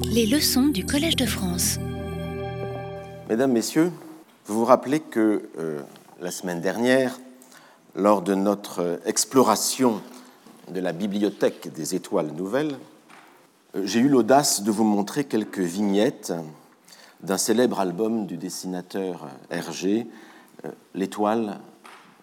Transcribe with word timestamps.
Les 0.00 0.26
leçons 0.26 0.68
du 0.68 0.86
Collège 0.86 1.16
de 1.16 1.26
France. 1.26 1.78
Mesdames, 3.28 3.52
Messieurs, 3.52 3.92
vous 4.46 4.60
vous 4.60 4.64
rappelez 4.64 5.00
que 5.00 5.48
euh, 5.58 5.80
la 6.20 6.30
semaine 6.30 6.60
dernière, 6.60 7.18
lors 7.94 8.22
de 8.22 8.34
notre 8.34 9.00
exploration 9.04 10.00
de 10.68 10.80
la 10.80 10.92
bibliothèque 10.92 11.72
des 11.72 11.94
étoiles 11.94 12.32
nouvelles, 12.32 12.76
euh, 13.74 13.82
j'ai 13.84 14.00
eu 14.00 14.08
l'audace 14.08 14.62
de 14.62 14.70
vous 14.70 14.84
montrer 14.84 15.24
quelques 15.24 15.58
vignettes 15.60 16.32
d'un 17.22 17.38
célèbre 17.38 17.80
album 17.80 18.26
du 18.26 18.36
dessinateur 18.36 19.28
Hergé, 19.50 20.06
euh, 20.64 20.70
L'étoile 20.94 21.58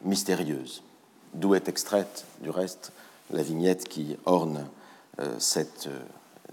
mystérieuse, 0.04 0.84
d'où 1.34 1.56
est 1.56 1.70
extraite, 1.70 2.26
du 2.42 2.50
reste, 2.50 2.92
la 3.32 3.44
vignette 3.44 3.88
qui 3.88 4.16
orne 4.26 4.66
cette 5.38 5.90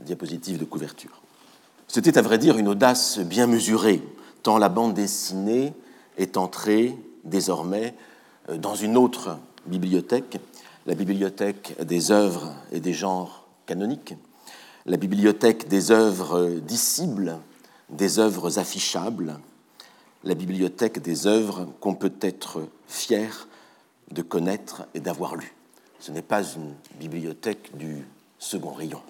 diapositive 0.01 0.59
de 0.59 0.65
couverture. 0.65 1.23
C'était 1.89 2.19
à 2.19 2.23
vrai 2.23 2.39
dire 2.39 2.59
une 2.59 2.69
audace 2.69 3.19
bien 3.19 3.47
mesurée, 3.47 4.03
tant 4.43 4.59
la 4.59 4.69
bande 4.69 4.95
dessinée 4.95 5.73
est 6.19 6.37
entrée 6.37 6.97
désormais 7.25 7.95
euh, 8.49 8.59
dans 8.59 8.75
une 8.75 8.97
autre 8.97 9.39
bibliothèque, 9.67 10.39
la 10.87 10.95
bibliothèque 10.95 11.77
des 11.85 12.11
œuvres 12.11 12.55
et 12.73 12.81
des 12.81 12.93
genres 12.93 13.47
canoniques, 13.67 14.15
la 14.85 14.97
bibliothèque 14.97 15.69
des 15.69 15.91
œuvres 15.91 16.61
dissibles, 16.61 17.39
des 17.91 18.19
œuvres 18.19 18.59
affichables, 18.59 19.39
la 20.25 20.35
bibliothèque 20.35 21.01
des 21.01 21.27
œuvres 21.27 21.69
qu'on 21.81 21.95
peut 21.95 22.15
être 22.21 22.69
fier 22.87 23.49
de 24.11 24.23
connaître 24.23 24.87
et 24.95 25.01
d'avoir 25.01 25.37
lues. 25.37 25.55
Ce 25.99 26.13
n'est 26.13 26.23
pas 26.23 26.43
une 26.43 26.75
bibliothèque 27.01 27.77
du 27.77 28.07
second 28.39 28.73
rayon. 28.73 29.03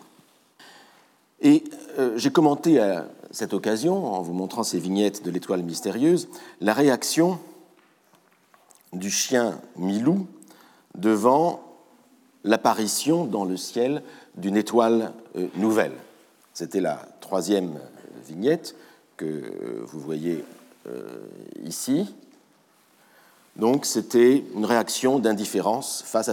Et 1.41 1.65
euh, 1.99 2.17
j'ai 2.17 2.31
commenté 2.31 2.81
à 2.81 3.07
cette 3.31 3.53
occasion, 3.53 4.15
en 4.15 4.23
vous 4.23 4.33
montrant 4.33 4.63
ces 4.63 4.79
vignettes 4.79 5.25
de 5.25 5.31
l'étoile 5.31 5.63
mystérieuse, 5.63 6.29
la 6.61 6.73
réaction 6.73 7.39
du 8.93 9.11
chien 9.11 9.61
Milou 9.77 10.27
devant 10.95 11.63
l'apparition 12.45 13.25
dans 13.25 13.45
le 13.45 13.57
ciel 13.57 14.03
d'une 14.37 14.57
étoile 14.57 15.13
euh, 15.37 15.49
nouvelle. 15.57 15.93
C'était 16.55 16.81
la 16.81 17.07
troisième 17.21 17.79
vignette 18.27 18.75
que 19.17 19.83
vous 19.87 20.01
voyez 20.01 20.45
euh, 20.87 21.27
ici. 21.65 22.15
Donc 23.57 23.87
c'était 23.87 24.45
une 24.55 24.65
réaction 24.65 25.19
d'indifférence 25.19 26.03
face, 26.07 26.31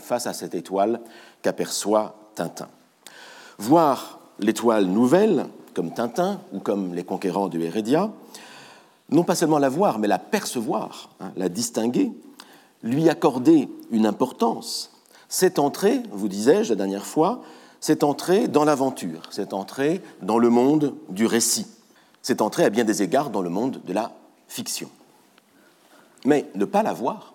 face, 0.00 0.26
à 0.26 0.32
cette 0.32 0.54
étoile 0.54 1.00
qu'aperçoit 1.42 2.16
Tintin. 2.34 2.68
Voir 3.58 4.20
l'étoile 4.38 4.86
nouvelle, 4.86 5.46
comme 5.74 5.92
Tintin 5.92 6.40
ou 6.52 6.60
comme 6.60 6.94
les 6.94 7.04
conquérants 7.04 7.48
de 7.48 7.58
Heredia, 7.58 8.10
non 9.10 9.24
pas 9.24 9.34
seulement 9.34 9.58
la 9.58 9.68
voir, 9.68 9.98
mais 9.98 10.08
la 10.08 10.18
percevoir, 10.18 11.10
hein, 11.20 11.32
la 11.36 11.48
distinguer, 11.48 12.12
lui 12.82 13.08
accorder 13.08 13.68
une 13.90 14.06
importance, 14.06 14.92
c'est 15.28 15.58
entrer, 15.58 16.02
vous 16.10 16.28
disais-je 16.28 16.70
la 16.70 16.76
dernière 16.76 17.06
fois, 17.06 17.42
c'est 17.80 18.04
entrer 18.04 18.48
dans 18.48 18.64
l'aventure, 18.64 19.22
c'est 19.30 19.52
entrer 19.52 20.00
dans 20.22 20.38
le 20.38 20.48
monde 20.48 20.94
du 21.10 21.26
récit, 21.26 21.66
c'est 22.22 22.40
entrer 22.40 22.64
à 22.64 22.70
bien 22.70 22.84
des 22.84 23.02
égards 23.02 23.30
dans 23.30 23.42
le 23.42 23.50
monde 23.50 23.80
de 23.84 23.92
la 23.92 24.12
fiction. 24.48 24.88
Mais 26.24 26.46
ne 26.54 26.64
pas 26.64 26.82
la 26.82 26.92
voir, 26.92 27.34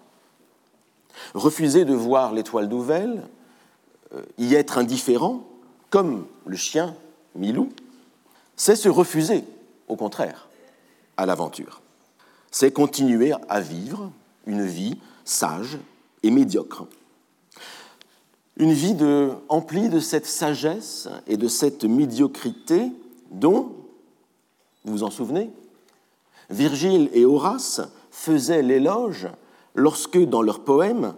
refuser 1.34 1.86
de 1.86 1.94
voir 1.94 2.34
l'étoile 2.34 2.68
nouvelle, 2.68 3.24
euh, 4.16 4.24
y 4.38 4.56
être 4.56 4.78
indifférent, 4.78 5.44
comme 5.90 6.26
le 6.46 6.58
chien 6.58 6.96
Milou, 7.36 7.70
c'est 8.56 8.76
se 8.76 8.90
refuser, 8.90 9.44
au 9.88 9.96
contraire, 9.96 10.48
à 11.18 11.26
l'aventure. 11.26 11.82
C'est 12.52 12.72
continuer 12.72 13.34
à 13.48 13.62
vivre 13.62 14.12
une 14.46 14.66
vie 14.66 14.98
sage 15.24 15.78
et 16.24 16.32
médiocre. 16.32 16.88
Une 18.58 18.74
vie 18.74 18.98
emplie 19.48 19.90
de 19.90 20.00
cette 20.00 20.26
sagesse 20.26 21.08
et 21.28 21.38
de 21.38 21.48
cette 21.48 21.86
médiocrité 21.86 22.92
dont, 23.32 23.72
vous 24.84 24.92
vous 24.92 25.04
en 25.04 25.12
souvenez, 25.12 25.52
Virgile 26.50 27.10
et 27.14 27.26
Horace 27.26 27.82
faisaient 28.12 28.64
l'éloge 28.64 29.28
lorsque, 29.76 30.18
dans 30.18 30.42
leurs 30.42 30.64
poèmes, 30.64 31.14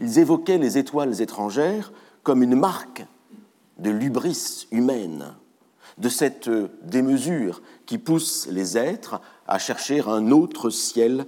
ils 0.00 0.18
évoquaient 0.18 0.58
les 0.58 0.78
étoiles 0.78 1.20
étrangères 1.20 1.92
comme 2.22 2.42
une 2.42 2.54
marque 2.54 3.04
de 3.82 3.90
l'ubris 3.90 4.68
humaine, 4.70 5.34
de 5.98 6.08
cette 6.08 6.48
démesure 6.84 7.60
qui 7.84 7.98
pousse 7.98 8.46
les 8.46 8.78
êtres 8.78 9.20
à 9.46 9.58
chercher 9.58 10.00
un 10.06 10.30
autre 10.30 10.70
ciel 10.70 11.26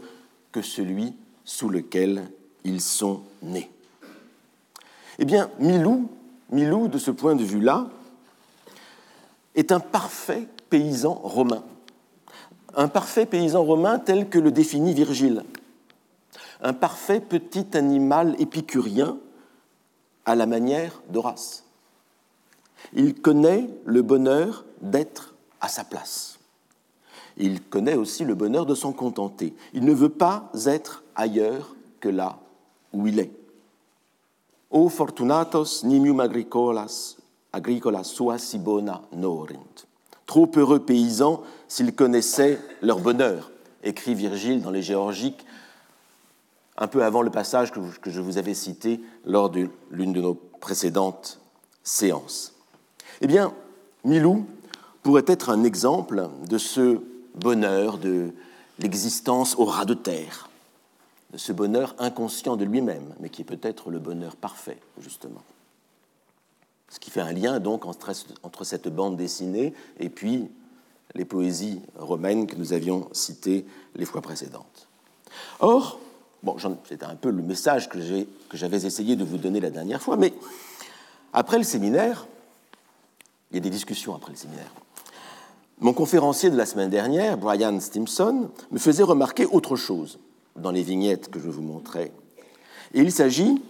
que 0.53 0.63
celui 0.63 1.15
sous 1.45 1.69
lequel 1.69 2.31
ils 2.63 2.81
sont 2.81 3.23
nés. 3.43 3.71
Eh 5.19 5.25
bien, 5.25 5.51
Milou, 5.59 6.09
Milou, 6.51 6.89
de 6.89 6.99
ce 6.99 7.11
point 7.11 7.35
de 7.35 7.45
vue-là, 7.45 7.89
est 9.55 9.73
un 9.73 9.81
parfait 9.81 10.49
paysan 10.71 11.15
romain. 11.15 11.65
Un 12.77 12.89
parfait 12.89 13.27
paysan 13.27 13.65
romain 13.65 13.99
tel 13.99 14.29
que 14.29 14.39
le 14.39 14.51
définit 14.51 14.95
Virgile. 14.95 15.45
Un 16.63 16.73
parfait 16.73 17.21
petit 17.21 17.77
animal 17.77 18.37
épicurien 18.39 19.19
à 20.25 20.35
la 20.35 20.47
manière 20.47 21.03
d'Horace. 21.11 21.64
Il 22.93 23.15
connaît 23.15 23.71
le 23.85 24.03
bonheur 24.03 24.65
d'être 24.81 25.35
à 25.61 25.69
sa 25.69 25.85
place. 25.85 26.39
Il 27.37 27.63
connaît 27.63 27.97
aussi 27.97 28.25
le 28.25 28.35
bonheur 28.35 28.67
de 28.67 28.75
s'en 28.75 28.93
contenter. 28.93 29.55
Il 29.73 29.85
ne 29.85 29.93
veut 29.93 30.09
pas 30.09 30.51
être 30.67 31.03
ailleurs 31.17 31.75
que 32.01 32.09
là 32.09 32.39
où 32.93 33.07
il 33.07 33.19
est. 33.19 33.33
O 34.71 34.89
fortunatos 34.89 35.85
nimium 35.85 36.21
agricolas, 36.21 37.17
agricolas 37.53 38.05
sua 38.05 38.39
si 38.39 38.59
bona 38.59 39.03
norint. 39.13 39.87
Trop 40.27 40.51
heureux 40.57 40.81
paysans 40.81 41.43
s'ils 41.69 41.95
connaissaient 41.95 42.61
leur 42.83 43.01
bonheur, 43.01 43.51
écrit 43.83 44.15
Virgile 44.15 44.63
dans 44.63 44.71
les 44.71 44.83
Géorgiques, 44.83 45.45
un 46.77 46.89
peu 46.89 47.05
avant 47.05 47.23
le 47.23 47.31
passage 47.31 47.73
que 47.73 48.11
je 48.11 48.21
vous 48.21 48.39
avais 48.39 48.55
cité 48.55 49.01
lors 49.25 49.51
de 49.51 49.69
l'une 49.91 50.13
de 50.13 50.21
nos 50.21 50.35
précédentes 50.35 51.41
séances. 51.83 52.54
Eh 53.25 53.27
bien, 53.27 53.55
Milou 54.05 54.45
pourrait 55.03 55.25
être 55.29 55.49
un 55.49 55.65
exemple 55.65 56.29
de 56.47 56.59
ce 56.59 57.01
bonheur 57.35 57.97
de 57.97 58.35
l'existence 58.79 59.57
au 59.57 59.65
ras 59.65 59.87
de 59.87 59.95
terre, 59.95 60.51
de 61.33 61.39
ce 61.39 61.51
bonheur 61.51 61.95
inconscient 61.99 62.57
de 62.57 62.67
lui-même, 62.67 63.15
mais 63.21 63.31
qui 63.31 63.41
est 63.41 63.47
peut-être 63.47 63.89
le 63.89 63.99
bonheur 63.99 64.37
parfait, 64.37 64.77
justement. 65.01 65.41
Ce 66.91 67.01
qui 67.01 67.11
fait 67.11 67.23
un 67.23 67.33
lien 67.33 67.61
donc 67.61 67.87
entre 67.87 68.13
cette 68.63 68.89
bande 68.89 69.17
dessinée 69.17 69.73
et 69.99 70.11
puis 70.11 70.51
les 71.15 71.25
poésies 71.25 71.81
romaines 71.97 72.47
que 72.47 72.57
nous 72.57 72.75
avions 72.75 73.09
citées 73.13 73.65
les 73.95 74.05
fois 74.05 74.21
précédentes. 74.21 74.87
Or, 75.61 75.99
bon, 76.43 76.59
c'était 76.87 77.07
un 77.07 77.17
peu 77.17 77.31
le 77.31 77.43
message 77.43 77.89
que 77.89 77.99
j'avais 78.53 78.85
essayé 78.85 79.17
de 79.17 79.25
vous 79.25 79.39
donner 79.39 79.61
la 79.61 79.71
dernière 79.71 80.03
fois, 80.03 80.19
mais 80.19 80.35
après 81.33 81.57
le 81.57 81.65
séminaire, 81.65 82.27
il 83.55 83.59
y 83.59 83.61
a 83.61 83.61
des 83.61 83.71
discussions 83.71 84.17
après 84.17 84.33
le 84.33 84.37
séminaire. 84.37 84.73
Mon 85.79 85.93
conférencier 85.93 86.51
de 86.51 86.57
la 86.57 86.67
semaine 86.67 86.91
dernière, 86.91 87.39
Brian 87.39 87.79
Stimson, 87.79 88.51
me 88.73 88.79
faisait 88.81 89.05
remarquer 89.05 89.47
autre 89.47 89.77
chose 89.77 90.19
dans 90.57 90.73
les 90.73 90.83
vignettes 90.83 91.31
que 91.31 91.39
je 91.39 91.49
vous 91.49 91.63
montrais. 91.63 92.11
Et 92.95 93.01
il 93.01 93.13
s'agit, 93.13 93.63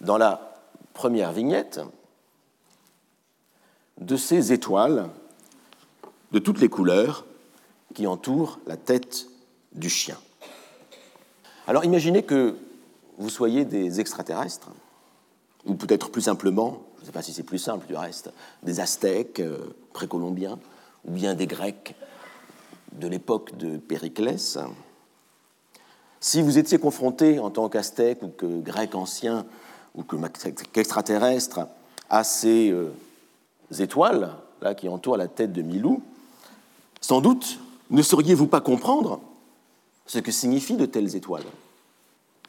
dans 0.00 0.18
la 0.18 0.58
première 0.92 1.30
vignette, 1.30 1.80
de 4.00 4.16
ces 4.16 4.52
étoiles 4.52 5.08
de 6.32 6.40
toutes 6.40 6.60
les 6.60 6.68
couleurs 6.68 7.26
qui 7.94 8.08
entourent 8.08 8.58
la 8.66 8.76
tête 8.76 9.28
du 9.72 9.88
chien. 9.88 10.18
Alors 11.68 11.84
imaginez 11.84 12.24
que 12.24 12.56
vous 13.18 13.30
soyez 13.30 13.64
des 13.64 14.00
extraterrestres, 14.00 14.70
ou 15.64 15.74
peut-être 15.74 16.10
plus 16.10 16.22
simplement 16.22 16.82
sais 17.08 17.12
pas 17.12 17.22
si 17.22 17.32
c'est 17.32 17.42
plus 17.42 17.58
simple 17.58 17.86
du 17.86 17.96
reste, 17.96 18.30
des 18.62 18.80
Aztèques 18.80 19.40
euh, 19.40 19.74
précolombiens, 19.94 20.58
ou 21.06 21.12
bien 21.12 21.34
des 21.34 21.46
Grecs 21.46 21.94
de 22.92 23.08
l'époque 23.08 23.56
de 23.56 23.78
Périclès. 23.78 24.58
Si 26.20 26.42
vous 26.42 26.58
étiez 26.58 26.78
confronté 26.78 27.38
en 27.38 27.48
tant 27.48 27.70
qu'Aztèque 27.70 28.22
ou 28.22 28.28
que 28.28 28.60
Grec 28.60 28.94
ancien 28.94 29.46
ou 29.94 30.04
qu'extraterrestre 30.72 31.60
à 32.10 32.24
ces 32.24 32.70
euh, 32.70 32.92
étoiles 33.78 34.34
là, 34.60 34.74
qui 34.74 34.90
entourent 34.90 35.16
la 35.16 35.28
tête 35.28 35.52
de 35.54 35.62
Milou, 35.62 36.02
sans 37.00 37.22
doute 37.22 37.58
ne 37.90 38.02
sauriez-vous 38.02 38.48
pas 38.48 38.60
comprendre 38.60 39.20
ce 40.04 40.18
que 40.18 40.30
signifient 40.30 40.76
de 40.76 40.84
telles 40.84 41.16
étoiles, 41.16 41.46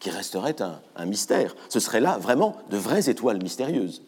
qui 0.01 0.09
resteraient 0.09 0.57
un 0.97 1.05
mystère. 1.05 1.55
Ce 1.69 1.79
seraient 1.79 2.01
là 2.01 2.17
vraiment 2.17 2.57
de 2.69 2.77
vraies 2.77 3.09
étoiles 3.09 3.41
mystérieuses. 3.41 4.01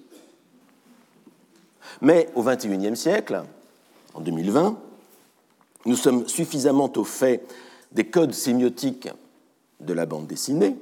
Mais 2.02 2.30
au 2.36 2.44
XXIe 2.44 2.96
siècle, 2.96 3.44
en 4.14 4.22
2020, 4.22 4.78
nous 5.86 5.96
sommes 5.96 6.28
suffisamment 6.28 6.92
au 6.96 7.04
fait 7.04 7.46
des 7.92 8.06
codes 8.06 8.34
sémiotiques 8.34 9.10
de 9.80 9.94
la 9.94 10.06
bande 10.06 10.28
dessinée 10.28 10.78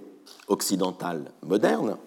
occidentale 0.47 1.31
moderne 1.43 1.97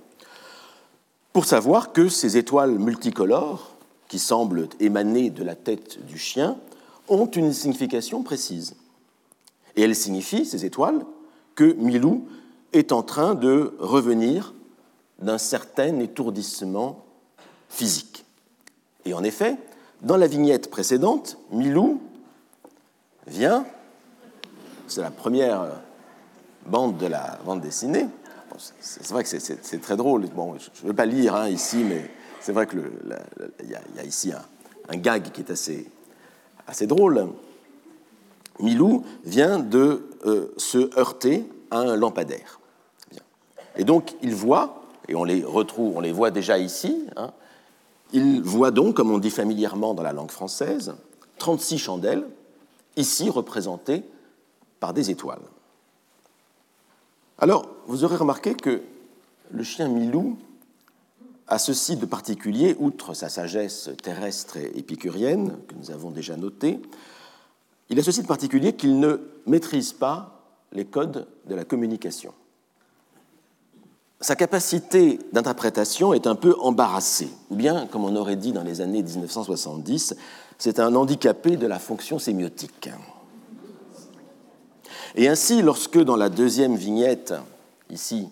pour 1.33 1.47
savoir 1.47 1.93
que 1.93 2.09
ces 2.09 2.37
étoiles 2.37 2.79
multicolores, 2.79 3.71
qui 4.09 4.19
semblent 4.19 4.69
émaner 4.81 5.31
de 5.31 5.43
la 5.43 5.55
tête 5.55 6.05
du 6.05 6.19
chien, 6.19 6.59
ont 7.09 7.27
une 7.27 7.53
signification 7.53 8.23
précise. 8.23 8.75
Et 9.75 9.83
elles 9.83 9.97
signifient, 9.97 10.45
ces 10.45 10.67
étoiles, 10.67 11.05
que 11.55 11.73
Milou 11.73 12.27
est 12.75 12.93
en 12.93 13.03
train 13.03 13.35
de 13.35 13.75
revenir 13.79 14.53
d'un 15.19 15.39
certain 15.39 15.99
étourdissement 16.01 17.05
physique. 17.71 18.22
Et 19.05 19.15
en 19.15 19.25
effet, 19.25 19.57
dans 20.03 20.17
la 20.17 20.27
vignette 20.27 20.71
précédente, 20.71 21.39
Milou 21.51 22.01
vient, 23.27 23.65
c'est 24.87 25.01
la 25.01 25.11
première 25.11 25.69
bande 26.67 26.97
de 26.99 27.07
la 27.07 27.39
bande 27.45 27.61
dessinée, 27.61 28.07
c'est 28.81 29.09
vrai 29.09 29.25
que 29.25 29.29
c'est 29.29 29.81
très 29.81 29.97
drôle, 29.97 30.27
bon, 30.29 30.57
je 30.59 30.83
ne 30.83 30.89
veux 30.89 30.95
pas 30.95 31.07
lire 31.07 31.35
hein, 31.35 31.49
ici, 31.49 31.85
mais 31.85 32.11
c'est 32.41 32.53
vrai 32.53 32.67
qu'il 32.67 32.81
y, 33.69 34.01
a 34.01 34.05
ici 34.05 34.33
un, 34.89 34.97
gag 34.97 35.31
qui 35.33 35.41
est 35.41 35.51
assez, 35.51 35.89
assez 36.67 36.87
drôle. 36.87 37.29
Milou 38.61 39.05
vient 39.25 39.59
de 39.59 40.09
euh, 40.27 40.53
se 40.57 40.97
heurter 40.99 41.47
à 41.71 41.79
un 41.79 41.97
lampadaire. 41.97 42.61
Et 43.77 43.85
donc 43.85 44.15
il 44.23 44.35
voit, 44.35 44.83
et 45.09 45.15
on 45.15 45.25
les 45.25 45.43
retrouve, 45.43 45.97
on 45.97 46.01
les 46.01 46.13
voit 46.13 46.31
déjà 46.31 46.59
ici, 46.59 47.07
hein, 47.17 47.33
il 48.13 48.43
voit 48.43 48.71
donc, 48.71 48.97
comme 48.97 49.11
on 49.11 49.19
dit 49.19 49.31
familièrement 49.31 49.95
dans 49.95 50.03
la 50.03 50.13
langue 50.13 50.31
française, 50.31 50.95
36 51.39 51.79
chandelles, 51.79 52.27
ici 52.97 53.31
représentées 53.31 54.05
par 54.81 54.93
des 54.93 55.11
étoiles. 55.11 55.43
Alors, 57.39 57.67
vous 57.87 58.05
aurez 58.05 58.17
remarqué 58.17 58.55
que 58.55 58.83
le 59.51 59.63
chien 59.65 59.89
Milou 59.89 60.37
a 61.49 61.59
ceci 61.59 61.97
de 61.97 62.07
particulier, 62.07 62.77
outre 62.79 63.15
sa 63.15 63.29
sagesse 63.29 63.91
terrestre 64.03 64.57
et 64.57 64.73
épicurienne, 64.77 65.59
que 65.69 65.75
nous 65.75 65.91
avons 65.91 66.11
déjà 66.11 66.37
notée, 66.37 66.81
il 67.91 67.99
a 67.99 68.03
ceci 68.03 68.23
de 68.23 68.27
particulier 68.27 68.75
qu'il 68.75 69.01
ne 69.01 69.19
maîtrise 69.47 69.93
pas 69.93 70.43
les 70.73 70.85
codes 70.85 71.27
de 71.47 71.55
la 71.55 71.65
communication. 71.65 72.33
Sa 74.23 74.37
capacité 74.37 75.19
d'interprétation 75.33 76.15
est 76.15 76.29
un 76.29 76.37
peu 76.37 76.55
embarrassée, 76.61 77.29
ou 77.51 77.57
bien, 77.57 77.89
comme 77.89 78.05
on 78.05 78.15
aurait 78.15 78.37
dit 78.37 78.53
dans 78.53 78.63
les 78.63 78.81
années 78.81 79.03
1970, 79.03 80.15
c'est 80.59 80.79
un 80.79 80.95
handicapé 80.95 81.57
de 81.57 81.67
la 81.67 81.81
fonction 81.81 82.21
sémiotique. 82.21 82.89
Et 85.17 85.27
ainsi, 85.27 85.61
lorsque 85.61 85.99
dans 85.99 86.15
la 86.15 86.29
deuxième 86.29 86.77
vignette, 86.77 87.35
ici, 87.91 88.29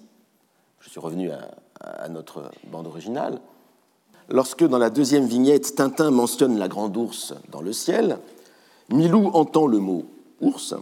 je 0.79 0.91
suis 0.91 1.01
revenu 1.01 1.33
à, 1.33 2.09
notre 2.09 2.53
bande 2.71 2.87
originale, 2.87 3.41
lorsque 4.29 4.65
dans 4.65 4.79
la 4.79 4.91
deuxième 4.91 5.27
vignette, 5.27 5.75
Tintin 5.75 6.13
mentionne 6.13 6.57
la 6.57 6.69
grande 6.69 6.97
ours 6.97 7.35
dans 7.51 7.63
le 7.63 7.73
ciel, 7.73 8.19
Milou 8.91 9.31
entend 9.35 9.67
le 9.67 9.79
mot 9.79 10.05
ours 10.41 10.73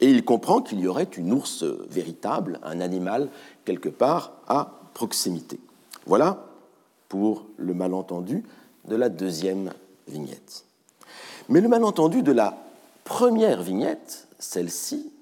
et 0.00 0.10
il 0.10 0.24
comprend 0.24 0.62
qu'il 0.62 0.80
y 0.80 0.86
aurait 0.86 1.08
une 1.16 1.32
ours 1.32 1.64
véritable, 1.90 2.60
un 2.62 2.80
animal 2.80 3.28
quelque 3.68 3.90
part 3.90 4.32
à 4.48 4.80
proximité. 4.94 5.60
Voilà 6.06 6.46
pour 7.10 7.44
le 7.58 7.74
malentendu 7.74 8.42
de 8.86 8.96
la 8.96 9.10
deuxième 9.10 9.74
vignette. 10.06 10.64
Mais 11.50 11.60
le 11.60 11.68
malentendu 11.68 12.22
de 12.22 12.32
la 12.32 12.56
première 13.04 13.60
vignette, 13.60 14.26
celle-ci, 14.38 15.12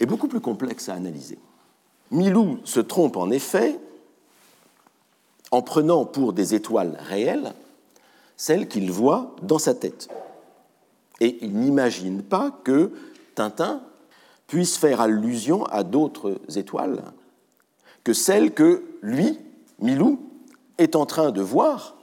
est 0.00 0.06
beaucoup 0.06 0.26
plus 0.26 0.40
complexe 0.40 0.88
à 0.88 0.94
analyser. 0.94 1.38
Milou 2.10 2.58
se 2.64 2.80
trompe 2.80 3.16
en 3.16 3.30
effet 3.30 3.78
en 5.52 5.62
prenant 5.62 6.06
pour 6.06 6.32
des 6.32 6.56
étoiles 6.56 6.98
réelles 6.98 7.52
celles 8.36 8.66
qu'il 8.66 8.90
voit 8.90 9.36
dans 9.42 9.60
sa 9.60 9.74
tête. 9.74 10.08
Et 11.20 11.38
il 11.40 11.56
n'imagine 11.56 12.24
pas 12.24 12.50
que 12.64 12.90
Tintin 13.36 13.80
puisse 14.48 14.76
faire 14.76 15.00
allusion 15.00 15.64
à 15.66 15.84
d'autres 15.84 16.40
étoiles 16.56 17.04
que 18.06 18.12
celles 18.12 18.54
que 18.54 18.84
lui, 19.02 19.36
Milou, 19.80 20.20
est 20.78 20.94
en 20.94 21.06
train 21.06 21.32
de 21.32 21.42
voir 21.42 21.96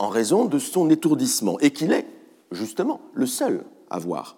en 0.00 0.08
raison 0.08 0.46
de 0.46 0.58
son 0.58 0.90
étourdissement, 0.90 1.60
et 1.60 1.70
qu'il 1.70 1.92
est, 1.92 2.08
justement, 2.50 3.00
le 3.14 3.26
seul 3.26 3.64
à 3.88 4.00
voir, 4.00 4.36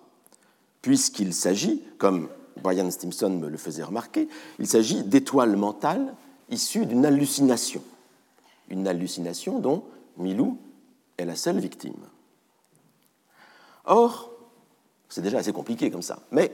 puisqu'il 0.82 1.32
s'agit, 1.32 1.82
comme 1.96 2.28
Brian 2.62 2.90
Stimson 2.90 3.30
me 3.30 3.48
le 3.48 3.56
faisait 3.56 3.82
remarquer, 3.82 4.28
il 4.58 4.66
s'agit 4.66 5.02
d'étoiles 5.04 5.56
mentales 5.56 6.14
issues 6.50 6.84
d'une 6.84 7.06
hallucination. 7.06 7.82
Une 8.68 8.86
hallucination 8.86 9.60
dont 9.60 9.84
Milou 10.18 10.58
est 11.16 11.24
la 11.24 11.34
seule 11.34 11.60
victime. 11.60 11.96
Or, 13.86 14.30
c'est 15.08 15.22
déjà 15.22 15.38
assez 15.38 15.54
compliqué 15.54 15.90
comme 15.90 16.02
ça, 16.02 16.18
mais 16.30 16.52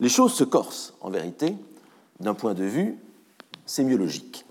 les 0.00 0.08
choses 0.08 0.32
se 0.32 0.44
corsent, 0.44 0.94
en 1.02 1.10
vérité, 1.10 1.54
d'un 2.20 2.32
point 2.32 2.54
de 2.54 2.64
vue 2.64 2.96
sémiologique. 3.68 4.44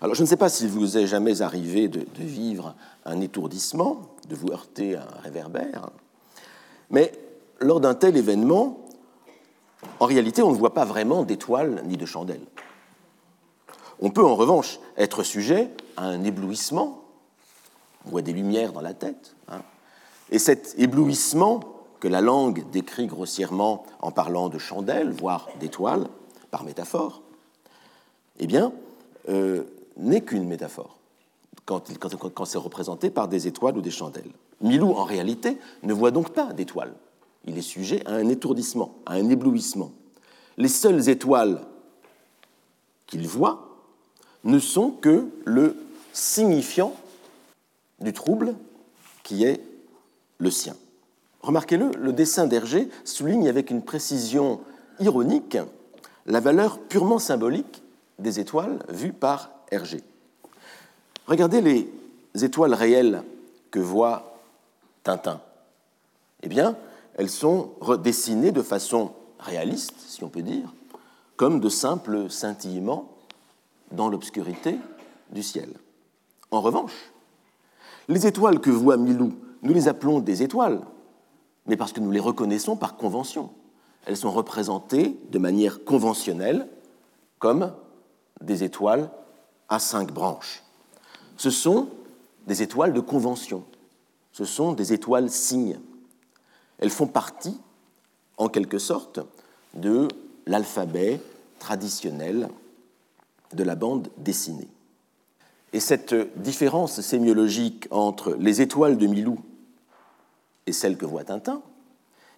Alors, 0.00 0.14
je 0.14 0.22
ne 0.22 0.26
sais 0.26 0.36
pas 0.36 0.48
s'il 0.48 0.68
vous 0.68 0.96
est 0.96 1.06
jamais 1.06 1.42
arrivé 1.42 1.88
de, 1.88 2.00
de, 2.00 2.24
vivre 2.24 2.74
un 3.04 3.20
étourdissement, 3.20 4.02
de 4.28 4.34
vous 4.34 4.48
heurter 4.48 4.96
à 4.96 5.02
un 5.02 5.20
réverbère, 5.20 5.90
mais 6.90 7.12
lors 7.60 7.80
d'un 7.80 7.94
tel 7.94 8.16
événement, 8.16 8.84
en 10.00 10.06
réalité, 10.06 10.42
on 10.42 10.50
ne 10.50 10.56
voit 10.56 10.74
pas 10.74 10.84
vraiment 10.84 11.24
d'étoiles 11.24 11.82
ni 11.86 11.96
de 11.96 12.06
chandelles. 12.06 12.46
On 14.00 14.10
peut 14.10 14.24
en 14.24 14.34
revanche 14.34 14.78
être 14.96 15.22
sujet 15.22 15.70
à 15.96 16.04
un 16.04 16.22
éblouissement, 16.24 17.04
on 18.06 18.10
voit 18.10 18.22
des 18.22 18.32
lumières 18.32 18.72
dans 18.72 18.80
la 18.80 18.94
tête, 18.94 19.34
hein. 19.48 19.62
et 20.30 20.38
cet 20.38 20.74
éblouissement 20.78 21.60
que 22.00 22.08
la 22.08 22.20
langue 22.20 22.68
décrit 22.70 23.06
grossièrement 23.06 23.84
en 24.00 24.10
parlant 24.10 24.48
de 24.48 24.58
chandelles, 24.58 25.10
voire 25.10 25.48
d'étoiles, 25.60 26.06
par 26.50 26.64
métaphore, 26.64 27.22
eh 28.38 28.46
bien, 28.46 28.72
euh, 29.28 29.64
n'est 29.96 30.20
qu'une 30.20 30.46
métaphore 30.46 30.98
quand, 31.64 31.82
quand 32.34 32.44
c'est 32.44 32.58
représenté 32.58 33.10
par 33.10 33.28
des 33.28 33.46
étoiles 33.46 33.76
ou 33.76 33.80
des 33.80 33.90
chandelles. 33.90 34.30
Milou, 34.60 34.92
en 34.92 35.04
réalité, 35.04 35.58
ne 35.82 35.92
voit 35.92 36.12
donc 36.12 36.30
pas 36.30 36.52
d'étoiles. 36.52 36.94
Il 37.44 37.58
est 37.58 37.62
sujet 37.62 38.02
à 38.06 38.14
un 38.14 38.28
étourdissement, 38.28 38.94
à 39.04 39.14
un 39.14 39.28
éblouissement. 39.28 39.92
Les 40.56 40.68
seules 40.68 41.08
étoiles 41.08 41.60
qu'il 43.06 43.26
voit 43.26 43.76
ne 44.44 44.58
sont 44.58 44.90
que 44.90 45.28
le 45.44 45.76
signifiant 46.12 46.94
du 48.00 48.12
trouble 48.12 48.54
qui 49.22 49.44
est 49.44 49.60
le 50.38 50.50
sien. 50.50 50.76
Remarquez-le, 51.42 51.90
le 51.98 52.12
dessin 52.12 52.46
d'Hergé 52.46 52.88
souligne 53.04 53.48
avec 53.48 53.70
une 53.70 53.82
précision 53.82 54.60
ironique 54.98 55.58
la 56.26 56.40
valeur 56.40 56.78
purement 56.78 57.18
symbolique 57.18 57.82
des 58.18 58.40
étoiles 58.40 58.78
vues 58.88 59.12
par 59.12 59.50
Hergé. 59.70 60.02
Regardez 61.26 61.60
les 61.60 61.90
étoiles 62.44 62.74
réelles 62.74 63.22
que 63.70 63.80
voit 63.80 64.38
Tintin. 65.02 65.40
Eh 66.42 66.48
bien, 66.48 66.76
elles 67.14 67.30
sont 67.30 67.72
redessinées 67.80 68.52
de 68.52 68.62
façon 68.62 69.12
réaliste, 69.38 69.94
si 69.98 70.22
on 70.22 70.28
peut 70.28 70.42
dire, 70.42 70.72
comme 71.36 71.60
de 71.60 71.68
simples 71.68 72.30
scintillements 72.30 73.10
dans 73.90 74.08
l'obscurité 74.08 74.78
du 75.30 75.42
ciel. 75.42 75.70
En 76.50 76.60
revanche, 76.60 77.12
les 78.08 78.26
étoiles 78.26 78.60
que 78.60 78.70
voit 78.70 78.96
Milou, 78.96 79.32
nous 79.62 79.74
les 79.74 79.88
appelons 79.88 80.20
des 80.20 80.42
étoiles, 80.42 80.80
mais 81.66 81.76
parce 81.76 81.92
que 81.92 82.00
nous 82.00 82.10
les 82.10 82.20
reconnaissons 82.20 82.76
par 82.76 82.96
convention. 82.96 83.50
Elles 84.06 84.16
sont 84.16 84.30
représentées 84.30 85.18
de 85.30 85.38
manière 85.38 85.84
conventionnelle 85.84 86.68
comme 87.38 87.72
des 88.40 88.64
étoiles 88.64 89.10
à 89.68 89.78
cinq 89.78 90.12
branches. 90.12 90.62
Ce 91.36 91.50
sont 91.50 91.88
des 92.46 92.62
étoiles 92.62 92.92
de 92.92 93.00
convention, 93.00 93.64
ce 94.32 94.44
sont 94.44 94.72
des 94.72 94.92
étoiles 94.92 95.30
signes. 95.30 95.80
Elles 96.78 96.90
font 96.90 97.06
partie, 97.06 97.58
en 98.36 98.48
quelque 98.48 98.78
sorte, 98.78 99.20
de 99.74 100.08
l'alphabet 100.46 101.20
traditionnel 101.58 102.48
de 103.52 103.64
la 103.64 103.74
bande 103.74 104.08
dessinée. 104.18 104.68
Et 105.72 105.80
cette 105.80 106.14
différence 106.40 107.00
sémiologique 107.00 107.88
entre 107.90 108.36
les 108.38 108.60
étoiles 108.60 108.98
de 108.98 109.06
Milou 109.06 109.38
et 110.66 110.72
celles 110.72 110.96
que 110.96 111.06
voit 111.06 111.24
Tintin, 111.24 111.62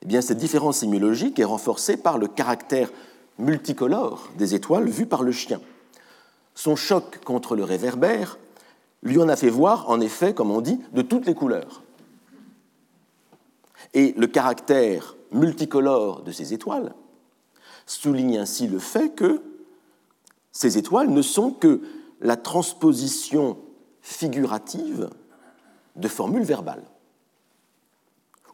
eh 0.03 0.07
bien, 0.07 0.21
cette 0.21 0.39
différence 0.39 0.79
sémiologique 0.79 1.39
est 1.39 1.45
renforcée 1.45 1.97
par 1.97 2.19
le 2.19 2.29
caractère 2.29 2.91
multicolore 3.39 4.29
des 4.37 4.55
étoiles 4.55 4.89
vues 4.89 5.07
par 5.07 5.23
le 5.23 5.33
chien. 5.33 5.61
Son 6.59 6.75
choc 6.75 7.21
contre 7.23 7.55
le 7.55 7.63
réverbère 7.63 8.37
lui 9.05 9.23
en 9.23 9.29
a 9.29 9.37
fait 9.37 9.49
voir, 9.49 9.89
en 9.89 10.01
effet, 10.01 10.35
comme 10.35 10.51
on 10.51 10.61
dit, 10.61 10.81
de 10.93 11.03
toutes 11.03 11.25
les 11.25 11.35
couleurs. 11.35 11.85
Et 13.95 14.13
le 14.17 14.27
caractère 14.27 15.15
multicolore 15.31 16.23
de 16.23 16.33
ces 16.33 16.55
étoiles 16.55 16.97
souligne 17.87 18.39
ainsi 18.39 18.67
le 18.67 18.81
fait 18.81 19.11
que 19.11 19.41
ces 20.51 20.79
étoiles 20.79 21.11
ne 21.11 21.23
sont 21.23 21.53
que 21.53 21.81
la 22.21 22.37
transposition 22.37 23.57
figurative 24.03 25.11
de 25.95 26.09
formules 26.09 26.43
verbales. 26.43 26.83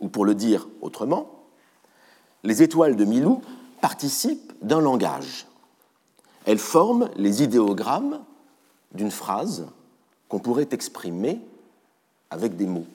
Ou 0.01 0.11
pour 0.11 0.27
le 0.27 0.35
dire 0.35 0.69
autrement, 0.83 1.47
les 2.43 2.63
étoiles 2.63 2.97
de 2.97 3.07
Milou 3.07 3.41
participent 3.81 4.53
d'un 4.61 4.83
langage. 4.83 5.47
Elles 6.45 6.59
forment 6.59 7.11
les 7.17 7.43
idéogrammes 7.43 8.21
d'une 8.93 9.11
phrase 9.11 9.67
qu'on 10.29 10.39
pourrait 10.39 10.69
exprimer 10.71 11.41
avec 12.31 12.57
des 12.57 12.67
mots. 12.67 12.87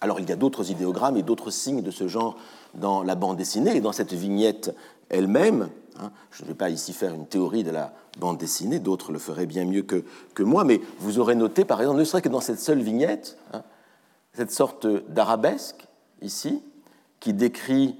Alors 0.00 0.20
il 0.20 0.28
y 0.28 0.32
a 0.32 0.36
d'autres 0.36 0.70
idéogrammes 0.70 1.16
et 1.16 1.22
d'autres 1.22 1.50
signes 1.50 1.82
de 1.82 1.90
ce 1.90 2.08
genre 2.08 2.36
dans 2.74 3.02
la 3.02 3.14
bande 3.14 3.36
dessinée 3.36 3.76
et 3.76 3.80
dans 3.80 3.92
cette 3.92 4.12
vignette 4.12 4.74
elle-même. 5.08 5.70
Hein, 5.98 6.10
je 6.30 6.42
ne 6.42 6.48
vais 6.48 6.54
pas 6.54 6.68
ici 6.68 6.92
faire 6.92 7.14
une 7.14 7.26
théorie 7.26 7.64
de 7.64 7.70
la 7.70 7.94
bande 8.18 8.38
dessinée, 8.38 8.78
d'autres 8.78 9.12
le 9.12 9.18
feraient 9.18 9.46
bien 9.46 9.64
mieux 9.64 9.82
que, 9.82 10.04
moi, 10.42 10.64
mais 10.64 10.80
vous 10.98 11.18
aurez 11.18 11.34
noté, 11.34 11.64
par 11.64 11.80
exemple, 11.80 11.98
ne 11.98 12.04
serait 12.04 12.22
que 12.22 12.28
dans 12.28 12.40
cette 12.40 12.60
seule 12.60 12.80
vignette, 12.80 13.38
hein, 13.52 13.62
cette 14.32 14.52
sorte 14.52 14.86
d'arabesque 14.86 15.86
ici, 16.20 16.62
qui 17.20 17.32
décrit 17.32 17.96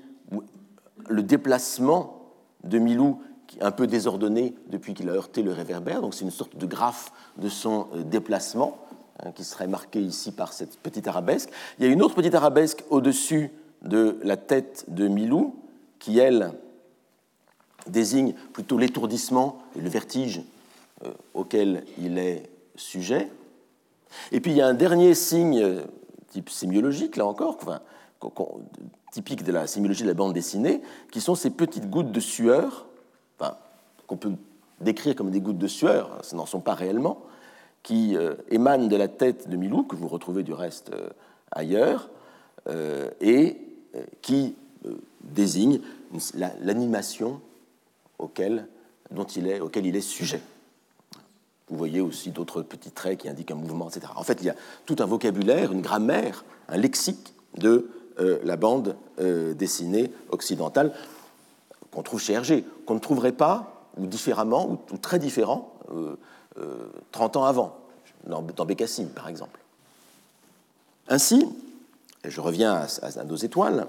le 1.08 1.22
déplacement 1.22 2.20
de 2.64 2.78
Milou, 2.78 3.22
un 3.60 3.70
peu 3.70 3.86
désordonné 3.86 4.54
depuis 4.68 4.94
qu'il 4.94 5.08
a 5.08 5.12
heurté 5.12 5.42
le 5.42 5.52
réverbère, 5.52 6.00
donc 6.00 6.14
c'est 6.14 6.24
une 6.24 6.30
sorte 6.30 6.56
de 6.56 6.66
graphe 6.66 7.12
de 7.36 7.48
son 7.48 7.88
euh, 7.94 8.02
déplacement, 8.02 8.78
hein, 9.22 9.32
qui 9.32 9.44
serait 9.44 9.66
marqué 9.66 10.00
ici 10.00 10.32
par 10.32 10.52
cette 10.52 10.78
petite 10.78 11.08
arabesque. 11.08 11.50
Il 11.78 11.86
y 11.86 11.88
a 11.88 11.92
une 11.92 12.02
autre 12.02 12.14
petite 12.14 12.34
arabesque 12.34 12.84
au-dessus 12.90 13.50
de 13.82 14.18
la 14.22 14.36
tête 14.36 14.84
de 14.88 15.08
Milou, 15.08 15.54
qui, 15.98 16.18
elle, 16.18 16.52
désigne 17.86 18.34
plutôt 18.52 18.78
l'étourdissement 18.78 19.58
et 19.76 19.80
le 19.80 19.88
vertige 19.88 20.42
euh, 21.04 21.12
auquel 21.34 21.84
il 21.98 22.18
est 22.18 22.50
sujet. 22.74 23.30
Et 24.32 24.40
puis 24.40 24.52
il 24.52 24.56
y 24.56 24.60
a 24.60 24.66
un 24.66 24.74
dernier 24.74 25.14
signe 25.14 25.60
euh, 25.62 25.82
type 26.30 26.50
sémiologique, 26.50 27.16
là 27.16 27.26
encore, 27.26 27.58
typique 29.12 29.44
de 29.44 29.52
la 29.52 29.66
sémiologie 29.66 30.02
de 30.02 30.08
la 30.08 30.14
bande 30.14 30.32
dessinée, 30.32 30.82
qui 31.10 31.20
sont 31.20 31.34
ces 31.34 31.50
petites 31.50 31.88
gouttes 31.88 32.12
de 32.12 32.20
sueur, 32.20 32.86
qu'on 34.06 34.16
peut 34.16 34.32
décrire 34.80 35.14
comme 35.14 35.30
des 35.30 35.40
gouttes 35.40 35.58
de 35.58 35.66
sueur, 35.66 36.10
hein, 36.12 36.18
ce 36.22 36.36
n'en 36.36 36.46
sont 36.46 36.60
pas 36.60 36.74
réellement, 36.74 37.22
qui 37.82 38.16
euh, 38.16 38.34
émanent 38.50 38.86
de 38.86 38.96
la 38.96 39.08
tête 39.08 39.48
de 39.48 39.56
Milou, 39.56 39.84
que 39.84 39.96
vous 39.96 40.08
retrouvez 40.08 40.42
du 40.42 40.52
reste 40.52 40.92
ailleurs, 41.52 42.10
et 43.20 43.56
qui 44.20 44.56
désignent 45.22 45.80
l'animation 46.60 47.40
auquel, 48.18 48.66
il 49.36 49.46
est, 49.46 49.60
auquel 49.60 49.86
il 49.86 49.94
est 49.94 50.00
sujet. 50.00 50.40
Vous 51.68 51.76
voyez 51.76 52.00
aussi 52.00 52.30
d'autres 52.30 52.62
petits 52.62 52.92
traits 52.92 53.20
qui 53.20 53.28
indiquent 53.28 53.50
un 53.50 53.56
mouvement, 53.56 53.88
etc. 53.88 54.12
En 54.14 54.22
fait, 54.22 54.38
il 54.40 54.46
y 54.46 54.50
a 54.50 54.54
tout 54.84 54.96
un 55.00 55.06
vocabulaire, 55.06 55.72
une 55.72 55.82
grammaire, 55.82 56.44
un 56.68 56.76
lexique 56.76 57.34
de 57.56 57.90
euh, 58.20 58.38
la 58.44 58.56
bande 58.56 58.96
euh, 59.18 59.52
dessinée 59.52 60.12
occidentale 60.30 60.92
qu'on 61.90 62.02
trouve 62.02 62.20
chez 62.20 62.34
Hergé, 62.34 62.64
qu'on 62.84 62.94
ne 62.94 63.00
trouverait 63.00 63.32
pas, 63.32 63.75
ou 63.96 64.06
différemment, 64.06 64.78
ou, 64.92 64.96
très 64.98 65.18
différent, 65.18 65.72
30 67.12 67.36
euh, 67.36 67.38
ans 67.38 67.44
avant, 67.44 67.76
dans, 68.26 68.42
dans 68.42 68.64
Bécassine, 68.64 69.08
par 69.08 69.28
exemple. 69.28 69.60
Ainsi, 71.08 71.48
et 72.24 72.30
je 72.30 72.40
reviens 72.40 72.86
à, 73.02 73.24
nos 73.24 73.36
étoiles, 73.36 73.86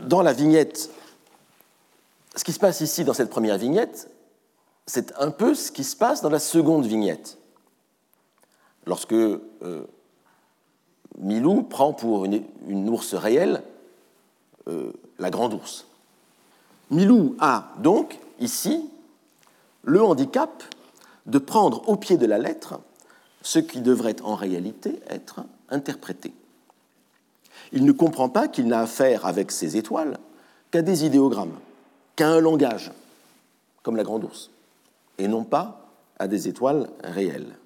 dans 0.00 0.22
la 0.22 0.32
vignette 0.32 0.90
ce 2.36 2.44
qui 2.44 2.52
se 2.52 2.58
passe 2.58 2.80
ici 2.80 3.04
dans 3.04 3.14
cette 3.14 3.30
première 3.30 3.58
vignette, 3.58 4.10
c'est 4.86 5.12
un 5.18 5.30
peu 5.30 5.54
ce 5.54 5.70
qui 5.70 5.84
se 5.84 5.96
passe 5.96 6.20
dans 6.20 6.30
la 6.30 6.38
seconde 6.38 6.84
vignette. 6.84 7.38
Lorsque 8.86 9.12
euh, 9.12 9.40
Milou 11.18 11.62
prend 11.62 11.92
pour 11.92 12.24
une, 12.24 12.88
ours 12.88 13.14
réelle 13.14 13.62
euh, 14.68 14.92
la 15.18 15.30
grande 15.30 15.54
ours. 15.54 15.86
Milou 16.90 17.36
a 17.38 17.72
donc 17.78 18.18
ici 18.40 18.90
le 19.82 20.02
handicap 20.02 20.62
de 21.26 21.38
prendre 21.38 21.88
au 21.88 21.96
pied 21.96 22.16
de 22.16 22.26
la 22.26 22.38
lettre 22.38 22.80
ce 23.42 23.58
qui 23.58 23.80
devrait 23.80 24.20
en 24.22 24.34
réalité 24.34 25.00
être 25.08 25.44
interprété. 25.68 26.32
Il 27.72 27.84
ne 27.84 27.92
comprend 27.92 28.28
pas 28.28 28.48
qu'il 28.48 28.66
n'a 28.66 28.80
affaire 28.80 29.26
avec 29.26 29.50
ses 29.50 29.76
étoiles 29.76 30.18
qu'à 30.70 30.82
des 30.82 31.04
idéogrammes 31.04 31.58
qu'à 32.16 32.28
un 32.28 32.40
langage, 32.40 32.92
comme 33.82 33.96
la 33.96 34.04
grande 34.04 34.24
ours, 34.24 34.50
et 35.18 35.28
non 35.28 35.44
pas 35.44 35.90
à 36.18 36.28
des 36.28 36.48
étoiles 36.48 36.88
réelles. 37.02 37.56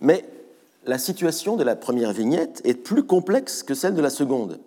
Mais 0.00 0.24
la 0.84 0.98
situation 0.98 1.56
de 1.56 1.64
la 1.64 1.76
première 1.76 2.12
vignette 2.12 2.60
est 2.64 2.74
plus 2.74 3.04
complexe 3.04 3.62
que 3.62 3.74
celle 3.74 3.94
de 3.94 4.02
la 4.02 4.10
seconde. 4.10 4.60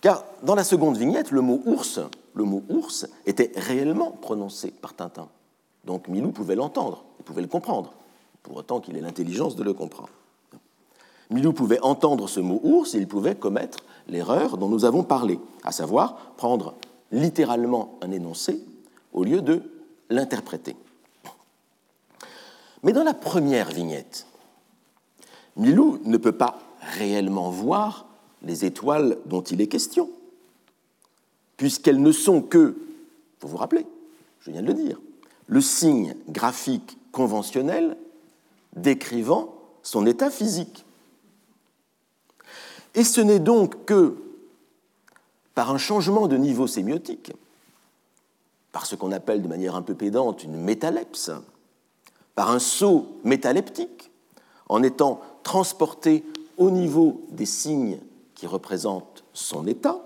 Car 0.00 0.24
dans 0.42 0.54
la 0.54 0.64
seconde 0.64 0.96
vignette, 0.96 1.30
le 1.30 1.40
mot 1.40 1.62
ours, 1.64 2.00
le 2.34 2.44
mot 2.44 2.62
ours 2.68 3.06
était 3.26 3.52
réellement 3.56 4.10
prononcé 4.10 4.70
par 4.70 4.94
Tintin. 4.94 5.28
Donc 5.84 6.08
Milou 6.08 6.30
pouvait 6.30 6.56
l'entendre, 6.56 7.04
il 7.18 7.24
pouvait 7.24 7.42
le 7.42 7.48
comprendre, 7.48 7.92
pour 8.42 8.56
autant 8.56 8.80
qu'il 8.80 8.96
ait 8.96 9.00
l'intelligence 9.00 9.56
de 9.56 9.62
le 9.62 9.72
comprendre. 9.72 10.10
Milou 11.30 11.52
pouvait 11.52 11.80
entendre 11.80 12.28
ce 12.28 12.40
mot 12.40 12.60
ours 12.62 12.94
et 12.94 12.98
il 12.98 13.08
pouvait 13.08 13.34
commettre 13.34 13.78
l'erreur 14.08 14.58
dont 14.58 14.68
nous 14.68 14.84
avons 14.84 15.02
parlé, 15.02 15.38
à 15.62 15.72
savoir 15.72 16.16
prendre 16.36 16.74
littéralement 17.12 17.98
un 18.02 18.10
énoncé 18.10 18.60
au 19.12 19.24
lieu 19.24 19.40
de 19.40 19.62
l'interpréter. 20.10 20.76
Mais 22.82 22.92
dans 22.92 23.04
la 23.04 23.14
première 23.14 23.70
vignette, 23.70 24.26
Milou 25.56 26.00
ne 26.04 26.16
peut 26.16 26.32
pas 26.32 26.58
réellement 26.98 27.48
voir 27.48 28.06
les 28.42 28.64
étoiles 28.64 29.18
dont 29.26 29.40
il 29.40 29.60
est 29.60 29.68
question, 29.68 30.10
puisqu'elles 31.56 32.00
ne 32.00 32.12
sont 32.12 32.42
que, 32.42 32.76
vous 33.40 33.48
vous 33.48 33.56
rappelez, 33.56 33.86
je 34.40 34.50
viens 34.50 34.62
de 34.62 34.66
le 34.66 34.74
dire, 34.74 35.00
le 35.46 35.60
signe 35.60 36.14
graphique 36.28 36.98
conventionnel 37.12 37.96
décrivant 38.76 39.54
son 39.82 40.06
état 40.06 40.30
physique. 40.30 40.84
Et 42.94 43.04
ce 43.04 43.20
n'est 43.20 43.38
donc 43.38 43.84
que 43.84 44.16
par 45.54 45.70
un 45.70 45.78
changement 45.78 46.26
de 46.26 46.36
niveau 46.36 46.66
sémiotique, 46.66 47.32
par 48.72 48.86
ce 48.86 48.96
qu'on 48.96 49.12
appelle 49.12 49.42
de 49.42 49.48
manière 49.48 49.76
un 49.76 49.82
peu 49.82 49.94
pédante 49.94 50.42
une 50.42 50.56
métalepse, 50.56 51.30
par 52.34 52.50
un 52.50 52.58
saut 52.58 53.06
métaleptique, 53.22 54.10
en 54.68 54.82
étant 54.82 55.20
transporté 55.42 56.24
au 56.56 56.70
niveau 56.70 57.22
des 57.30 57.46
signes 57.46 57.98
qui 58.34 58.46
représentent 58.46 59.24
son 59.32 59.66
état, 59.66 60.00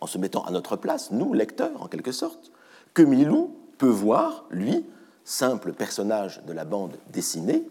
en 0.00 0.06
se 0.06 0.18
mettant 0.18 0.44
à 0.44 0.50
notre 0.50 0.76
place, 0.76 1.10
nous, 1.10 1.32
lecteurs, 1.34 1.82
en 1.82 1.88
quelque 1.88 2.12
sorte, 2.12 2.52
que 2.94 3.02
Milou 3.02 3.54
peut 3.78 3.88
voir, 3.88 4.44
lui, 4.50 4.84
simple 5.24 5.72
personnage 5.72 6.42
de 6.46 6.52
la 6.52 6.64
bande 6.64 6.96
dessinée, 7.10 7.68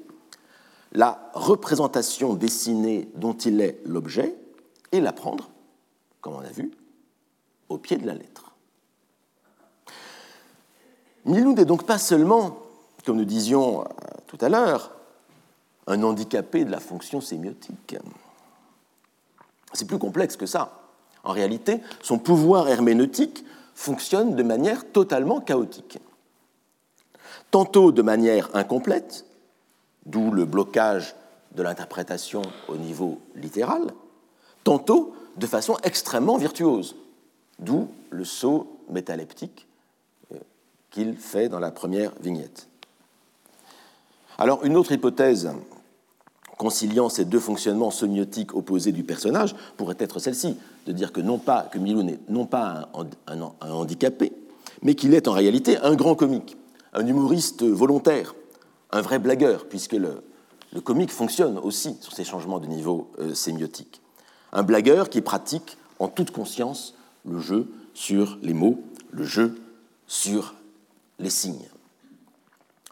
la 0.94 1.32
représentation 1.34 2.34
dessinée 2.34 3.10
dont 3.16 3.34
il 3.34 3.62
est 3.62 3.80
l'objet 3.86 4.36
et 4.92 5.02
l'apprendre, 5.02 5.50
comme 6.22 6.34
on 6.34 6.40
a 6.40 6.50
vu, 6.50 6.72
au 7.70 7.78
pied 7.78 7.98
de 7.98 8.08
la 8.08 8.14
lettre. 8.14 8.52
Milou 11.26 11.54
n'est 11.54 11.66
donc 11.66 11.86
pas 11.86 11.98
seulement, 11.98 12.60
comme 13.06 13.18
nous 13.18 13.26
disions 13.26 13.82
euh, 13.82 13.86
tout 14.28 14.38
à 14.40 14.48
l'heure, 14.48 14.92
un 15.88 16.04
handicapé 16.04 16.64
de 16.64 16.72
la 16.72 16.80
fonction 16.80 17.20
sémiotique. 17.20 17.98
C'est 19.74 19.86
plus 19.86 20.00
complexe 20.00 20.38
que 20.38 20.46
ça. 20.46 20.87
En 21.24 21.32
réalité, 21.32 21.82
son 22.02 22.20
pouvoir 22.20 22.70
herméneutique 22.70 23.44
fonctionne 23.76 24.36
de 24.36 24.44
manière 24.44 24.90
totalement 24.92 25.40
chaotique. 25.40 26.00
Tantôt 27.52 27.92
de 27.92 28.02
manière 28.02 28.50
incomplète, 28.54 29.26
d'où 30.06 30.32
le 30.32 30.46
blocage 30.46 31.16
de 31.56 31.64
l'interprétation 31.64 32.42
au 32.68 32.78
niveau 32.78 33.20
littéral, 33.36 33.88
tantôt 34.64 35.14
de 35.38 35.48
façon 35.48 35.78
extrêmement 35.84 36.38
virtuose, 36.38 36.96
D'où 37.60 37.90
le 38.12 38.24
saut 38.24 38.80
métaleptique 38.90 39.68
euh, 40.32 40.38
qu'il 40.92 41.16
fait 41.16 41.50
dans 41.50 41.60
la 41.60 41.72
première 41.72 42.12
vignette. 42.22 42.68
Alors, 44.38 44.64
une 44.64 44.78
autre 44.78 44.92
hypothèse 44.92 45.50
conciliant 46.58 47.10
ces 47.10 47.26
deux 47.26 47.40
fonctionnements 47.40 47.92
semiotiques 47.92 48.54
opposés 48.54 48.92
du 48.92 49.04
personnage 49.04 49.56
pourrait 49.76 49.96
être 50.00 50.20
celle-ci, 50.20 50.58
de 50.88 50.94
dire 50.94 51.12
que 51.12 51.20
non 51.20 51.38
pas 51.38 51.64
que 51.64 51.78
Milou 51.78 52.02
n'est 52.02 52.20
non 52.30 52.46
pas 52.46 52.90
un, 53.28 53.42
handicapé, 53.62 54.32
mais 54.82 54.96
qu'il 54.96 55.14
est 55.14 55.28
en 55.28 55.34
réalité 55.34 55.78
un 55.78 55.96
grand 55.96 56.16
comique, 56.16 56.58
un 56.94 57.06
humoriste 57.06 57.64
volontaire, 57.64 58.34
un 58.92 59.02
vrai 59.02 59.20
blagueur, 59.20 59.68
puisque 59.68 59.94
le, 59.94 60.24
comique 60.84 61.12
fonctionne 61.12 61.58
aussi 61.58 61.98
sur 62.00 62.14
ces 62.14 62.24
changements 62.24 62.60
de 62.60 62.68
niveau 62.68 63.12
euh, 63.20 63.34
sémiotique. 63.34 64.02
Un 64.54 64.64
blagueur 64.64 65.10
qui 65.10 65.22
pratique 65.22 65.78
en 66.00 66.08
toute 66.08 66.32
conscience 66.32 66.96
le 67.26 67.40
jeu 67.40 67.68
sur 67.94 68.38
les 68.42 68.54
mots, 68.54 68.80
le 69.12 69.24
jeu 69.24 69.60
sur 70.08 70.56
les 71.20 71.30
signes. 71.30 71.68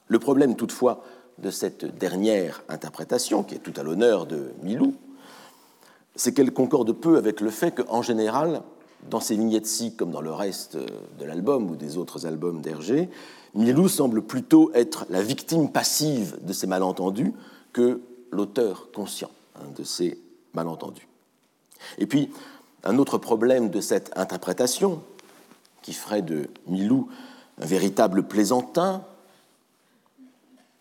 Le 0.08 0.20
problème 0.20 0.56
toutefois 0.58 1.04
de 1.38 1.50
cette 1.50 1.98
dernière 1.98 2.64
interprétation, 2.68 3.44
qui 3.44 3.56
est 3.56 3.60
tout 3.60 3.74
à 3.78 3.84
l'honneur 3.84 4.26
de 4.26 4.52
Milou, 4.64 4.96
c'est 6.16 6.34
qu'elle 6.34 6.52
concorde 6.52 6.92
peu 6.94 7.18
avec 7.18 7.42
le 7.42 7.50
fait 7.50 7.72
qu'en 7.72 8.02
général, 8.02 8.62
dans 9.10 9.20
ces 9.20 9.36
vignettes-ci, 9.36 9.96
comme 9.96 10.12
dans 10.12 10.22
le 10.22 10.32
reste 10.32 10.78
de 10.78 11.26
l'album 11.26 11.70
ou 11.70 11.76
des 11.76 11.98
autres 11.98 12.26
albums 12.26 12.62
d'Hergé, 12.62 13.10
Milou 13.54 13.88
semble 13.88 14.22
plutôt 14.22 14.72
être 14.74 15.06
la 15.10 15.22
victime 15.22 15.72
passive 15.72 16.38
de 16.42 16.54
ces 16.54 16.68
malentendus 16.68 17.34
que 17.72 18.02
l'auteur 18.32 18.90
conscient 18.94 19.32
hein, 19.56 19.66
de 19.78 19.84
ces 19.84 20.20
malentendus. 20.54 21.08
Et 21.98 22.08
puis, 22.08 22.32
un 22.84 22.98
autre 22.98 23.18
problème 23.18 23.70
de 23.70 23.82
cette 23.82 24.12
interprétation, 24.18 25.02
qui 25.82 25.94
ferait 25.94 26.22
de 26.22 26.50
Milou 26.68 27.10
un 27.62 27.66
véritable 27.66 28.24
plaisantin, 28.24 29.04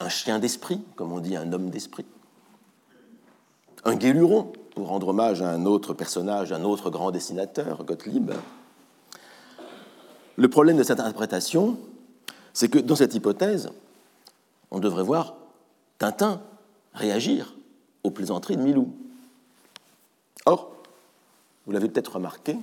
un 0.00 0.09
chien 0.09 0.38
d'esprit, 0.38 0.81
comme 0.97 1.12
on 1.12 1.21
dit 1.21 1.37
un 1.37 1.53
homme 1.53 1.71
d'esprit, 1.71 2.07
un 3.85 3.95
guéluron, 3.95 4.53
pour 4.75 4.88
rendre 4.88 5.09
hommage 5.09 5.40
à 5.40 5.50
un 5.50 5.66
autre 5.66 5.95
personnage, 5.95 6.52
un 6.52 6.64
autre 6.64 6.90
grand 6.90 7.11
dessinateur, 7.11 7.85
Gottlieb. 7.85 8.33
Le 10.37 10.49
problème 10.49 10.76
de 10.76 10.83
cette 10.83 10.99
interprétation, 10.99 11.78
c'est 12.52 12.69
que 12.69 12.78
dans 12.78 12.97
cette 12.97 13.14
hypothèse, 13.14 13.71
on 14.71 14.81
devrait 14.81 15.04
voir 15.04 15.35
Tintin 15.99 16.43
réagir 16.93 17.54
aux 18.02 18.11
plaisanteries 18.11 18.57
de 18.57 18.62
Milou. 18.62 18.93
Or, 20.47 20.73
vous 21.66 21.73
l'avez 21.73 21.88
peut-être 21.88 22.16
remarqué, 22.16 22.59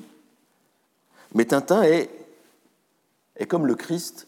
mais 1.34 1.46
Tintin 1.46 1.84
est, 1.84 2.10
comme 3.48 3.66
le 3.66 3.76
Christ 3.76 4.28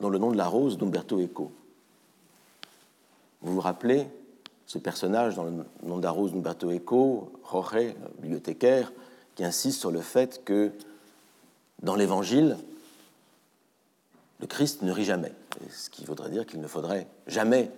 dans 0.00 0.08
le 0.08 0.18
nom 0.18 0.30
de 0.30 0.36
la 0.36 0.46
rose 0.46 0.78
d'Umberto 0.78 1.20
Eco. 1.20 1.50
Vous 3.42 3.54
vous 3.54 3.60
rappelez 3.60 4.06
ce 4.68 4.76
personnage 4.76 5.34
dans 5.34 5.44
le 5.44 5.52
nom 5.82 5.98
d'Arose 5.98 6.32
d'Umberto 6.32 6.70
Eco, 6.70 7.32
Jorge, 7.50 7.94
bibliothécaire, 8.20 8.92
qui 9.34 9.42
insiste 9.42 9.80
sur 9.80 9.90
le 9.90 10.02
fait 10.02 10.44
que 10.44 10.70
dans 11.82 11.96
l'Évangile, 11.96 12.58
le 14.40 14.46
Christ 14.46 14.82
ne 14.82 14.92
rit 14.92 15.06
jamais. 15.06 15.32
Ce 15.70 15.88
qui 15.88 16.04
voudrait 16.04 16.28
dire 16.28 16.44
qu'il 16.44 16.60
ne 16.60 16.66
faudrait 16.66 17.06
jamais 17.26 17.70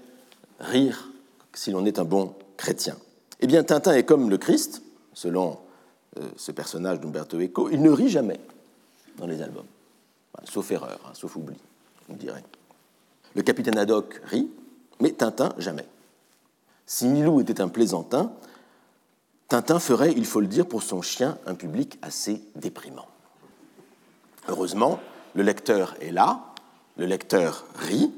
rire 0.59 1.13
si 1.55 1.71
l'on 1.71 1.87
est 1.87 2.01
un 2.01 2.05
bon 2.05 2.35
chrétien. 2.57 2.97
Eh 3.39 3.47
bien, 3.47 3.63
Tintin 3.63 3.95
est 3.95 4.05
comme 4.05 4.29
le 4.29 4.37
Christ, 4.37 4.83
selon 5.15 5.59
euh, 6.19 6.29
ce 6.37 6.51
personnage 6.51 6.99
d'Umberto 6.99 7.41
Eco, 7.41 7.71
il 7.71 7.83
ne 7.83 7.91
rit 7.91 8.11
jamais 8.11 8.41
dans 9.17 9.27
les 9.27 9.41
albums, 9.43 9.67
sauf 10.43 10.69
erreur, 10.73 10.99
hein, 11.07 11.13
sauf 11.15 11.37
oubli, 11.37 11.57
on 12.09 12.15
dirait. 12.15 12.45
Le 13.37 13.43
capitaine 13.43 13.79
Haddock 13.79 14.21
rit, 14.25 14.51
mais 14.99 15.13
Tintin, 15.13 15.55
jamais. 15.57 15.87
Si 16.93 17.07
Milou 17.07 17.41
était 17.41 17.61
un 17.61 17.69
plaisantin, 17.69 18.33
Tintin 19.47 19.79
ferait, 19.79 20.13
il 20.17 20.27
faut 20.27 20.41
le 20.41 20.49
dire, 20.49 20.67
pour 20.67 20.83
son 20.83 21.03
chien 21.03 21.39
un 21.47 21.55
public 21.55 22.01
assez 22.03 22.43
déprimant. 22.57 23.07
Heureusement, 24.49 24.99
le 25.35 25.45
lecteur 25.45 25.95
est 26.01 26.11
là, 26.11 26.47
le 26.97 27.07
lecteur 27.07 27.65
rit, 27.77 28.13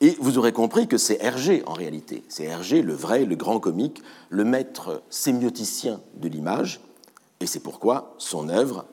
et 0.00 0.16
vous 0.18 0.36
aurez 0.36 0.52
compris 0.52 0.88
que 0.88 0.98
c'est 0.98 1.22
Hergé 1.22 1.62
en 1.64 1.74
réalité. 1.74 2.24
C'est 2.28 2.42
Hergé, 2.42 2.82
le 2.82 2.92
vrai, 2.92 3.24
le 3.24 3.36
grand 3.36 3.60
comique, 3.60 4.02
le 4.30 4.42
maître 4.42 5.00
sémioticien 5.08 6.00
de 6.16 6.26
l'image, 6.26 6.80
et 7.38 7.46
c'est 7.46 7.60
pourquoi 7.60 8.16
son 8.18 8.48
œuvre 8.48 8.84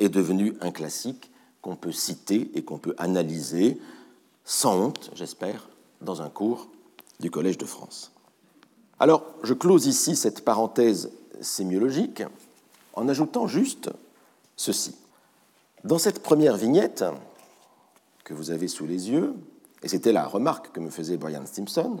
est 0.00 0.08
devenue 0.08 0.56
un 0.60 0.72
classique 0.72 1.30
qu'on 1.62 1.76
peut 1.76 1.92
citer 1.92 2.50
et 2.54 2.64
qu'on 2.64 2.78
peut 2.78 2.96
analyser 2.98 3.80
sans 4.44 4.76
honte, 4.76 5.12
j'espère, 5.14 5.68
dans 6.00 6.20
un 6.20 6.30
cours 6.30 6.66
du 7.20 7.30
Collège 7.30 7.58
de 7.58 7.64
France. 7.64 8.10
Alors, 9.04 9.34
je 9.42 9.52
close 9.52 9.84
ici 9.84 10.16
cette 10.16 10.46
parenthèse 10.46 11.10
sémiologique 11.42 12.22
en 12.94 13.06
ajoutant 13.06 13.46
juste 13.46 13.90
ceci. 14.56 14.94
Dans 15.84 15.98
cette 15.98 16.22
première 16.22 16.56
vignette 16.56 17.04
que 18.24 18.32
vous 18.32 18.50
avez 18.50 18.66
sous 18.66 18.86
les 18.86 19.10
yeux, 19.10 19.34
et 19.82 19.88
c'était 19.88 20.10
la 20.10 20.24
remarque 20.24 20.72
que 20.72 20.80
me 20.80 20.88
faisait 20.88 21.18
Brian 21.18 21.44
Simpson, 21.44 22.00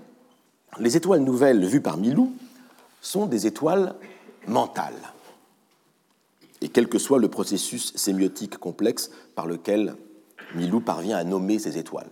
les 0.78 0.96
étoiles 0.96 1.20
nouvelles 1.20 1.66
vues 1.66 1.82
par 1.82 1.98
Milou 1.98 2.32
sont 3.02 3.26
des 3.26 3.46
étoiles 3.46 3.94
mentales. 4.46 5.12
Et 6.62 6.70
quel 6.70 6.88
que 6.88 6.98
soit 6.98 7.18
le 7.18 7.28
processus 7.28 7.94
sémiotique 7.96 8.56
complexe 8.56 9.10
par 9.34 9.46
lequel 9.46 9.94
Milou 10.54 10.80
parvient 10.80 11.18
à 11.18 11.24
nommer 11.24 11.58
ces 11.58 11.76
étoiles 11.76 12.08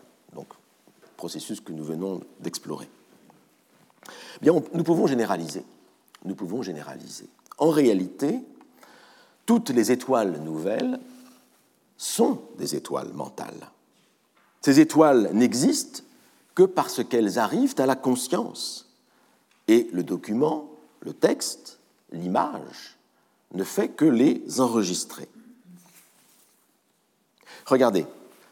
processus 1.22 1.60
que 1.60 1.70
nous 1.70 1.84
venons 1.84 2.20
d'explorer. 2.40 2.88
Bien, 4.40 4.52
nous 4.72 4.84
pouvons 4.84 5.06
généraliser. 5.06 5.64
Nous 6.24 6.34
pouvons 6.34 6.62
généraliser. 6.62 7.28
En 7.58 7.70
réalité, 7.70 8.40
toutes 9.46 9.70
les 9.70 9.92
étoiles 9.92 10.40
nouvelles 10.42 10.98
sont 11.96 12.42
des 12.58 12.74
étoiles 12.74 13.12
mentales. 13.12 13.70
Ces 14.60 14.80
étoiles 14.80 15.30
n'existent 15.32 16.02
que 16.54 16.62
parce 16.62 17.04
qu'elles 17.04 17.38
arrivent 17.38 17.74
à 17.78 17.86
la 17.86 17.96
conscience. 17.96 18.88
Et 19.68 19.88
le 19.92 20.02
document, 20.02 20.68
le 21.00 21.12
texte, 21.12 21.78
l'image, 22.12 22.96
ne 23.52 23.64
fait 23.64 23.88
que 23.88 24.04
les 24.04 24.60
enregistrer. 24.60 25.28
Regardez, 27.66 28.06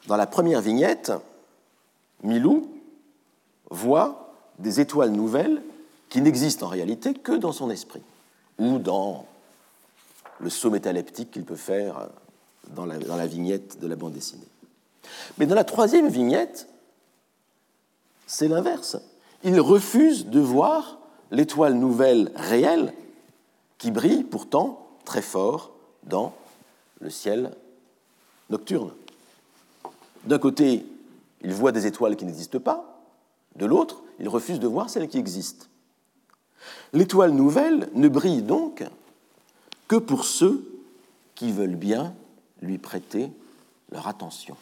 dans 0.06 0.16
la 0.16 0.26
première 0.26 0.60
vignette, 0.60 1.12
Milou 2.22 2.70
voit 3.70 4.29
des 4.60 4.80
étoiles 4.80 5.10
nouvelles 5.10 5.62
qui 6.08 6.20
n'existent 6.20 6.66
en 6.66 6.68
réalité 6.68 7.14
que 7.14 7.32
dans 7.32 7.52
son 7.52 7.70
esprit 7.70 8.02
ou 8.58 8.78
dans 8.78 9.26
le 10.40 10.50
saut 10.50 10.70
métaleptique 10.70 11.30
qu'il 11.30 11.44
peut 11.44 11.56
faire 11.56 12.08
dans 12.74 12.86
la, 12.86 12.98
dans 12.98 13.16
la, 13.16 13.26
vignette 13.26 13.78
de 13.80 13.86
la 13.86 13.96
bande 13.96 14.12
dessinée. 14.12 14.46
Mais 15.38 15.46
dans 15.46 15.54
la 15.54 15.64
troisième 15.64 16.08
vignette, 16.08 16.68
c'est 18.26 18.48
l'inverse. 18.48 18.96
Il 19.44 19.60
refuse 19.60 20.26
de 20.26 20.40
voir 20.40 20.98
l'étoile 21.30 21.74
nouvelle 21.74 22.30
réelle 22.34 22.92
qui 23.78 23.90
brille 23.90 24.24
pourtant 24.24 24.86
très 25.04 25.22
fort 25.22 25.72
dans 26.04 26.34
le 27.00 27.10
ciel 27.10 27.52
nocturne. 28.50 28.92
D'un 30.24 30.38
côté, 30.38 30.84
il 31.42 31.52
voit 31.52 31.72
des 31.72 31.86
étoiles 31.86 32.16
qui 32.16 32.24
n'existent 32.24 32.60
pas, 32.60 32.89
de 33.60 33.66
l'autre, 33.66 34.02
il 34.18 34.28
refuse 34.28 34.58
de 34.58 34.66
voir 34.66 34.90
celles 34.90 35.08
qui 35.08 35.18
existent. 35.18 35.66
L'étoile 36.92 37.32
nouvelle 37.32 37.88
ne 37.94 38.08
brille 38.08 38.42
donc 38.42 38.82
que 39.86 39.96
pour 39.96 40.24
ceux 40.24 40.64
qui 41.34 41.52
veulent 41.52 41.76
bien 41.76 42.14
lui 42.62 42.78
prêter 42.78 43.30
leur 43.92 44.08
attention. 44.08 44.56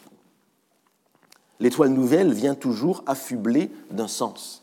L'étoile 1.60 1.90
nouvelle 1.90 2.32
vient 2.32 2.54
toujours 2.54 3.02
affublée 3.06 3.70
d'un 3.90 4.08
sens, 4.08 4.62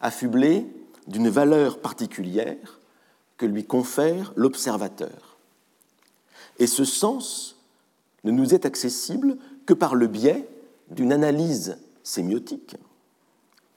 affublée 0.00 0.66
d'une 1.06 1.28
valeur 1.28 1.80
particulière 1.80 2.80
que 3.36 3.46
lui 3.46 3.64
confère 3.64 4.32
l'observateur. 4.36 5.36
Et 6.58 6.66
ce 6.66 6.84
sens 6.84 7.56
ne 8.22 8.30
nous 8.30 8.54
est 8.54 8.66
accessible 8.66 9.36
que 9.66 9.74
par 9.74 9.94
le 9.94 10.06
biais 10.06 10.48
d'une 10.90 11.12
analyse 11.12 11.78
sémiotique 12.02 12.76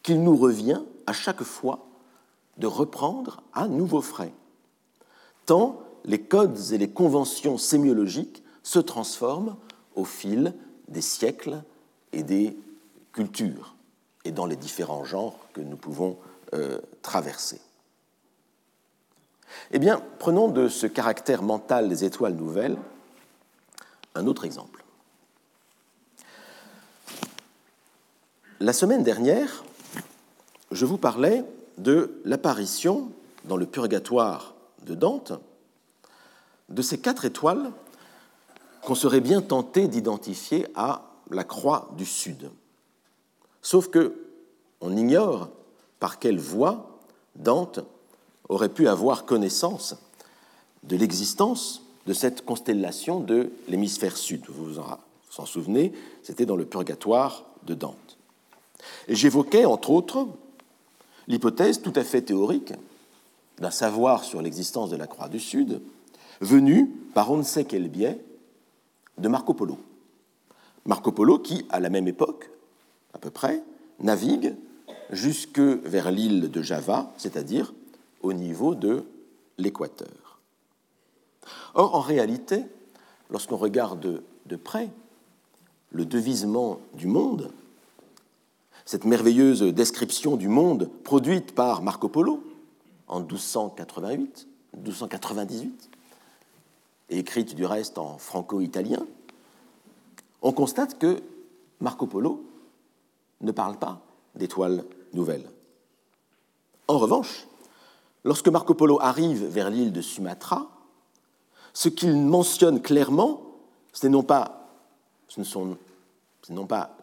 qu'il 0.04 0.22
nous 0.22 0.38
revient 0.38 0.82
à 1.08 1.14
chaque 1.14 1.44
fois 1.44 1.88
de 2.58 2.68
reprendre 2.68 3.42
à 3.54 3.68
nouveau 3.68 4.02
frais, 4.02 4.34
tant 5.46 5.82
les 6.06 6.22
codes 6.22 6.60
et 6.72 6.78
les 6.78 6.90
conventions 6.90 7.58
sémiologiques 7.58 8.44
se 8.62 8.80
transforment 8.80 9.56
au 9.96 10.06
fil 10.06 10.54
des 10.88 11.02
siècles 11.02 11.64
et 12.12 12.24
des 12.24 12.58
cultures 13.12 13.76
et 14.26 14.32
dans 14.32 14.46
les 14.46 14.56
différents 14.56 15.06
genres 15.06 15.38
que 15.54 15.62
nous 15.62 15.78
pouvons 15.78 16.18
euh, 16.54 16.80
traverser. 17.02 17.62
Eh 19.72 19.80
bien, 19.80 20.02
prenons 20.20 20.48
de 20.48 20.68
ce 20.68 20.88
caractère 20.88 21.44
mental 21.44 21.90
des 21.90 22.04
étoiles 22.04 22.36
nouvelles 22.36 22.78
un 24.16 24.28
autre 24.28 24.46
exemple. 24.46 24.84
La 28.60 28.74
semaine 28.74 29.04
dernière, 29.04 29.64
je 30.74 30.86
vous 30.86 30.98
parlais 30.98 31.46
de 31.78 32.22
l'apparition 32.26 33.12
dans 33.46 33.58
le 33.58 33.66
purgatoire 33.66 34.56
de 34.86 34.96
Dante 34.96 35.34
de 36.70 36.82
ces 36.82 37.00
quatre 37.00 37.26
étoiles 37.26 37.72
qu'on 38.82 38.96
serait 38.96 39.22
bien 39.22 39.42
tenté 39.42 39.88
d'identifier 39.88 40.68
à 40.76 41.04
la 41.30 41.44
croix 41.44 41.90
du 41.98 42.06
Sud. 42.06 42.50
Sauf 43.62 43.90
que 43.90 44.16
on 44.82 44.98
ignore 44.98 45.50
par 46.00 46.20
quelle 46.20 46.40
voie 46.40 47.00
Dante 47.36 47.80
aurait 48.50 48.70
pu 48.70 48.88
avoir 48.88 49.26
connaissance 49.26 49.96
de 50.84 50.98
l'existence 50.98 51.84
de 52.06 52.14
cette 52.14 52.44
constellation 52.44 53.22
de 53.22 53.52
l'hémisphère 53.70 54.18
sud. 54.18 54.44
Vous 54.50 54.66
vous 54.66 54.80
en 54.80 55.46
souvenez, 55.46 55.94
c'était 56.22 56.46
dans 56.46 56.58
le 56.58 56.66
purgatoire 56.66 57.46
de 57.64 57.74
Dante. 57.74 58.18
J'évoquais, 59.08 59.64
entre 59.64 59.92
autres, 59.92 60.28
l'hypothèse 61.28 61.82
tout 61.82 61.94
à 61.96 62.04
fait 62.04 62.22
théorique 62.22 62.74
d'un 63.60 63.72
savoir 63.72 64.24
sur 64.24 64.42
l'existence 64.42 64.90
de 64.90 64.96
la 64.96 65.08
Croix 65.08 65.30
du 65.30 65.40
Sud, 65.40 65.82
venu 66.42 66.88
par 67.14 67.32
on 67.32 67.38
ne 67.38 67.44
sait 67.44 67.66
quel 67.66 67.88
biais 67.88 68.24
de 69.18 69.28
Marco 69.28 69.54
Polo. 69.54 69.78
Marco 70.86 71.12
Polo 71.12 71.40
qui, 71.40 71.66
à 71.70 71.80
la 71.80 71.90
même 71.90 72.08
époque, 72.08 72.50
à 73.14 73.18
peu 73.20 73.30
près, 73.30 73.64
navigue 74.00 74.56
jusque 75.12 75.60
vers 75.60 76.12
l'île 76.12 76.50
de 76.50 76.62
Java, 76.62 77.14
c'est-à-dire 77.18 77.74
au 78.22 78.34
niveau 78.34 78.76
de 78.76 79.06
l'équateur. 79.58 80.40
Or, 81.76 81.96
en 81.96 82.02
réalité, 82.02 82.64
lorsqu'on 83.30 83.58
regarde 83.58 84.22
de 84.46 84.56
près 84.56 84.90
le 85.92 86.06
devisement 86.06 86.80
du 86.96 87.08
monde, 87.08 87.52
cette 88.86 89.06
merveilleuse 89.06 89.62
description 89.62 90.36
du 90.36 90.48
monde 90.48 90.90
produite 91.04 91.56
par 91.56 91.82
Marco 91.82 92.10
Polo 92.10 92.44
en 93.08 93.20
1288, 93.20 94.48
1298, 94.78 95.90
et 97.10 97.20
écrite 97.20 97.56
du 97.56 97.66
reste 97.66 97.98
en 97.98 98.18
franco-italien, 98.18 99.06
on 100.42 100.52
constate 100.52 100.98
que 100.98 101.22
Marco 101.80 102.08
Polo 102.08 102.44
ne 103.42 103.52
parle 103.52 103.78
pas 103.78 104.02
d'étoiles 104.36 104.84
nouvelles. 105.14 105.50
En 106.88 106.98
revanche, 106.98 107.48
lorsque 108.24 108.48
Marco 108.48 108.74
Polo 108.74 109.00
arrive 109.00 109.46
vers 109.46 109.70
l'île 109.70 109.94
de 109.94 110.02
Sumatra, 110.02 110.70
ce 111.74 111.90
qu'il 111.90 112.16
mentionne 112.16 112.82
clairement, 112.82 113.42
ce 113.94 114.08
n'est 114.08 114.12
non 114.12 114.26
non 116.50 116.66
pas 116.66 116.98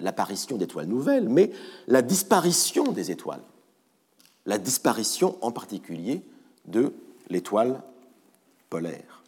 l'apparition 0.00 0.56
d'étoiles 0.56 0.86
nouvelles, 0.86 1.28
mais 1.28 1.50
la 1.86 2.02
disparition 2.02 2.92
des 2.92 3.10
étoiles. 3.10 3.42
La 4.46 4.58
disparition 4.58 5.36
en 5.42 5.50
particulier 5.50 6.22
de 6.66 6.92
l'étoile 7.28 7.82
polaire. 8.70 9.22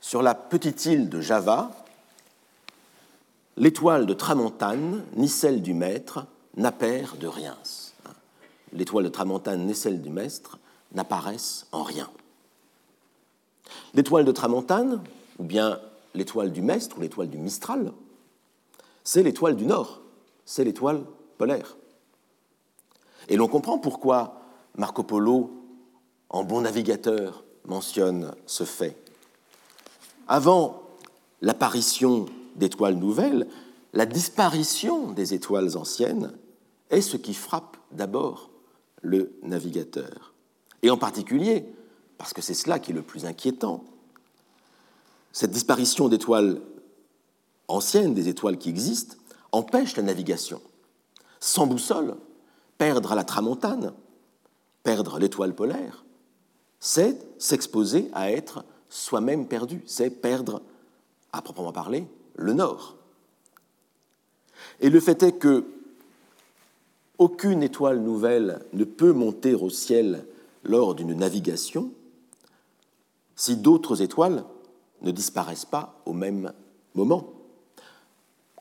Sur 0.00 0.22
la 0.22 0.34
petite 0.34 0.86
île 0.86 1.08
de 1.08 1.20
Java, 1.20 1.70
l'étoile 3.56 4.06
de 4.06 4.14
Tramontane 4.14 5.04
ni 5.16 5.28
celle 5.28 5.62
du 5.62 5.74
maître 5.74 6.26
n'appèrent 6.56 7.16
de 7.16 7.26
rien. 7.26 7.56
L'étoile 8.72 9.04
de 9.04 9.10
Tramontane 9.10 9.66
ni 9.66 9.74
celle 9.74 10.00
du 10.00 10.10
maître 10.10 10.58
n'apparaissent 10.92 11.66
en 11.72 11.82
rien. 11.82 12.08
L'étoile 13.94 14.24
de 14.24 14.32
Tramontane, 14.32 15.02
ou 15.38 15.44
bien 15.44 15.78
l'étoile 16.14 16.52
du 16.52 16.62
maître 16.62 16.96
ou 16.96 17.00
l'étoile 17.00 17.28
du 17.28 17.38
Mistral, 17.38 17.92
c'est 19.08 19.22
l'étoile 19.22 19.56
du 19.56 19.64
Nord, 19.64 20.02
c'est 20.44 20.64
l'étoile 20.64 21.02
polaire. 21.38 21.78
Et 23.30 23.36
l'on 23.36 23.48
comprend 23.48 23.78
pourquoi 23.78 24.42
Marco 24.76 25.02
Polo, 25.02 25.50
en 26.28 26.44
bon 26.44 26.60
navigateur, 26.60 27.42
mentionne 27.64 28.34
ce 28.44 28.64
fait. 28.64 28.98
Avant 30.26 30.82
l'apparition 31.40 32.26
d'étoiles 32.56 32.96
nouvelles, 32.96 33.48
la 33.94 34.04
disparition 34.04 35.10
des 35.12 35.32
étoiles 35.32 35.78
anciennes 35.78 36.34
est 36.90 37.00
ce 37.00 37.16
qui 37.16 37.32
frappe 37.32 37.78
d'abord 37.90 38.50
le 39.00 39.32
navigateur. 39.42 40.34
Et 40.82 40.90
en 40.90 40.98
particulier, 40.98 41.64
parce 42.18 42.34
que 42.34 42.42
c'est 42.42 42.52
cela 42.52 42.78
qui 42.78 42.90
est 42.90 42.94
le 42.94 43.00
plus 43.00 43.24
inquiétant, 43.24 43.84
cette 45.32 45.52
disparition 45.52 46.10
d'étoiles 46.10 46.60
anciennes, 47.68 48.14
des 48.14 48.28
étoiles 48.28 48.58
qui 48.58 48.68
existent, 48.68 49.16
empêche 49.52 49.96
la 49.96 50.02
navigation. 50.02 50.60
Sans 51.40 51.66
boussole, 51.66 52.16
perdre 52.78 53.14
la 53.14 53.24
tramontane, 53.24 53.92
perdre 54.82 55.18
l'étoile 55.18 55.54
polaire, 55.54 56.04
c'est 56.80 57.18
s'exposer 57.38 58.10
à 58.12 58.30
être 58.30 58.64
soi-même 58.88 59.46
perdu, 59.46 59.82
c'est 59.86 60.10
perdre, 60.10 60.62
à 61.32 61.42
proprement 61.42 61.72
parler, 61.72 62.06
le 62.36 62.52
nord. 62.52 62.96
Et 64.80 64.90
le 64.90 65.00
fait 65.00 65.22
est 65.22 65.32
que 65.32 65.66
aucune 67.18 67.62
étoile 67.62 68.00
nouvelle 68.00 68.64
ne 68.72 68.84
peut 68.84 69.12
monter 69.12 69.54
au 69.54 69.70
ciel 69.70 70.24
lors 70.62 70.94
d'une 70.94 71.14
navigation 71.14 71.90
si 73.34 73.56
d'autres 73.56 74.02
étoiles 74.02 74.44
ne 75.02 75.10
disparaissent 75.10 75.64
pas 75.64 76.00
au 76.06 76.12
même 76.12 76.52
moment. 76.94 77.37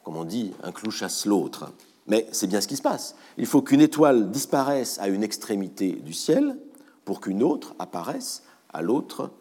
Comme 0.07 0.15
on 0.15 0.23
dit, 0.23 0.53
un 0.63 0.71
clou 0.71 0.89
chasse 0.89 1.25
l'autre. 1.25 1.73
Mais 2.05 2.29
c'est 2.31 2.47
bien 2.47 2.61
ce 2.61 2.67
qui 2.69 2.77
se 2.77 2.81
passe. 2.81 3.17
Il 3.37 3.45
faut 3.45 3.61
qu'une 3.61 3.81
étoile 3.81 4.31
disparaisse 4.31 4.97
à 4.99 5.09
une 5.09 5.21
extrémité 5.21 5.91
du 5.91 6.13
ciel 6.13 6.57
pour 7.03 7.19
qu'une 7.19 7.43
autre 7.43 7.75
apparaisse 7.77 8.43
à 8.69 8.81
l'autre 8.81 9.31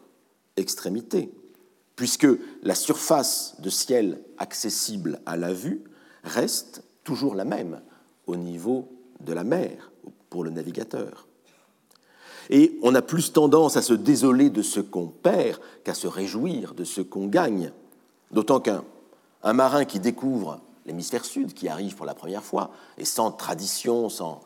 extrémité, 0.56 1.30
puisque 1.94 2.26
la 2.64 2.74
surface 2.74 3.54
de 3.60 3.70
ciel 3.70 4.20
accessible 4.38 5.20
à 5.24 5.36
la 5.36 5.52
vue 5.52 5.84
reste 6.24 6.82
toujours 7.04 7.36
la 7.36 7.44
même 7.44 7.80
au 8.26 8.34
niveau 8.34 8.88
de 9.20 9.32
la 9.32 9.44
mer 9.44 9.92
pour 10.30 10.42
le 10.42 10.50
navigateur. 10.50 11.28
Et 12.50 12.76
on 12.82 12.96
a 12.96 13.02
plus 13.02 13.32
tendance 13.32 13.76
à 13.76 13.82
se 13.82 13.94
désoler 13.94 14.50
de 14.50 14.62
ce 14.62 14.80
qu'on 14.80 15.06
perd 15.06 15.60
qu'à 15.84 15.94
se 15.94 16.08
réjouir 16.08 16.74
de 16.74 16.82
ce 16.82 17.02
qu'on 17.02 17.28
gagne. 17.28 17.70
D'autant 18.32 18.58
qu'un 18.58 18.82
marin 19.52 19.84
qui 19.84 20.00
découvre 20.00 20.60
l'hémisphère 20.86 21.24
sud, 21.24 21.54
qui 21.54 21.68
arrive 21.68 21.96
pour 21.96 22.06
la 22.06 22.14
première 22.14 22.44
fois, 22.44 22.70
et 22.98 23.04
sans 23.04 23.32
tradition, 23.32 24.08
sans, 24.08 24.40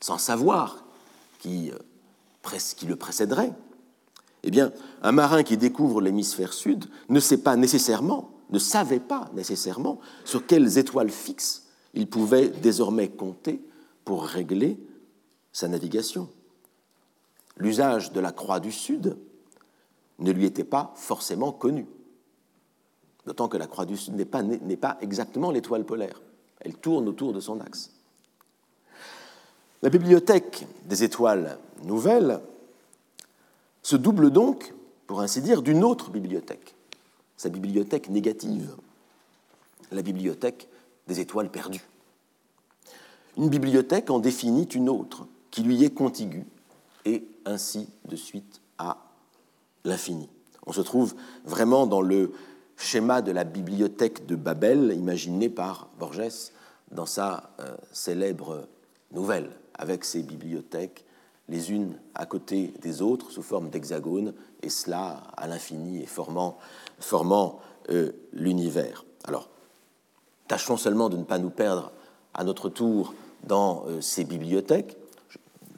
sans 0.00 0.18
savoir 0.18 0.84
qui, 1.38 1.70
euh, 1.70 2.58
qui 2.76 2.86
le 2.86 2.96
précéderait, 2.96 3.52
eh 4.42 4.50
bien, 4.50 4.72
un 5.02 5.12
marin 5.12 5.42
qui 5.42 5.56
découvre 5.56 6.00
l'hémisphère 6.00 6.52
sud 6.52 6.86
ne 7.08 7.20
sait 7.20 7.38
pas 7.38 7.56
nécessairement, 7.56 8.30
ne 8.50 8.58
savait 8.58 9.00
pas 9.00 9.28
nécessairement 9.34 9.98
sur 10.24 10.46
quelles 10.46 10.78
étoiles 10.78 11.10
fixes 11.10 11.64
il 11.94 12.08
pouvait 12.08 12.48
désormais 12.48 13.08
compter 13.08 13.60
pour 14.04 14.24
régler 14.24 14.78
sa 15.52 15.66
navigation. 15.66 16.28
L'usage 17.56 18.12
de 18.12 18.20
la 18.20 18.32
croix 18.32 18.60
du 18.60 18.70
Sud 18.70 19.16
ne 20.18 20.30
lui 20.30 20.44
était 20.44 20.64
pas 20.64 20.92
forcément 20.94 21.52
connu. 21.52 21.86
D'autant 23.26 23.48
que 23.48 23.56
la 23.56 23.66
croix 23.66 23.86
du 23.86 23.96
Sud 23.96 24.14
n'est 24.14 24.24
pas, 24.76 24.98
exactement 25.00 25.50
l'étoile 25.50 25.84
polaire. 25.84 26.22
Elle 26.60 26.74
tourne 26.74 27.08
autour 27.08 27.32
de 27.32 27.40
son 27.40 27.60
axe. 27.60 27.90
La 29.82 29.90
bibliothèque 29.90 30.66
des 30.84 31.02
étoiles 31.02 31.58
nouvelles 31.84 32.40
se 33.82 33.96
double 33.96 34.30
donc, 34.30 34.74
pour 35.06 35.20
ainsi 35.20 35.42
dire, 35.42 35.62
d'une 35.62 35.84
autre 35.84 36.10
bibliothèque, 36.10 36.74
sa 37.36 37.48
bibliothèque 37.48 38.08
négative, 38.08 38.76
la 39.92 40.02
bibliothèque 40.02 40.68
des 41.06 41.20
étoiles 41.20 41.50
perdues. 41.50 41.84
Une 43.36 43.48
bibliothèque 43.48 44.10
en 44.10 44.18
définit 44.18 44.64
une 44.64 44.88
autre, 44.88 45.26
qui 45.50 45.62
lui 45.62 45.84
est 45.84 45.90
contiguë, 45.90 46.46
et 47.04 47.26
ainsi 47.44 47.88
de 48.06 48.16
suite 48.16 48.60
à 48.78 48.98
l'infini. 49.84 50.28
On 50.66 50.72
se 50.72 50.80
trouve 50.80 51.14
vraiment 51.44 51.86
dans 51.86 52.00
le 52.00 52.32
schéma 52.76 53.22
de 53.22 53.32
la 53.32 53.44
bibliothèque 53.44 54.26
de 54.26 54.36
Babel 54.36 54.92
imaginé 54.96 55.48
par 55.48 55.88
Borges 55.98 56.52
dans 56.90 57.06
sa 57.06 57.50
euh, 57.60 57.76
célèbre 57.92 58.68
nouvelle, 59.12 59.50
avec 59.74 60.04
ses 60.04 60.22
bibliothèques 60.22 61.04
les 61.48 61.70
unes 61.70 61.94
à 62.14 62.26
côté 62.26 62.74
des 62.82 63.02
autres 63.02 63.30
sous 63.30 63.42
forme 63.42 63.70
d'hexagone, 63.70 64.34
et 64.62 64.68
cela 64.68 65.22
à 65.36 65.46
l'infini 65.46 66.02
et 66.02 66.06
formant, 66.06 66.58
formant 66.98 67.60
euh, 67.90 68.12
l'univers. 68.32 69.04
Alors, 69.24 69.48
tâchons 70.48 70.76
seulement 70.76 71.08
de 71.08 71.16
ne 71.16 71.24
pas 71.24 71.38
nous 71.38 71.50
perdre 71.50 71.92
à 72.34 72.42
notre 72.42 72.68
tour 72.68 73.14
dans 73.44 73.84
euh, 73.86 74.00
ces 74.00 74.24
bibliothèques 74.24 74.96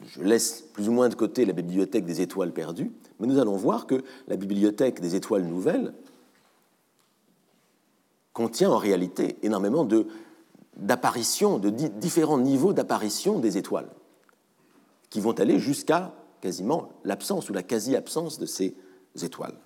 je 0.07 0.21
laisse 0.23 0.63
plus 0.73 0.89
ou 0.89 0.91
moins 0.91 1.09
de 1.09 1.15
côté 1.15 1.45
la 1.45 1.53
bibliothèque 1.53 2.05
des 2.05 2.21
étoiles 2.21 2.51
perdues, 2.51 2.91
mais 3.19 3.27
nous 3.27 3.39
allons 3.39 3.55
voir 3.55 3.85
que 3.85 4.03
la 4.27 4.35
bibliothèque 4.35 5.01
des 5.01 5.15
étoiles 5.15 5.43
nouvelles 5.43 5.93
contient 8.39 8.71
en 8.71 8.77
réalité 8.77 9.35
énormément 9.43 9.85
d'apparitions, 10.77 11.57
de, 11.57 11.69
différents 11.69 12.37
niveaux 12.37 12.71
d'apparition 12.71 13.37
des 13.37 13.57
étoiles, 13.57 13.89
qui 15.09 15.19
vont 15.19 15.33
aller 15.33 15.59
jusqu'à 15.59 16.13
quasiment 16.39 16.87
l'absence 17.03 17.49
ou 17.49 17.53
la 17.53 17.63
quasi-absence 17.63 18.39
de 18.39 18.45
ces 18.45 18.77
étoiles. 19.21 19.57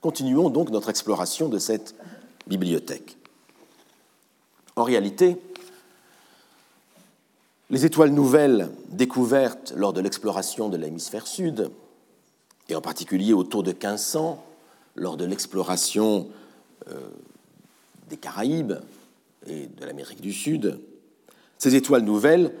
Continuons 0.00 0.50
donc 0.50 0.70
notre 0.70 0.88
exploration 0.88 1.48
de 1.48 1.60
cette 1.60 1.94
bibliothèque. 2.48 3.16
En 4.74 4.82
réalité, 4.82 5.38
Les 7.70 7.86
étoiles 7.86 8.10
nouvelles 8.10 8.68
découvertes 8.88 9.72
lors 9.76 9.92
de 9.94 10.00
l'exploration 10.02 10.68
de 10.68 10.76
l'hémisphère 10.76 11.26
sud, 11.26 11.70
et 12.68 12.74
en 12.74 12.82
particulier 12.82 13.32
autour 13.32 13.62
de 13.62 13.70
1500, 13.70 14.44
lors 14.96 15.16
de 15.16 15.24
l'exploration 15.24 16.28
des 18.08 18.16
Caraïbes 18.16 18.74
et 19.46 19.66
de 19.66 19.84
l'Amérique 19.84 20.20
du 20.20 20.32
Sud, 20.32 20.80
ces 21.58 21.74
étoiles 21.74 22.02
nouvelles 22.02 22.52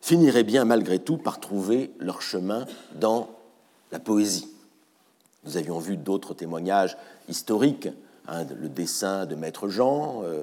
finiraient 0.00 0.44
bien 0.44 0.64
malgré 0.64 0.98
tout 0.98 1.18
par 1.18 1.40
trouver 1.40 1.90
leur 1.98 2.22
chemin 2.22 2.66
dans 2.94 3.28
la 3.92 3.98
poésie. 3.98 4.48
Nous 5.44 5.56
avions 5.56 5.78
vu 5.78 5.96
d'autres 5.96 6.34
témoignages 6.34 6.96
historiques, 7.28 7.88
hein, 8.26 8.44
le 8.44 8.68
dessin 8.68 9.26
de 9.26 9.34
Maître 9.34 9.68
Jean, 9.68 10.22
euh, 10.24 10.42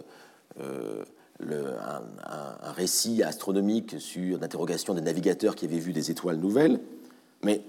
euh, 0.61 1.03
un, 1.41 2.71
récit 2.71 3.23
astronomique 3.23 3.99
sur 3.99 4.39
l'interrogation 4.39 4.93
des 4.93 5.01
navigateurs 5.01 5.55
qui 5.55 5.65
avaient 5.65 5.79
vu 5.79 5.93
des 5.93 6.09
étoiles 6.09 6.37
nouvelles, 6.37 6.79
mais 7.41 7.61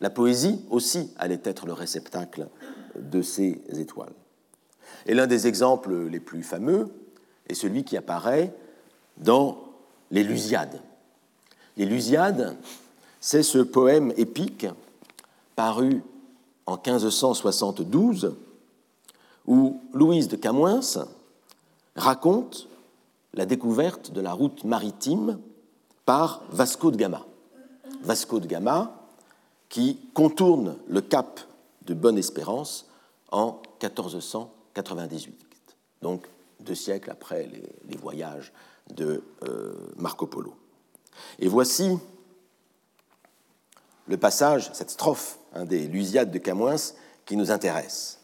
la 0.00 0.10
poésie 0.10 0.60
aussi 0.70 1.12
allait 1.16 1.40
être 1.44 1.66
le 1.66 1.72
réceptacle 1.72 2.48
de 2.96 3.22
ces 3.22 3.60
étoiles. 3.72 4.12
Et 5.06 5.14
l'un 5.14 5.26
des 5.26 5.46
exemples 5.46 5.94
les 6.06 6.20
plus 6.20 6.42
fameux 6.42 6.88
est 7.48 7.54
celui 7.54 7.84
qui 7.84 7.96
apparaît 7.96 8.54
dans 9.16 9.58
les 10.10 10.22
Lusiades. 10.22 10.80
Les 11.76 11.86
Lusiades, 11.86 12.56
c'est 13.20 13.42
ce 13.42 13.58
poème 13.58 14.12
épique 14.16 14.66
paru 15.56 16.02
en 16.66 16.74
1572 16.74 18.36
où 19.46 19.80
Louise 19.92 20.28
de 20.28 20.36
Camoins 20.36 20.80
raconte 21.96 22.68
la 23.34 23.46
découverte 23.46 24.12
de 24.12 24.20
la 24.20 24.32
route 24.32 24.64
maritime 24.64 25.38
par 26.06 26.42
Vasco 26.50 26.90
de 26.90 26.96
Gama. 26.96 27.24
Vasco 28.02 28.40
de 28.40 28.46
Gama 28.46 29.04
qui 29.68 29.98
contourne 30.14 30.76
le 30.88 31.00
cap 31.00 31.40
de 31.86 31.94
Bonne-Espérance 31.94 32.86
en 33.32 33.60
1498, 34.76 35.36
donc 36.02 36.26
deux 36.60 36.74
siècles 36.74 37.10
après 37.10 37.48
les, 37.88 37.96
voyages 37.96 38.52
de 38.94 39.22
euh, 39.44 39.72
Marco 39.96 40.26
Polo. 40.26 40.54
Et 41.38 41.48
voici 41.48 41.96
le 44.06 44.16
passage, 44.16 44.70
cette 44.72 44.90
strophe 44.90 45.38
hein, 45.54 45.64
des 45.64 45.86
Lusiades 45.86 46.30
de 46.30 46.38
Camoins 46.38 46.92
qui 47.24 47.36
nous 47.36 47.50
intéresse. 47.50 48.18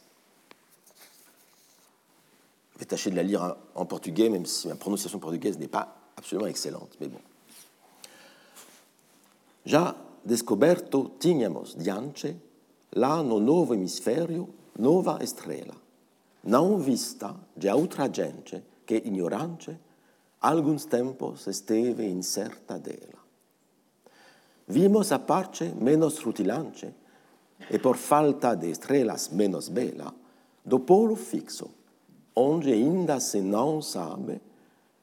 Je 2.75 2.81
vais 2.81 2.85
tâcher 2.85 3.11
de 3.11 3.17
la 3.17 3.23
lire 3.23 3.57
en 3.75 3.87
portugais, 3.87 4.29
même 4.29 4.47
si 4.47 4.69
ma 4.69 4.75
prononciation 4.75 5.19
portugaise 5.19 5.59
n'est 5.59 5.69
pas 5.69 5.97
absolument 6.17 6.47
excellente, 6.47 6.97
mais 7.01 7.09
bon. 7.09 7.21
Já 9.65 9.95
descoberto 10.25 11.11
tínhamos 11.19 11.77
diante 11.77 12.37
lá 12.93 13.23
no 13.23 13.41
novo 13.41 13.75
hemisfério 13.75 14.49
nova 14.79 15.19
estrela, 15.23 15.75
não 16.43 16.79
vista 16.79 17.35
de 17.57 17.69
outra 17.69 18.09
gente 18.13 18.63
que 18.87 18.97
ignorante 18.97 19.79
alguns 20.41 20.85
tempos 20.85 21.47
esteve 21.47 22.09
incerta 22.09 22.79
dela. 22.79 23.21
Vimos 24.67 25.13
a 25.13 25.19
parte 25.19 25.65
menos 25.65 26.19
rutilante 26.19 26.95
e 27.71 27.79
por 27.79 27.97
falta 27.97 28.55
de 28.55 28.71
estrelas 28.71 29.29
menos 29.29 29.69
bela, 29.69 30.15
do 30.65 30.81
polo 30.81 31.17
fixo, 31.17 31.71
onde 32.35 32.73
ainda 32.73 33.21
se 33.21 33.41
não 33.41 33.83
sabe 33.83 34.41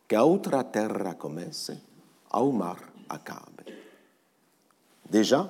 que 0.08 0.16
a 0.16 0.24
outra 0.24 0.64
terra 0.64 1.16
comece, 1.16 1.80
ao 2.30 2.52
mar 2.52 2.80
acabe. 3.10 3.66
Déjà, 5.10 5.50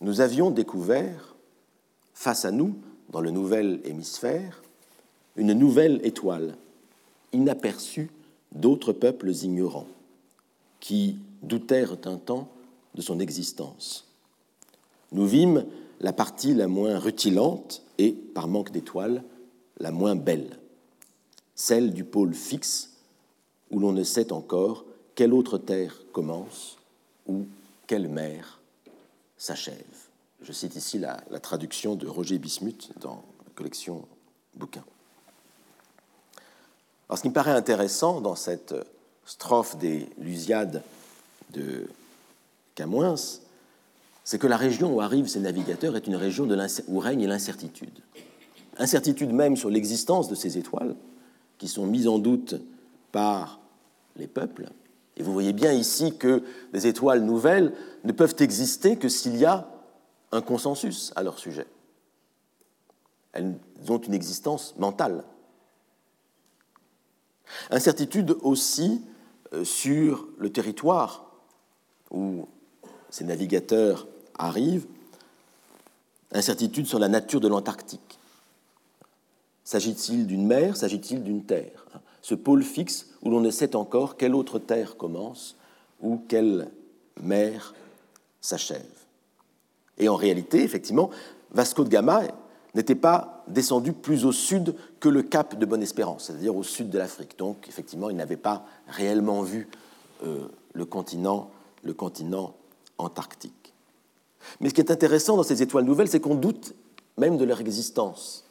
nous 0.00 0.20
avions 0.20 0.50
découvert 0.50 1.34
face 2.14 2.44
à 2.44 2.50
nous, 2.50 2.76
dans 3.08 3.20
le 3.20 3.30
nouvel 3.30 3.80
hémisphère, 3.84 4.60
une 5.38 5.52
nouvelle 5.52 6.00
étoile, 6.04 6.56
inaperçue 7.32 8.10
d'autres 8.52 8.92
peuples 8.92 9.30
ignorants, 9.30 9.86
qui 10.80 11.16
doutèrent 11.42 11.96
un 12.04 12.16
temps 12.16 12.48
de 12.94 13.00
son 13.00 13.20
existence. 13.20 14.04
Nous 15.12 15.26
vîmes 15.26 15.64
la 16.00 16.12
partie 16.12 16.54
la 16.54 16.66
moins 16.66 16.98
rutilante 16.98 17.82
et, 17.98 18.12
par 18.12 18.48
manque 18.48 18.72
d'étoiles, 18.72 19.22
la 19.78 19.92
moins 19.92 20.16
belle, 20.16 20.58
celle 21.54 21.92
du 21.94 22.04
pôle 22.04 22.34
fixe, 22.34 22.96
où 23.70 23.78
l'on 23.78 23.92
ne 23.92 24.02
sait 24.04 24.32
encore 24.32 24.84
quelle 25.14 25.32
autre 25.32 25.56
terre 25.56 26.00
commence 26.12 26.78
ou 27.26 27.46
quelle 27.86 28.08
mer 28.08 28.60
s'achève. 29.36 29.76
Je 30.42 30.52
cite 30.52 30.74
ici 30.74 30.98
la, 30.98 31.16
traduction 31.40 31.94
de 31.94 32.08
Roger 32.08 32.38
Bismuth 32.38 32.90
dans 33.00 33.22
la 33.44 33.52
collection 33.54 34.04
bouquins. 34.54 34.84
Alors, 37.08 37.18
ce 37.18 37.22
qui 37.22 37.28
me 37.28 37.34
paraît 37.34 37.52
intéressant 37.52 38.20
dans 38.20 38.34
cette 38.34 38.74
strophe 39.24 39.76
des 39.78 40.08
Lusiades 40.18 40.82
de 41.52 41.88
Camoins, 42.74 43.14
c'est 44.24 44.38
que 44.38 44.46
la 44.46 44.58
région 44.58 44.94
où 44.94 45.00
arrivent 45.00 45.26
ces 45.26 45.40
navigateurs 45.40 45.96
est 45.96 46.06
une 46.06 46.16
région 46.16 46.46
où 46.88 46.98
règne 46.98 47.26
l'incertitude. 47.26 47.98
Incertitude 48.76 49.32
même 49.32 49.56
sur 49.56 49.70
l'existence 49.70 50.28
de 50.28 50.34
ces 50.34 50.58
étoiles, 50.58 50.94
qui 51.56 51.66
sont 51.66 51.86
mises 51.86 52.08
en 52.08 52.18
doute 52.18 52.56
par 53.10 53.58
les 54.16 54.26
peuples. 54.26 54.68
Et 55.16 55.22
vous 55.22 55.32
voyez 55.32 55.52
bien 55.52 55.72
ici 55.72 56.16
que 56.16 56.42
des 56.72 56.86
étoiles 56.86 57.22
nouvelles 57.22 57.72
ne 58.04 58.12
peuvent 58.12 58.36
exister 58.38 58.96
que 58.96 59.08
s'il 59.08 59.36
y 59.36 59.46
a 59.46 59.68
un 60.30 60.42
consensus 60.42 61.12
à 61.16 61.22
leur 61.22 61.38
sujet. 61.38 61.66
Elles 63.32 63.54
ont 63.88 63.98
une 63.98 64.14
existence 64.14 64.74
mentale. 64.76 65.24
Incertitude 67.70 68.36
aussi 68.42 69.02
euh, 69.52 69.64
sur 69.64 70.26
le 70.38 70.50
territoire 70.50 71.24
où 72.10 72.46
ces 73.10 73.24
navigateurs 73.24 74.06
arrivent, 74.38 74.86
incertitude 76.32 76.86
sur 76.86 76.98
la 76.98 77.08
nature 77.08 77.40
de 77.40 77.48
l'Antarctique. 77.48 78.18
S'agit-il 79.64 80.26
d'une 80.26 80.46
mer, 80.46 80.76
s'agit-il 80.76 81.22
d'une 81.22 81.44
terre? 81.44 81.86
Ce 82.22 82.34
pôle 82.34 82.62
fixe 82.62 83.06
où 83.22 83.30
l'on 83.30 83.40
ne 83.40 83.50
sait 83.50 83.76
encore 83.76 84.16
quelle 84.16 84.34
autre 84.34 84.58
terre 84.58 84.96
commence 84.96 85.56
ou 86.00 86.20
quelle 86.28 86.70
mer 87.22 87.74
s'achève. 88.40 88.84
Et 89.98 90.08
en 90.08 90.16
réalité, 90.16 90.62
effectivement, 90.62 91.10
Vasco 91.50 91.84
de 91.84 91.88
Gama 91.88 92.22
n'était 92.74 92.94
pas 92.94 93.44
descendu 93.48 93.92
plus 93.92 94.24
au 94.24 94.32
sud 94.32 94.74
que 95.00 95.08
le 95.08 95.22
cap 95.22 95.58
de 95.58 95.66
Bonne-Espérance, 95.66 96.24
c'est-à-dire 96.24 96.56
au 96.56 96.62
sud 96.62 96.90
de 96.90 96.98
l'Afrique. 96.98 97.38
Donc, 97.38 97.66
effectivement, 97.68 98.10
il 98.10 98.16
n'avait 98.16 98.36
pas 98.36 98.64
réellement 98.88 99.42
vu 99.42 99.68
euh, 100.24 100.48
le, 100.74 100.84
continent, 100.84 101.50
le 101.82 101.94
continent 101.94 102.54
antarctique. 102.98 103.72
Mais 104.60 104.68
ce 104.68 104.74
qui 104.74 104.80
est 104.80 104.90
intéressant 104.90 105.36
dans 105.36 105.42
ces 105.42 105.62
étoiles 105.62 105.84
nouvelles, 105.84 106.08
c'est 106.08 106.20
qu'on 106.20 106.34
doute 106.34 106.74
même 107.16 107.36
de 107.36 107.44
leur 107.44 107.60
existence. 107.60 108.44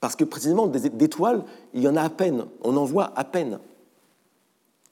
Parce 0.00 0.16
que 0.16 0.24
précisément, 0.24 0.66
d'étoiles, 0.66 1.44
il 1.74 1.82
y 1.82 1.88
en 1.88 1.96
a 1.96 2.02
à 2.02 2.10
peine, 2.10 2.46
on 2.62 2.76
en 2.76 2.84
voit 2.84 3.12
à 3.16 3.24
peine. 3.24 3.60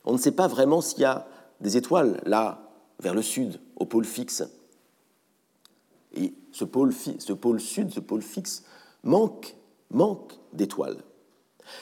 On 0.04 0.12
ne 0.12 0.18
sait 0.18 0.32
pas 0.32 0.46
vraiment 0.46 0.80
s'il 0.80 1.00
y 1.00 1.04
a 1.04 1.26
des 1.60 1.76
étoiles 1.76 2.20
là, 2.24 2.62
vers 3.00 3.14
le 3.14 3.22
sud, 3.22 3.58
au 3.76 3.86
pôle 3.86 4.04
fixe. 4.04 4.44
Et 6.14 6.34
ce 6.52 6.64
pôle, 6.64 6.92
sud, 6.92 7.20
ce 7.20 7.32
pôle 7.32 8.22
fixe, 8.22 8.64
manque, 9.02 9.54
manque 9.90 10.38
d'étoiles. 10.52 10.98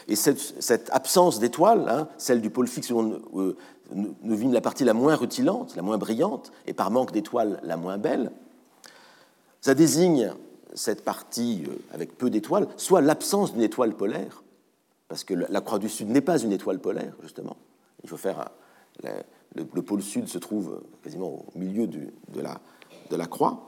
Et 0.06 0.16
cette, 0.16 0.90
absence 0.92 1.38
d'étoiles, 1.38 1.88
hein, 1.88 2.08
celle 2.18 2.42
du 2.42 2.50
pôle 2.50 2.68
fixe 2.68 2.90
où 2.90 3.54
nous, 3.90 4.36
vîmes 4.36 4.52
la 4.52 4.60
partie 4.60 4.84
la 4.84 4.92
moins 4.92 5.14
rutilante, 5.14 5.74
la 5.76 5.82
moins 5.82 5.98
brillante, 5.98 6.52
et 6.66 6.74
par 6.74 6.90
manque 6.90 7.12
d'étoiles 7.12 7.60
la 7.62 7.76
moins 7.76 7.96
belle, 7.96 8.30
ça 9.60 9.74
désigne 9.74 10.32
cette 10.74 11.04
partie 11.04 11.64
euh, 11.66 11.72
avec 11.92 12.16
peu 12.16 12.28
d'étoiles, 12.28 12.68
soit 12.76 13.00
l'absence 13.00 13.54
d'une 13.54 13.62
étoile 13.62 13.94
polaire, 13.94 14.42
parce 15.08 15.24
que 15.24 15.32
la 15.32 15.60
Croix 15.62 15.78
du 15.78 15.88
Sud 15.88 16.10
n'est 16.10 16.20
pas 16.20 16.38
une 16.38 16.52
étoile 16.52 16.78
polaire, 16.78 17.14
justement. 17.22 17.56
Il 18.04 18.10
faut 18.10 18.18
faire 18.18 18.50
le, 19.54 19.82
pôle 19.82 20.02
Sud 20.02 20.28
se 20.28 20.38
trouve 20.38 20.82
quasiment 21.02 21.44
au 21.54 21.58
milieu 21.58 21.86
de, 21.86 22.10
la, 22.40 22.60
de 23.10 23.16
la 23.16 23.26
Croix 23.26 23.67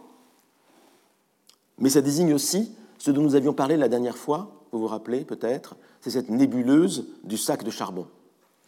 mais 1.80 1.90
ça 1.90 2.02
désigne 2.02 2.34
aussi 2.34 2.72
ce 2.98 3.10
dont 3.10 3.22
nous 3.22 3.34
avions 3.34 3.54
parlé 3.54 3.76
la 3.76 3.88
dernière 3.88 4.16
fois, 4.16 4.52
vous 4.72 4.80
vous 4.80 4.86
rappelez 4.86 5.24
peut-être, 5.24 5.76
c'est 6.00 6.10
cette 6.10 6.28
nébuleuse 6.28 7.06
du 7.24 7.36
sac 7.36 7.64
de 7.64 7.70
charbon 7.70 8.06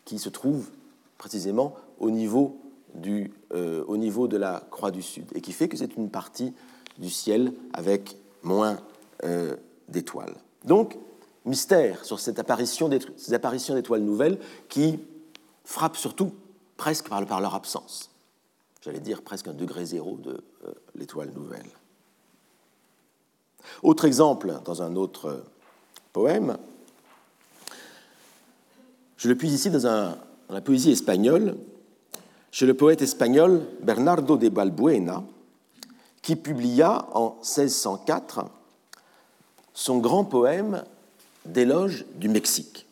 qui 0.05 0.19
se 0.19 0.29
trouve 0.29 0.71
précisément 1.19 1.77
au 2.01 2.11
niveau, 2.11 2.59
du, 2.95 3.31
euh, 3.55 3.85
au 3.87 3.97
niveau 3.97 4.27
de 4.27 4.37
la 4.37 4.65
croix 4.71 4.91
du 4.91 5.03
Sud 5.03 5.27
et 5.35 5.41
qui 5.41 5.53
fait 5.53 5.69
que 5.69 5.77
c'est 5.77 5.97
une 5.97 6.11
partie 6.11 6.53
du 6.99 7.11
ciel 7.11 7.53
avec 7.73 8.17
moins 8.43 8.79
euh, 9.25 9.57
d'étoiles. 9.89 10.35
Donc, 10.65 10.99
mystère 11.45 12.05
sur 12.05 12.19
cette 12.19 12.39
apparition 12.39 12.91
ces 13.17 13.35
apparitions 13.35 13.75
d'étoiles 13.75 14.03
nouvelles 14.03 14.39
qui 14.69 14.99
frappent 15.65 15.97
surtout 15.97 16.33
presque 16.77 17.09
par, 17.09 17.41
leur 17.41 17.55
absence. 17.55 18.11
J'allais 18.81 19.01
dire 19.01 19.23
presque 19.23 19.47
un 19.47 19.53
degré 19.53 19.85
zéro 19.85 20.17
de 20.17 20.43
euh, 20.65 20.73
l'étoile 20.95 21.31
nouvelle. 21.35 21.69
Autre 23.83 24.05
exemple, 24.05 24.55
dans 24.65 24.83
un 24.83 24.97
autre 24.97 25.45
poème, 26.13 26.57
je 29.17 29.29
le 29.29 29.37
puise 29.37 29.55
ici 29.55 29.71
dans, 29.71 30.17
la 30.51 30.61
poésie 30.61 30.93
espagnole, 30.93 31.57
chez 32.51 32.67
le 32.67 32.75
poète 32.75 33.03
espagnol 33.03 33.67
Bernardo 33.81 34.37
de 34.37 34.49
Balbuena, 34.49 35.25
qui 36.21 36.37
publia 36.37 37.07
en 37.15 37.37
1604 37.41 38.45
son 39.75 39.99
grand 39.99 40.25
poème 40.25 40.85
d'éloge 41.47 42.05
du 42.17 42.29
Mexique, 42.29 42.87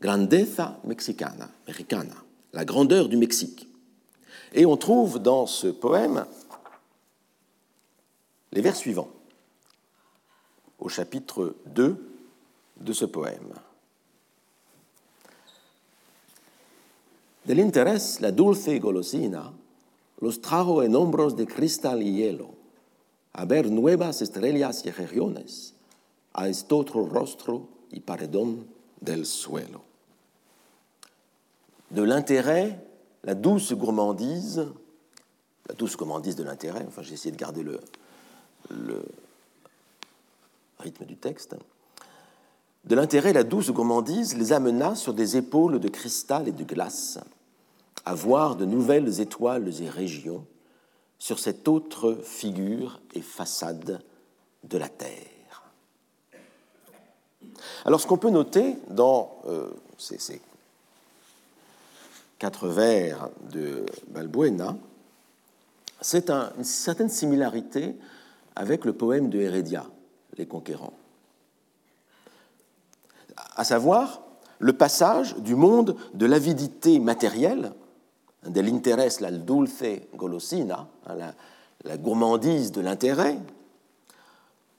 Grandeza 0.00 0.78
Mexicana, 0.84 1.48
Mexicana, 1.66 2.14
la 2.52 2.64
grandeur 2.64 3.08
du 3.08 3.16
Mexique. 3.16 3.68
Et 4.52 4.66
on 4.66 4.76
trouve 4.76 5.18
dans 5.18 5.46
ce 5.46 5.68
poème 5.68 6.26
les 8.52 8.60
vers 8.60 8.74
suivants, 8.74 9.10
au 10.80 10.88
chapitre 10.88 11.54
2 11.66 11.96
de 12.78 12.92
ce 12.92 13.04
poème. 13.04 13.52
Del 17.46 17.60
interés 17.60 18.20
la 18.20 18.32
dulce 18.32 18.78
golosina 18.78 19.52
los 20.20 20.40
trajo 20.40 20.82
en 20.82 20.94
hombros 20.94 21.36
de 21.36 21.46
cristal 21.46 22.02
y 22.02 22.12
hielo 22.12 22.60
a 23.32 23.44
ver 23.44 23.70
nuevas 23.70 24.22
estrellas 24.22 24.84
y 24.84 24.90
regiones, 24.90 25.74
a 26.34 26.48
este 26.48 26.74
otro 26.74 27.06
rostro 27.06 27.68
y 27.90 28.00
paredón 28.00 28.66
del 29.00 29.24
suelo. 29.26 29.82
De 31.90 32.02
l'intérêt, 32.02 32.78
la 33.24 33.34
douce 33.34 33.72
gourmandise, 33.74 34.66
la 35.68 35.74
douce 35.74 35.96
gourmandise 35.96 36.36
de 36.36 36.44
l'intérêt, 36.44 36.84
enfin 36.86 37.02
j'ai 37.02 37.14
essayé 37.14 37.32
de 37.32 37.36
garder 37.36 37.62
le, 37.62 37.80
le 38.70 39.02
rythme 40.80 41.04
du 41.04 41.16
texte, 41.16 41.56
de 42.84 42.94
l'intérêt, 42.94 43.32
la 43.32 43.44
douce 43.44 43.70
gourmandise 43.70 44.36
les 44.36 44.52
amena 44.52 44.94
sur 44.94 45.12
des 45.12 45.36
épaules 45.36 45.78
de 45.78 45.88
cristal 45.88 46.48
et 46.48 46.52
de 46.52 46.64
glace, 46.64 47.18
à 48.06 48.14
voir 48.14 48.56
de 48.56 48.64
nouvelles 48.64 49.20
étoiles 49.20 49.70
et 49.82 49.88
régions 49.88 50.46
sur 51.18 51.38
cette 51.38 51.68
autre 51.68 52.18
figure 52.24 53.00
et 53.14 53.20
façade 53.20 54.02
de 54.64 54.78
la 54.78 54.88
Terre. 54.88 55.62
Alors 57.84 58.00
ce 58.00 58.06
qu'on 58.06 58.16
peut 58.16 58.30
noter 58.30 58.76
dans 58.88 59.38
euh, 59.46 59.68
ces, 59.98 60.40
quatre 62.38 62.68
vers 62.68 63.28
de 63.52 63.84
Balbuena, 64.08 64.76
c'est 66.00 66.30
une 66.30 66.64
certaine 66.64 67.10
similarité 67.10 67.94
avec 68.56 68.86
le 68.86 68.94
poème 68.94 69.28
de 69.28 69.38
Heredia, 69.38 69.84
Les 70.36 70.46
Conquérants. 70.46 70.94
À 73.56 73.64
savoir 73.64 74.22
le 74.58 74.72
passage 74.72 75.36
du 75.36 75.54
monde 75.54 75.96
de 76.14 76.26
l'avidité 76.26 76.98
matérielle 76.98 77.72
de 78.46 78.60
l'interés 78.60 79.08
la 79.20 79.30
dulce 79.30 79.84
golosina, 80.14 80.88
hein, 81.06 81.32
la, 81.84 81.96
gourmandise 81.96 82.72
de 82.72 82.80
l'intérêt. 82.80 83.38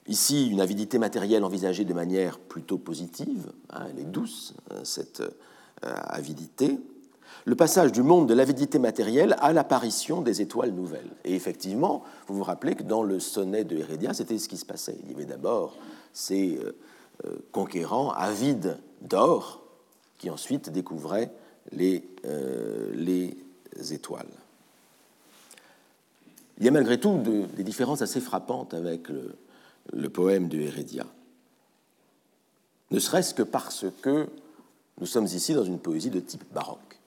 Ici, 0.08 0.48
une 0.48 0.60
avidité 0.60 0.98
matérielle 0.98 1.44
envisagée 1.44 1.84
de 1.84 1.94
manière 1.94 2.38
plutôt 2.38 2.78
positive, 2.78 3.52
hein, 3.70 3.86
elle 3.90 4.00
est 4.00 4.10
douce, 4.10 4.54
hein, 4.70 4.80
cette 4.82 5.20
euh, 5.20 5.94
avidité. 6.08 6.80
Le 7.44 7.56
passage 7.56 7.90
du 7.90 8.02
monde 8.02 8.28
de 8.28 8.34
l'avidité 8.34 8.78
matérielle 8.78 9.36
à 9.40 9.52
l'apparition 9.52 10.20
des 10.20 10.40
étoiles 10.40 10.70
nouvelles. 10.70 11.10
Et 11.24 11.34
effectivement, 11.34 12.04
vous 12.28 12.36
vous 12.36 12.44
rappelez 12.44 12.74
que 12.74 12.84
dans 12.84 13.02
le 13.02 13.18
sonnet 13.18 13.64
de 13.64 13.76
Hérédia, 13.76 14.14
c'était 14.14 14.38
ce 14.38 14.48
qui 14.48 14.56
se 14.56 14.64
passait. 14.64 14.96
Il 15.04 15.10
y 15.10 15.14
avait 15.14 15.24
d'abord 15.24 15.76
ces 16.12 16.56
euh, 16.58 16.76
euh, 17.26 17.36
conquérants 17.50 18.10
avides 18.12 18.78
d'or 19.00 19.62
qui 20.18 20.30
ensuite 20.30 20.70
découvraient 20.70 21.32
les, 21.72 22.04
les 22.94 23.36
étoiles. 23.90 24.28
Il 26.62 26.66
y 26.66 26.68
a 26.68 26.70
malgré 26.70 27.00
tout 27.00 27.18
des 27.18 27.64
différences 27.64 28.02
assez 28.02 28.20
frappantes 28.20 28.72
avec 28.72 29.08
le, 29.08 30.08
poème 30.10 30.48
de 30.48 30.60
Hérédia. 30.60 31.04
Ne 32.92 33.00
serait-ce 33.00 33.34
que 33.34 33.42
parce 33.42 33.86
que 34.00 34.28
nous 35.00 35.06
sommes 35.06 35.24
ici 35.24 35.54
dans 35.54 35.64
une 35.64 35.80
poésie 35.80 36.10
de 36.10 36.20
type 36.20 36.44
baroque. 36.54 37.00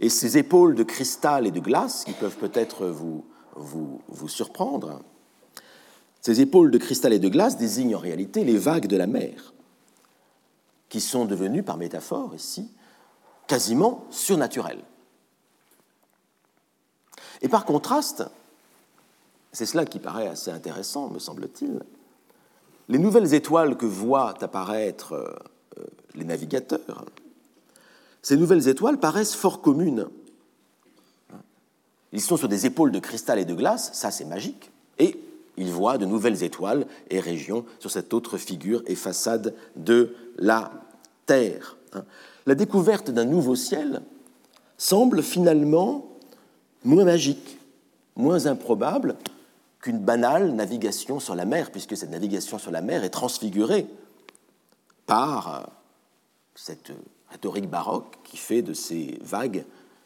Et 0.00 0.08
ces 0.08 0.38
épaules 0.38 0.74
de 0.74 0.82
cristal 0.82 1.46
et 1.46 1.50
de 1.50 1.60
glace, 1.60 2.04
qui 2.04 2.12
peuvent 2.12 2.36
peut-être 2.36 2.86
vous, 2.86 3.24
vous, 3.56 4.28
surprendre, 4.28 5.00
ces 6.20 6.40
épaules 6.40 6.70
de 6.70 6.78
cristal 6.78 7.12
et 7.12 7.18
de 7.18 7.28
glace 7.28 7.56
désignent 7.56 7.96
en 7.96 8.00
réalité 8.00 8.44
les 8.44 8.58
vagues 8.58 8.86
de 8.86 8.96
la 8.96 9.06
mer, 9.06 9.52
qui 10.88 11.00
sont 11.00 11.24
devenues, 11.24 11.62
par 11.62 11.76
métaphore 11.76 12.34
ici, 12.34 12.70
quasiment 13.46 14.04
surnaturel. 14.10 14.82
Et 17.40 17.48
par 17.48 17.64
contraste, 17.64 18.24
c'est 19.52 19.66
cela 19.66 19.84
qui 19.84 19.98
paraît 19.98 20.28
assez 20.28 20.50
intéressant, 20.50 21.08
me 21.08 21.18
semble-t-il, 21.18 21.80
les 22.88 22.98
nouvelles 22.98 23.34
étoiles 23.34 23.76
que 23.76 23.86
voient 23.86 24.34
apparaître 24.42 25.12
euh, 25.12 25.84
les 26.14 26.24
navigateurs, 26.24 27.04
ces 28.22 28.36
nouvelles 28.36 28.68
étoiles 28.68 28.98
paraissent 28.98 29.34
fort 29.34 29.60
communes. 29.62 30.06
Ils 32.12 32.20
sont 32.20 32.36
sur 32.36 32.48
des 32.48 32.66
épaules 32.66 32.90
de 32.90 32.98
cristal 32.98 33.38
et 33.38 33.44
de 33.44 33.54
glace, 33.54 33.90
ça 33.92 34.10
c'est 34.10 34.24
magique, 34.24 34.70
et 34.98 35.20
ils 35.56 35.70
voient 35.70 35.98
de 35.98 36.06
nouvelles 36.06 36.42
étoiles 36.42 36.86
et 37.10 37.20
régions 37.20 37.64
sur 37.78 37.90
cette 37.90 38.14
autre 38.14 38.38
figure 38.38 38.82
et 38.86 38.94
façade 38.94 39.54
de 39.76 40.14
la 40.38 40.72
Terre 41.26 41.76
la 42.48 42.54
découverte 42.54 43.10
d'un 43.10 43.26
nouveau 43.26 43.54
ciel 43.54 44.00
semble 44.78 45.22
finalement 45.22 46.06
moins 46.82 47.04
magique, 47.04 47.58
moins 48.16 48.46
improbable 48.46 49.16
qu'une 49.80 49.98
banale 49.98 50.52
navigation 50.52 51.20
sur 51.20 51.34
la 51.34 51.44
mer, 51.44 51.70
puisque 51.70 51.96
cette 51.96 52.10
navigation 52.10 52.58
sur 52.58 52.70
la 52.70 52.80
mer 52.80 53.04
est 53.04 53.10
transfigurée 53.10 53.86
par 55.06 55.68
cette 56.54 56.90
rhétorique 57.30 57.68
baroque 57.68 58.16
qui 58.24 58.36
fait 58.36 58.62
de 58.62 58.72
ces 58.72 59.18
vagues 59.22 59.64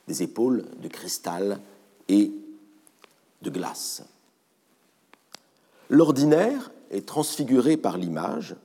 des 0.08 0.22
épaules 0.22 0.64
de 0.80 0.88
cristal 0.88 1.60
et 2.08 2.32
de 3.42 3.50
glace. 3.50 4.02
L'ordinaire 5.88 6.70
est 6.90 7.06
transfiguré 7.06 7.76
par 7.76 7.96
l'image, 7.98 8.56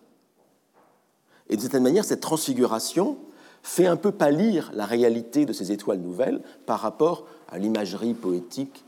et 1.49 1.55
de 1.55 1.61
cette 1.61 1.75
manière, 1.75 2.05
cette 2.05 2.21
transfiguration 2.21 3.17
fait 3.63 3.85
un 3.85 3.95
peu 3.95 4.11
pâlir 4.11 4.71
la 4.73 4.85
réalité 4.85 5.45
de 5.45 5.53
ces 5.53 5.71
étoiles 5.71 5.99
nouvelles 5.99 6.41
par 6.65 6.79
rapport 6.79 7.25
à 7.49 7.57
l'imagerie 7.57 8.13
poétique 8.13 8.83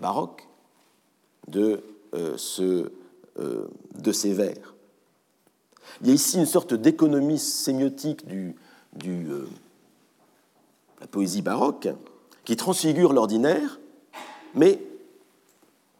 baroque 0.00 0.46
de, 1.48 1.82
euh, 2.14 2.36
euh, 3.38 3.66
de 3.94 4.12
ces 4.12 4.32
vers. 4.32 4.74
Il 6.00 6.08
y 6.08 6.10
a 6.10 6.14
ici 6.14 6.38
une 6.38 6.46
sorte 6.46 6.74
d'économie 6.74 7.38
sémiotique 7.38 8.26
du, 8.26 8.56
du 8.94 9.30
euh, 9.30 9.48
la 11.00 11.06
poésie 11.06 11.42
baroque 11.42 11.88
qui 12.44 12.56
transfigure 12.56 13.12
l'ordinaire, 13.12 13.80
mais 14.54 14.80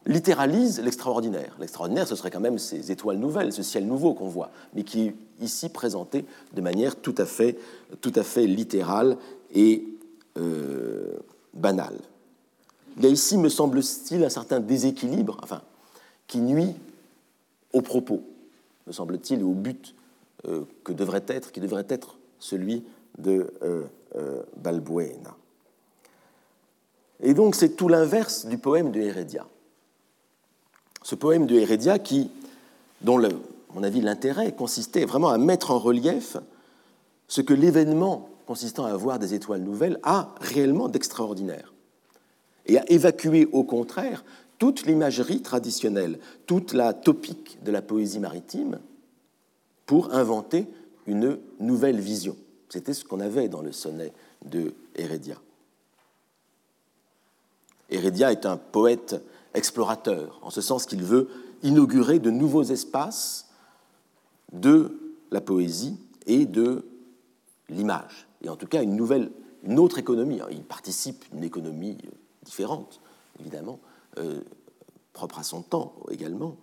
littéralise 0.06 0.80
l'extraordinaire. 0.80 1.56
L'extraordinaire, 1.60 2.08
ce 2.08 2.16
serait 2.16 2.30
quand 2.30 2.40
même 2.40 2.58
ces 2.58 2.90
étoiles 2.90 3.18
nouvelles, 3.18 3.52
ce 3.52 3.62
ciel 3.62 3.86
nouveau 3.86 4.14
qu'on 4.14 4.28
voit, 4.28 4.50
mais 4.74 4.82
qui 4.82 5.08
est 5.08 5.14
ici 5.40 5.68
présenté 5.68 6.24
de 6.54 6.60
manière 6.60 6.96
tout 6.96 7.14
à 7.18 7.24
fait, 7.24 7.56
tout 8.00 8.12
à 8.16 8.22
fait 8.22 8.46
littérale 8.46 9.16
et 9.54 9.84
euh, 10.38 11.14
banale. 11.54 11.98
Il 12.96 13.04
y 13.04 13.06
a 13.06 13.10
ici, 13.10 13.38
me 13.38 13.48
semble-t-il, 13.48 14.22
un 14.24 14.28
certain 14.28 14.60
déséquilibre, 14.60 15.38
enfin, 15.42 15.62
qui 16.26 16.38
nuit 16.38 16.74
au 17.72 17.80
propos, 17.80 18.22
me 18.86 18.92
semble-t-il, 18.92 19.40
et 19.40 19.44
au 19.44 19.52
but 19.52 19.94
euh, 20.46 20.64
que 20.84 20.92
devrait 20.92 21.24
être, 21.28 21.52
qui 21.52 21.60
devrait 21.60 21.86
être 21.88 22.18
celui 22.42 22.84
de 23.18 23.52
euh, 23.62 24.42
Balbuena. 24.56 25.36
Et 27.20 27.34
donc, 27.34 27.54
c'est 27.54 27.76
tout 27.76 27.88
l'inverse 27.88 28.46
du 28.46 28.58
poème 28.58 28.90
de 28.90 29.00
Heredia 29.00 29.46
ce 31.02 31.14
poème 31.14 31.46
de 31.46 31.56
Heredia 31.56 31.98
qui, 31.98 32.30
dont, 33.00 33.22
à 33.22 33.28
mon 33.74 33.82
avis, 33.82 34.00
l'intérêt 34.00 34.52
consistait 34.52 35.04
vraiment 35.04 35.28
à 35.28 35.38
mettre 35.38 35.70
en 35.70 35.78
relief 35.78 36.36
ce 37.28 37.40
que 37.40 37.54
l'événement 37.54 38.28
consistant 38.46 38.84
à 38.84 38.92
avoir 38.92 39.18
des 39.18 39.34
étoiles 39.34 39.62
nouvelles 39.62 39.98
a 40.02 40.34
réellement 40.40 40.88
d'extraordinaire, 40.88 41.72
et 42.66 42.78
à 42.78 42.90
évacuer 42.90 43.48
au 43.52 43.64
contraire 43.64 44.24
toute 44.58 44.86
l'imagerie 44.86 45.42
traditionnelle, 45.42 46.18
toute 46.46 46.72
la 46.72 46.92
topique 46.92 47.58
de 47.64 47.72
la 47.72 47.82
poésie 47.82 48.20
maritime 48.20 48.78
pour 49.86 50.14
inventer 50.14 50.66
une 51.06 51.38
nouvelle 51.60 52.00
vision. 52.00 52.36
C'était 52.68 52.94
ce 52.94 53.04
qu'on 53.04 53.20
avait 53.20 53.48
dans 53.48 53.62
le 53.62 53.72
sonnet 53.72 54.12
de 54.44 54.74
Heredia. 54.94 55.36
Heredia 57.90 58.32
est 58.32 58.46
un 58.46 58.56
poète 58.56 59.22
explorateur, 59.54 60.38
en 60.42 60.50
ce 60.50 60.60
sens 60.60 60.86
qu'il 60.86 61.02
veut 61.02 61.28
inaugurer 61.62 62.18
de 62.18 62.30
nouveaux 62.30 62.62
espaces 62.62 63.50
de 64.52 64.98
la 65.30 65.40
poésie 65.40 65.98
et 66.26 66.46
de 66.46 66.84
l'image, 67.68 68.26
et 68.42 68.48
en 68.48 68.56
tout 68.56 68.66
cas 68.66 68.82
une 68.82 68.96
nouvelle, 68.96 69.30
une 69.64 69.78
autre 69.78 69.98
économie. 69.98 70.40
Il 70.50 70.62
participe 70.62 71.24
à 71.30 71.36
une 71.36 71.44
économie 71.44 71.96
différente, 72.44 73.00
évidemment, 73.40 73.78
euh, 74.18 74.40
propre 75.12 75.38
à 75.38 75.42
son 75.42 75.62
temps 75.62 75.94
également, 76.10 76.56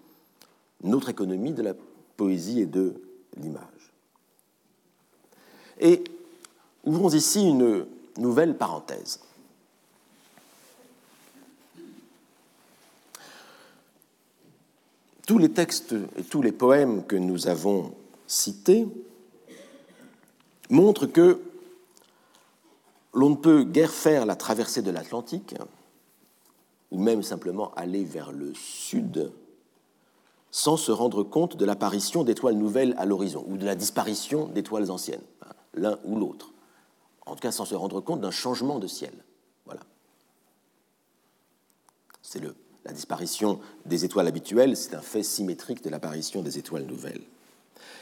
une 0.84 0.96
autre 0.96 1.10
économie 1.10 1.54
de 1.54 1.62
la 1.62 1.74
poésie 2.18 2.62
et 2.62 2.66
de 2.66 2.96
l'image. 3.38 3.79
Et 5.80 6.04
ouvrons 6.84 7.10
ici 7.10 7.48
une 7.48 7.86
nouvelle 8.18 8.58
parenthèse. 8.58 9.20
Tous 15.26 15.38
les 15.38 15.52
textes 15.52 15.94
et 16.18 16.24
tous 16.24 16.42
les 16.42 16.52
poèmes 16.52 17.06
que 17.06 17.16
nous 17.16 17.48
avons 17.48 17.94
cités 18.26 18.88
montrent 20.70 21.06
que 21.06 21.40
l'on 23.14 23.32
ne 23.32 23.36
peut 23.36 23.64
guère 23.64 23.92
faire 23.92 24.26
la 24.26 24.36
traversée 24.36 24.82
de 24.82 24.92
l'Atlantique, 24.92 25.56
ou 26.92 27.00
même 27.00 27.24
simplement 27.24 27.72
aller 27.76 28.04
vers 28.04 28.32
le 28.32 28.54
sud, 28.54 29.32
sans 30.52 30.78
se 30.78 30.92
rendre 30.92 31.24
compte 31.24 31.58
de 31.58 31.66
l'apparition 31.66 32.24
d'étoiles 32.24 32.56
nouvelles 32.56 32.96
à 32.98 33.06
l'horizon, 33.06 33.46
ou 33.48 33.58
de 33.58 33.66
la 33.66 33.76
disparition 33.76 34.48
d'étoiles 34.48 34.90
anciennes, 34.90 35.22
l'un 35.74 36.00
ou 36.04 36.16
l'autre. 36.16 36.54
En 37.26 37.36
tout 37.36 37.42
cas, 37.42 37.52
sans 37.52 37.66
se 37.66 37.76
rendre 37.76 38.02
compte 38.02 38.22
d'un 38.22 38.32
changement 38.32 38.80
de 38.80 38.88
ciel. 38.88 39.14
Voilà. 39.66 39.82
C'est 42.22 42.42
la 42.86 42.92
disparition 42.94 43.60
des 43.86 44.06
étoiles 44.06 44.28
habituelles, 44.28 44.76
c'est 44.76 44.96
un 44.96 45.02
fait 45.02 45.24
symétrique 45.24 45.84
de 45.84 45.90
l'apparition 45.90 46.42
des 46.42 46.58
étoiles 46.58 46.86
nouvelles. 46.86 47.24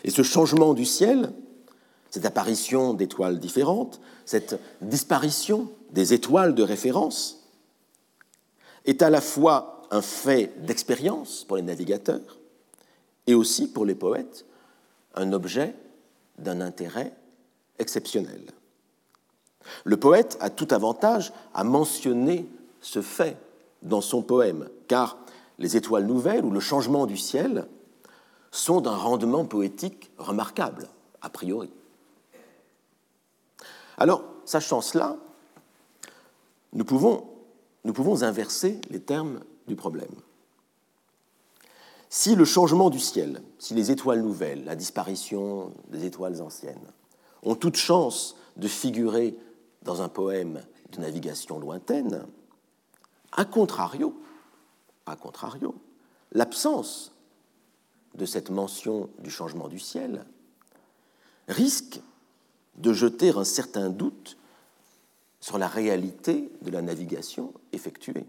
Et 0.04 0.12
ce 0.12 0.24
changement 0.24 0.74
du 0.74 0.86
ciel, 0.86 1.34
cette 2.10 2.26
apparition 2.26 2.94
d'étoiles 2.94 3.40
différentes, 3.40 4.00
cette 4.26 4.60
disparition 4.82 5.72
des 5.92 6.14
étoiles 6.14 6.56
de 6.56 6.64
référence, 6.64 7.50
est 8.86 9.02
à 9.02 9.10
la 9.10 9.22
fois 9.22 9.82
un 9.92 10.02
fait 10.02 10.54
d'expérience 10.66 11.44
pour 11.44 11.58
les 11.58 11.64
navigateurs 11.64 12.38
et 13.26 13.34
aussi 13.34 13.68
pour 13.68 13.86
les 13.86 13.96
poètes 13.96 14.46
un 15.16 15.34
objet 15.34 15.74
d'un 16.38 16.62
intérêt 16.62 17.14
exceptionnel. 17.80 18.42
Le 19.84 19.98
poète 19.98 20.38
a 20.40 20.50
tout 20.50 20.68
avantage 20.72 21.34
à 21.54 21.64
mentionner 21.64 22.48
ce 22.82 23.02
fait 23.02 23.38
dans 23.82 24.02
son 24.02 24.22
poème, 24.22 24.70
car 24.88 25.18
les 25.60 25.76
étoiles 25.76 26.06
nouvelles 26.06 26.46
ou 26.46 26.52
le 26.52 26.60
changement 26.60 27.06
du 27.06 27.18
ciel 27.18 27.68
sont 28.52 28.82
d'un 28.82 28.96
rendement 28.96 29.46
poétique 29.46 30.12
remarquable, 30.18 30.88
a 31.22 31.30
priori. 31.30 31.70
Alors, 33.98 34.24
sachant 34.46 34.82
cela, 34.82 35.18
nous 36.74 36.86
pouvons, 36.86 37.26
nous 37.84 37.94
pouvons 37.94 38.24
inverser 38.24 38.80
les 38.90 39.02
termes 39.02 39.42
du 39.68 39.76
problème. 39.76 40.16
Si 42.10 42.36
le 42.36 42.46
changement 42.46 42.90
du 42.90 43.00
ciel, 43.00 43.42
si 43.60 43.74
les 43.74 43.92
étoiles 43.92 44.22
nouvelles, 44.22 44.64
la 44.64 44.76
disparition 44.76 45.74
des 45.90 46.06
étoiles 46.06 46.42
anciennes, 46.42 46.94
ont 47.44 47.56
toute 47.56 47.76
chance 47.76 48.36
de 48.56 48.68
figurer 48.68 49.38
dans 49.84 50.02
un 50.02 50.10
poème 50.10 50.62
de 50.92 51.00
navigation 51.00 51.60
lointaine, 51.60 52.26
a 53.32 53.46
contrario, 53.46 54.20
a 55.06 55.16
contrario, 55.16 55.76
l'absence 56.32 57.12
de 58.16 58.26
cette 58.26 58.50
mention 58.50 59.10
du 59.20 59.30
changement 59.30 59.68
du 59.68 59.80
ciel 59.80 60.26
risque 61.48 62.02
de 62.76 62.94
jeter 62.94 63.30
un 63.30 63.44
certain 63.44 63.90
doute 63.90 64.38
sur 65.40 65.58
la 65.58 65.68
réalité 65.68 66.52
de 66.62 66.72
la 66.72 66.82
navigation 66.82 67.54
effectuée. 67.72 68.26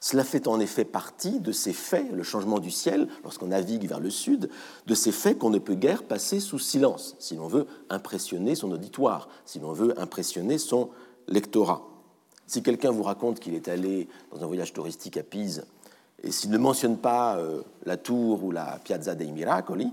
Cela 0.00 0.24
fait 0.24 0.48
en 0.48 0.60
effet 0.60 0.84
partie 0.84 1.40
de 1.40 1.52
ces 1.52 1.72
faits, 1.72 2.10
le 2.12 2.22
changement 2.22 2.58
du 2.58 2.70
ciel, 2.70 3.08
lorsqu'on 3.24 3.48
navigue 3.48 3.88
vers 3.88 4.00
le 4.00 4.10
sud, 4.10 4.50
de 4.86 4.94
ces 4.94 5.12
faits 5.12 5.38
qu'on 5.38 5.50
ne 5.50 5.58
peut 5.58 5.74
guère 5.74 6.02
passer 6.02 6.40
sous 6.40 6.58
silence, 6.58 7.16
si 7.18 7.36
l'on 7.36 7.48
veut 7.48 7.66
impressionner 7.90 8.54
son 8.54 8.70
auditoire, 8.72 9.28
si 9.44 9.58
l'on 9.58 9.72
veut 9.72 9.98
impressionner 10.00 10.58
son 10.58 10.90
lectorat. 11.28 11.82
Si 12.46 12.62
quelqu'un 12.62 12.90
vous 12.90 13.02
raconte 13.02 13.40
qu'il 13.40 13.54
est 13.54 13.68
allé 13.68 14.08
dans 14.30 14.42
un 14.42 14.46
voyage 14.46 14.72
touristique 14.72 15.16
à 15.16 15.22
Pise, 15.22 15.64
et 16.22 16.32
s'il 16.32 16.50
ne 16.50 16.58
mentionne 16.58 16.96
pas 16.96 17.36
euh, 17.36 17.62
la 17.84 17.96
tour 17.96 18.42
ou 18.44 18.50
la 18.50 18.80
Piazza 18.82 19.14
dei 19.14 19.30
Miracoli, 19.30 19.92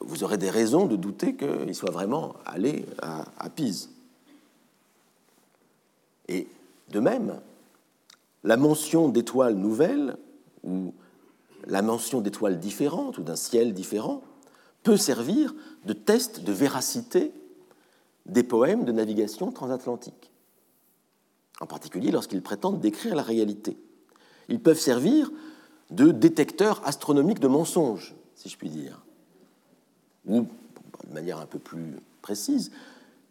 vous 0.00 0.22
aurez 0.22 0.38
des 0.38 0.50
raisons 0.50 0.86
de 0.86 0.96
douter 0.96 1.34
qu'il 1.34 1.74
soit 1.74 1.90
vraiment 1.90 2.34
allé 2.46 2.84
à, 3.02 3.50
Pise. 3.50 3.90
Et 6.28 6.46
de 6.90 7.00
même, 7.00 7.40
la 8.48 8.56
mention 8.56 9.10
d'étoiles 9.10 9.56
nouvelles 9.56 10.16
ou 10.64 10.94
la 11.66 11.82
mention 11.82 12.22
d'étoiles 12.22 12.58
différentes 12.58 13.18
ou 13.18 13.22
d'un 13.22 13.36
ciel 13.36 13.74
différent 13.74 14.22
peut 14.84 14.96
servir 14.96 15.54
de 15.84 15.92
test 15.92 16.42
de 16.42 16.50
véracité 16.50 17.34
des 18.24 18.42
poèmes 18.42 18.86
de 18.86 18.92
navigation 18.92 19.52
transatlantique 19.52 20.32
en 21.60 21.66
particulier 21.66 22.10
lorsqu'ils 22.10 22.40
prétendent 22.40 22.80
décrire 22.80 23.14
la 23.14 23.22
réalité. 23.22 23.76
Ils 24.48 24.62
peuvent 24.62 24.80
servir 24.80 25.30
de 25.90 26.10
détecteurs 26.10 26.80
astronomiques 26.86 27.40
de 27.40 27.48
mensonges, 27.48 28.14
si 28.34 28.48
je 28.48 28.56
puis 28.56 28.70
dire. 28.70 29.04
Ou, 30.26 30.46
de 31.06 31.12
manière 31.12 31.38
un 31.38 31.46
peu 31.46 31.58
plus 31.58 31.96
précise, 32.22 32.70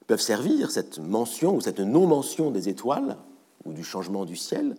peuvent 0.06 0.22
servir, 0.22 0.70
cette 0.70 1.00
mention 1.00 1.56
ou 1.56 1.62
cette 1.62 1.80
non-mention 1.80 2.52
des 2.52 2.70
étoiles 2.70 3.18
ou 3.66 3.74
du 3.74 3.84
changement 3.84 4.24
du 4.24 4.36
ciel, 4.36 4.76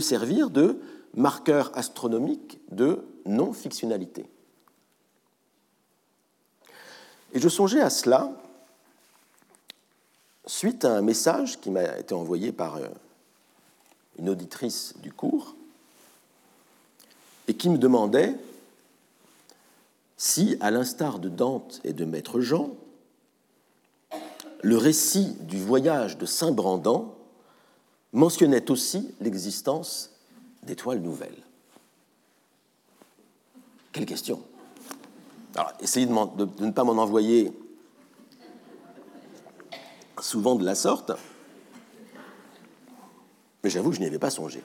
servir 0.00 0.50
de 0.50 0.80
marqueur 1.14 1.70
astronomique 1.76 2.60
de 2.70 3.04
non-fictionnalité. 3.26 4.26
Et 7.32 7.40
je 7.40 7.48
songeais 7.48 7.80
à 7.80 7.90
cela 7.90 8.30
suite 10.46 10.84
à 10.84 10.96
un 10.96 11.02
message 11.02 11.60
qui 11.60 11.70
m'a 11.70 11.98
été 11.98 12.14
envoyé 12.14 12.52
par 12.52 12.76
euh, 12.76 12.86
une 14.18 14.28
auditrice 14.28 14.94
du 15.02 15.12
cours 15.12 15.56
et 17.48 17.54
qui 17.54 17.68
me 17.70 17.78
demandait 17.78 18.34
si, 20.16 20.56
à 20.60 20.70
l'instar 20.70 21.18
de 21.18 21.28
Dante 21.28 21.80
et 21.84 21.92
de 21.92 22.04
Maître 22.04 22.40
Jean, 22.40 22.70
le 24.62 24.76
récit 24.76 25.36
du 25.40 25.58
voyage 25.58 26.16
de 26.16 26.24
Saint 26.24 26.52
Brandan 26.52 27.13
mentionnait 28.14 28.70
aussi 28.70 29.12
l'existence 29.20 30.10
d'étoiles 30.62 31.00
nouvelles. 31.00 31.36
Quelle 33.92 34.06
question 34.06 34.40
Alors, 35.54 35.72
essayez 35.80 36.06
de, 36.06 36.12
ne 36.64 36.70
pas 36.70 36.84
m'en 36.84 36.92
envoyer 37.02 37.52
souvent 40.20 40.54
de 40.54 40.64
la 40.64 40.74
sorte, 40.74 41.12
mais 43.62 43.70
j'avoue 43.70 43.90
que 43.90 43.96
je 43.96 44.00
n'y 44.00 44.06
avais 44.06 44.18
pas 44.18 44.30
songé. 44.30 44.62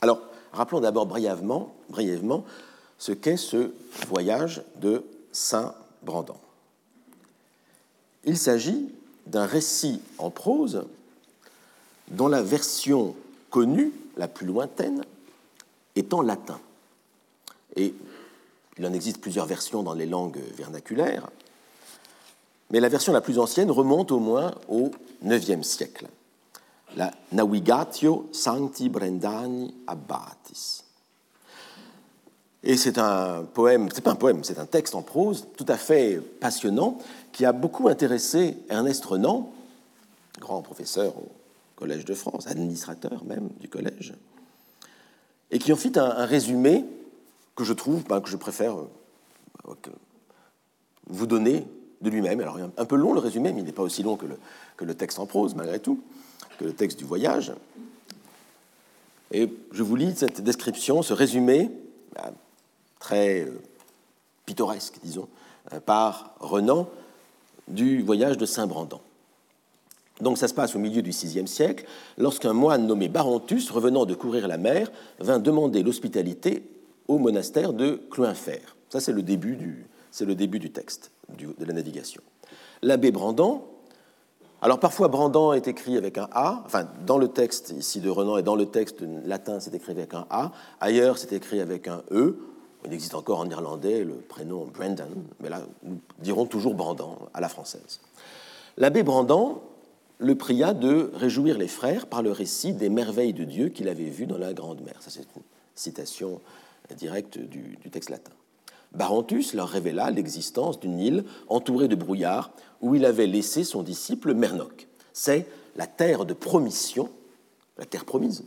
Alors, 0.00 0.20
rappelons 0.52 0.80
d'abord 0.80 1.06
brièvement, 1.06 1.74
brièvement 1.88 2.44
ce 2.98 3.12
qu'est 3.12 3.36
ce 3.36 3.72
voyage 4.08 4.62
de 4.76 5.04
Saint-Brandan. 5.32 6.38
Il 8.24 8.36
s'agit 8.36 8.92
d'un 9.26 9.46
récit 9.46 10.02
en 10.18 10.30
prose 10.30 10.84
dont 12.10 12.28
la 12.28 12.42
version 12.42 13.14
connue, 13.50 13.92
la 14.16 14.28
plus 14.28 14.46
lointaine, 14.46 15.04
est 15.96 16.12
en 16.14 16.22
latin. 16.22 16.60
Et 17.76 17.94
il 18.78 18.86
en 18.86 18.92
existe 18.92 19.20
plusieurs 19.20 19.46
versions 19.46 19.82
dans 19.82 19.94
les 19.94 20.06
langues 20.06 20.40
vernaculaires 20.56 21.28
mais 22.70 22.80
la 22.80 22.88
version 22.88 23.12
la 23.12 23.20
plus 23.20 23.38
ancienne 23.38 23.70
remonte 23.70 24.12
au 24.12 24.18
moins 24.18 24.54
au 24.68 24.90
IXe 25.24 25.66
siècle, 25.66 26.06
la 26.96 27.12
Navigatio 27.32 28.28
Sancti 28.32 28.88
Brendani 28.88 29.74
Abbatis. 29.86 30.84
Et 32.62 32.76
c'est 32.76 32.98
un 32.98 33.44
poème, 33.44 33.88
c'est 33.94 34.02
pas 34.02 34.10
un 34.10 34.16
poème, 34.16 34.44
c'est 34.44 34.58
un 34.58 34.66
texte 34.66 34.94
en 34.94 35.02
prose 35.02 35.46
tout 35.56 35.64
à 35.68 35.76
fait 35.76 36.20
passionnant 36.40 36.98
qui 37.32 37.46
a 37.46 37.52
beaucoup 37.52 37.88
intéressé 37.88 38.58
Ernest 38.68 39.04
Renan, 39.04 39.50
grand 40.40 40.60
professeur 40.60 41.16
au 41.16 41.30
Collège 41.78 42.04
de 42.04 42.14
France, 42.14 42.48
administrateur 42.48 43.24
même 43.24 43.50
du 43.60 43.68
collège, 43.68 44.14
et 45.52 45.60
qui 45.60 45.72
en 45.72 45.76
fit 45.76 45.92
un, 45.94 46.24
résumé 46.24 46.84
que 47.54 47.62
je 47.62 47.72
trouve, 47.72 48.02
ben, 48.02 48.20
que 48.20 48.28
je 48.28 48.36
préfère 48.36 48.76
euh, 48.80 49.76
vous 51.06 51.26
donner 51.28 51.64
de 52.00 52.10
lui-même. 52.10 52.40
Alors, 52.40 52.58
un 52.76 52.84
peu 52.84 52.96
long 52.96 53.12
le 53.12 53.20
résumé, 53.20 53.52
mais 53.52 53.60
il 53.60 53.64
n'est 53.64 53.70
pas 53.70 53.84
aussi 53.84 54.02
long 54.02 54.16
que 54.16 54.26
le, 54.84 54.94
texte 54.96 55.20
en 55.20 55.26
prose, 55.26 55.54
malgré 55.54 55.78
tout, 55.78 56.02
que 56.58 56.64
le 56.64 56.72
texte 56.72 56.98
du 56.98 57.04
voyage. 57.04 57.52
Et 59.30 59.48
je 59.70 59.82
vous 59.84 59.94
lis 59.94 60.16
cette 60.16 60.40
description, 60.40 61.02
ce 61.02 61.12
résumé, 61.12 61.70
bah, 62.12 62.32
très 62.98 63.44
euh, 63.44 63.62
pittoresque, 64.46 64.98
disons, 65.00 65.28
euh, 65.72 65.78
par 65.78 66.34
Renan 66.40 66.88
du 67.68 68.02
voyage 68.02 68.36
de 68.36 68.46
Saint-Brandon. 68.46 69.00
Donc 70.20 70.38
ça 70.38 70.48
se 70.48 70.54
passe 70.54 70.74
au 70.74 70.78
milieu 70.78 71.02
du 71.02 71.10
VIe 71.10 71.46
siècle, 71.46 71.84
lorsqu'un 72.16 72.52
moine 72.52 72.86
nommé 72.86 73.08
Barontus, 73.08 73.70
revenant 73.70 74.04
de 74.04 74.14
courir 74.14 74.48
la 74.48 74.58
mer, 74.58 74.90
vint 75.20 75.38
demander 75.38 75.82
l'hospitalité 75.82 76.62
au 77.06 77.18
monastère 77.18 77.72
de 77.72 78.00
Cloinfer. 78.10 78.60
Ça, 78.88 79.00
c'est 79.00 79.12
le 79.12 79.22
début 79.22 79.56
du, 79.56 80.70
texte 80.70 81.10
de 81.38 81.64
la 81.64 81.72
navigation. 81.72 82.22
L'abbé 82.82 83.10
Brandon, 83.10 83.62
alors 84.60 84.80
parfois 84.80 85.08
Brandon 85.08 85.52
est 85.52 85.68
écrit 85.68 85.96
avec 85.96 86.18
un 86.18 86.28
A, 86.32 86.62
enfin 86.66 86.88
dans 87.06 87.18
le 87.18 87.28
texte 87.28 87.70
ici 87.78 88.00
de 88.00 88.10
Renan 88.10 88.38
et 88.38 88.42
dans 88.42 88.56
le 88.56 88.66
texte 88.66 89.04
latin 89.24 89.60
c'est 89.60 89.72
écrit 89.72 89.92
avec 89.92 90.14
un 90.14 90.26
A, 90.30 90.50
ailleurs 90.80 91.16
c'est 91.16 91.32
écrit 91.32 91.60
avec 91.60 91.86
un 91.86 92.02
E, 92.10 92.36
il 92.84 92.92
existe 92.92 93.14
encore 93.14 93.38
en 93.38 93.48
irlandais 93.48 94.02
le 94.02 94.14
prénom 94.14 94.66
Brandon, 94.66 95.08
mais 95.40 95.48
là 95.48 95.60
nous 95.84 95.98
dirons 96.18 96.46
toujours 96.46 96.74
Brandon 96.74 97.16
à 97.34 97.40
la 97.40 97.48
française. 97.48 98.00
L'abbé 98.76 99.04
Brandon 99.04 99.60
le 100.18 100.34
pria 100.34 100.74
de 100.74 101.10
réjouir 101.14 101.58
les 101.58 101.68
frères 101.68 102.06
par 102.06 102.22
le 102.22 102.32
récit 102.32 102.72
des 102.72 102.88
merveilles 102.88 103.32
de 103.32 103.44
Dieu 103.44 103.68
qu'il 103.68 103.88
avait 103.88 104.10
vues 104.10 104.26
dans 104.26 104.38
la 104.38 104.52
Grande 104.52 104.80
Mer. 104.82 104.96
Ça, 105.00 105.10
c'est 105.10 105.20
une 105.20 105.42
citation 105.74 106.40
directe 106.96 107.38
du, 107.38 107.78
texte 107.90 108.10
latin. 108.10 108.32
Barontus 108.92 109.54
leur 109.54 109.68
révéla 109.68 110.10
l'existence 110.10 110.80
d'une 110.80 110.98
île 110.98 111.24
entourée 111.48 111.88
de 111.88 111.94
brouillard 111.94 112.50
où 112.80 112.94
il 112.94 113.04
avait 113.04 113.26
laissé 113.26 113.62
son 113.62 113.82
disciple 113.82 114.34
Mernoc. 114.34 114.88
C'est 115.12 115.46
la 115.76 115.86
terre 115.86 116.24
de 116.24 116.34
promission, 116.34 117.10
la 117.76 117.84
terre 117.84 118.04
promise, 118.04 118.44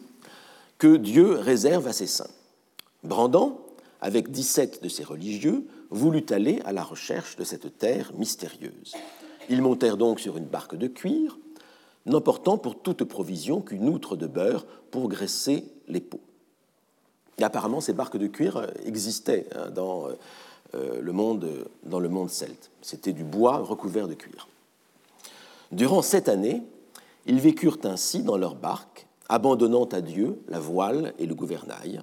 que 0.77 0.97
Dieu 0.97 1.33
réserve 1.33 1.87
à 1.87 1.93
ses 1.93 2.07
saints. 2.07 2.29
Brandon, 3.03 3.57
avec 4.01 4.31
17 4.31 4.83
de 4.83 4.89
ses 4.89 5.03
religieux, 5.03 5.67
voulut 5.91 6.25
aller 6.31 6.59
à 6.65 6.71
la 6.71 6.83
recherche 6.83 7.35
de 7.35 7.43
cette 7.43 7.77
terre 7.77 8.11
mystérieuse. 8.17 8.93
Ils 9.49 9.61
montèrent 9.61 9.97
donc 9.97 10.19
sur 10.19 10.37
une 10.37 10.45
barque 10.45 10.75
de 10.75 10.87
cuir, 10.87 11.37
n'emportant 12.05 12.57
pour 12.57 12.79
toute 12.79 13.03
provision 13.03 13.61
qu'une 13.61 13.87
outre 13.87 14.15
de 14.15 14.27
beurre 14.27 14.65
pour 14.89 15.07
graisser 15.09 15.65
les 15.87 16.01
peaux. 16.01 16.21
Apparemment, 17.41 17.81
ces 17.81 17.93
barques 17.93 18.17
de 18.17 18.27
cuir 18.27 18.57
euh, 18.57 18.67
existaient 18.85 19.47
hein, 19.55 19.69
dans, 19.71 20.07
euh, 20.07 20.13
euh, 20.75 21.01
le 21.01 21.11
monde, 21.11 21.67
dans 21.83 21.99
le 21.99 22.09
monde 22.09 22.29
celte. 22.29 22.69
C'était 22.81 23.13
du 23.13 23.23
bois 23.23 23.57
recouvert 23.57 24.07
de 24.07 24.13
cuir. 24.13 24.47
Durant 25.71 26.01
cette 26.01 26.29
année, 26.29 26.61
ils 27.25 27.39
vécurent 27.39 27.79
ainsi 27.83 28.23
dans 28.23 28.37
leur 28.37 28.55
barque, 28.55 29.07
abandonnant 29.29 29.85
à 29.85 30.01
Dieu 30.01 30.39
la 30.49 30.59
voile 30.59 31.13
et 31.17 31.25
le 31.25 31.35
gouvernail, 31.35 32.01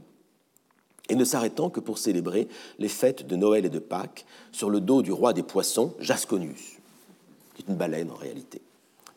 et 1.09 1.15
ne 1.15 1.25
s'arrêtant 1.25 1.71
que 1.71 1.81
pour 1.81 1.99
célébrer 1.99 2.49
les 2.79 2.89
fêtes 2.89 3.27
de 3.27 3.37
Noël 3.37 3.65
et 3.65 3.71
de 3.71 3.79
Pâques 3.79 4.27
sur 4.53 4.71
le 4.71 4.81
dos 4.81 5.03
du 5.03 5.13
roi 5.13 5.33
des 5.33 5.43
poissons, 5.43 5.95
Jasconius, 6.01 6.79
qui 7.55 7.63
est 7.63 7.69
une 7.69 7.77
baleine 7.77 8.11
en 8.11 8.15
réalité 8.15 8.63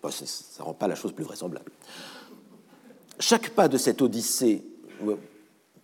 ça 0.09 0.25
ne 0.59 0.63
rend 0.63 0.73
pas 0.73 0.87
la 0.87 0.95
chose 0.95 1.11
plus 1.11 1.23
vraisemblable. 1.23 1.71
Chaque 3.19 3.51
pas 3.51 3.67
de 3.67 3.77
cette 3.77 4.01
odyssée, 4.01 4.63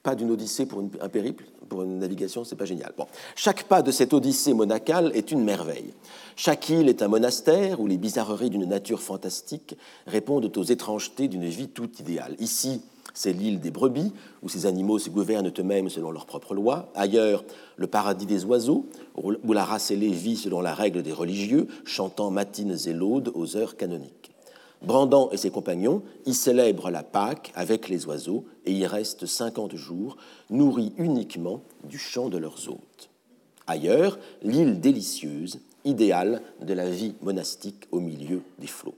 pas 0.02 0.16
d'une 0.16 0.32
odyssée 0.32 0.66
pour 0.66 0.84
un 1.02 1.10
périple, 1.10 1.46
pour 1.68 1.84
une 1.84 2.00
navigation, 2.00 2.44
c'est 2.44 2.56
pas 2.56 2.66
génial. 2.66 2.94
Bon. 2.98 3.06
Chaque 3.36 3.64
pas 3.64 3.82
de 3.82 3.92
cette 3.92 4.14
odyssée 4.14 4.54
monacale 4.54 5.12
est 5.14 5.32
une 5.32 5.44
merveille. 5.44 5.94
Chaque 6.36 6.70
île 6.70 6.90
est 6.90 7.02
un 7.02 7.08
monastère 7.08 7.80
où 7.80 7.88
les 7.88 7.98
bizarreries 7.98 8.50
d'une 8.50 8.66
nature 8.66 9.02
fantastique 9.02 9.78
répondent 10.06 10.56
aux 10.56 10.64
étrangetés 10.64 11.28
d'une 11.28 11.46
vie 11.46 11.68
toute 11.68 12.00
idéale. 12.00 12.36
Ici, 12.40 12.82
c'est 13.18 13.34
l'île 13.34 13.60
des 13.60 13.72
brebis, 13.72 14.14
où 14.44 14.50
ces 14.50 14.68
animaux 14.68 15.00
se 15.00 15.10
gouvernent 15.10 15.52
eux-mêmes 15.58 15.90
selon 15.90 16.12
leurs 16.12 16.28
propres 16.28 16.54
lois. 16.54 16.92
Ailleurs, 16.94 17.44
le 17.76 17.88
paradis 17.88 18.28
des 18.28 18.46
oiseaux, 18.46 18.86
où 19.16 19.54
la 19.54 19.66
race 19.66 19.90
ailée 19.90 20.12
vit 20.12 20.38
selon 20.38 20.62
la 20.62 20.76
règle 20.76 21.02
des 21.02 21.14
religieux, 21.14 21.68
chantant 21.84 22.30
matines 22.30 22.78
et 22.86 22.94
laudes 22.94 23.32
aux 23.34 23.58
heures 23.58 23.76
canoniques. 23.76 24.36
Brandon 24.84 25.32
et 25.32 25.38
ses 25.38 25.50
compagnons 25.50 26.04
y 26.28 26.36
célèbrent 26.36 26.92
la 26.92 27.02
Pâque 27.02 27.52
avec 27.56 27.90
les 27.90 28.06
oiseaux 28.06 28.46
et 28.66 28.72
y 28.72 28.86
restent 28.86 29.26
cinquante 29.26 29.76
jours, 29.76 30.18
nourris 30.52 30.94
uniquement 31.00 31.62
du 31.86 31.98
chant 31.98 32.30
de 32.30 32.38
leurs 32.38 32.70
hôtes. 32.70 33.10
Ailleurs, 33.66 34.20
l'île 34.44 34.80
délicieuse, 34.80 35.60
idéale 35.86 36.44
de 36.62 36.74
la 36.76 36.88
vie 36.88 37.16
monastique 37.24 37.88
au 37.92 38.00
milieu 38.00 38.44
des 38.60 38.68
flots. 38.68 38.94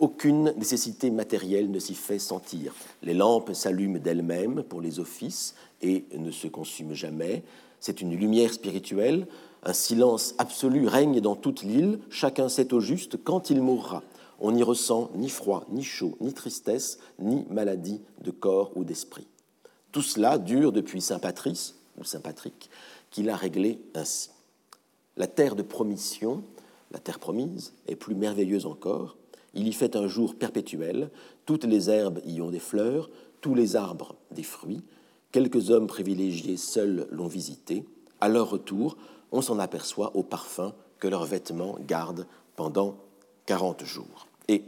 Aucune 0.00 0.54
nécessité 0.56 1.10
matérielle 1.10 1.70
ne 1.70 1.78
s'y 1.78 1.94
fait 1.94 2.18
sentir. 2.18 2.74
Les 3.02 3.12
lampes 3.12 3.52
s'allument 3.52 3.98
d'elles-mêmes 3.98 4.62
pour 4.62 4.80
les 4.80 4.98
offices 4.98 5.54
et 5.82 6.06
ne 6.16 6.30
se 6.30 6.48
consument 6.48 6.94
jamais. 6.94 7.42
C'est 7.80 8.00
une 8.00 8.16
lumière 8.16 8.50
spirituelle. 8.50 9.26
Un 9.62 9.74
silence 9.74 10.34
absolu 10.38 10.86
règne 10.86 11.20
dans 11.20 11.36
toute 11.36 11.62
l'île. 11.62 11.98
Chacun 12.08 12.48
sait 12.48 12.72
au 12.72 12.80
juste 12.80 13.22
quand 13.22 13.50
il 13.50 13.60
mourra. 13.60 14.02
On 14.40 14.52
n'y 14.52 14.62
ressent 14.62 15.10
ni 15.16 15.28
froid, 15.28 15.66
ni 15.70 15.84
chaud, 15.84 16.16
ni 16.22 16.32
tristesse, 16.32 16.98
ni 17.18 17.44
maladie 17.50 18.00
de 18.22 18.30
corps 18.30 18.72
ou 18.76 18.84
d'esprit. 18.84 19.26
Tout 19.92 20.00
cela 20.00 20.38
dure 20.38 20.72
depuis 20.72 21.02
Saint 21.02 21.18
Patrice, 21.18 21.74
ou 21.98 22.04
Saint 22.04 22.20
Patrick, 22.20 22.70
qui 23.10 23.22
l'a 23.22 23.36
réglé 23.36 23.78
ainsi. 23.94 24.30
La 25.18 25.26
terre 25.26 25.56
de 25.56 25.62
promission, 25.62 26.42
la 26.90 27.00
terre 27.00 27.18
promise, 27.18 27.74
est 27.86 27.96
plus 27.96 28.14
merveilleuse 28.14 28.64
encore. 28.64 29.18
Il 29.54 29.66
y 29.66 29.72
fait 29.72 29.96
un 29.96 30.06
jour 30.06 30.34
perpétuel, 30.34 31.10
toutes 31.46 31.64
les 31.64 31.90
herbes 31.90 32.20
y 32.24 32.40
ont 32.40 32.50
des 32.50 32.60
fleurs, 32.60 33.10
tous 33.40 33.54
les 33.54 33.76
arbres 33.76 34.14
des 34.30 34.42
fruits, 34.42 34.82
quelques 35.32 35.70
hommes 35.70 35.86
privilégiés 35.86 36.56
seuls 36.56 37.06
l'ont 37.10 37.26
visité. 37.26 37.84
À 38.20 38.28
leur 38.28 38.50
retour, 38.50 38.96
on 39.32 39.42
s'en 39.42 39.58
aperçoit 39.58 40.14
au 40.16 40.22
parfum 40.22 40.74
que 40.98 41.08
leurs 41.08 41.24
vêtements 41.24 41.76
gardent 41.86 42.26
pendant 42.56 42.96
quarante 43.46 43.84
jours. 43.84 44.26
Et 44.48 44.64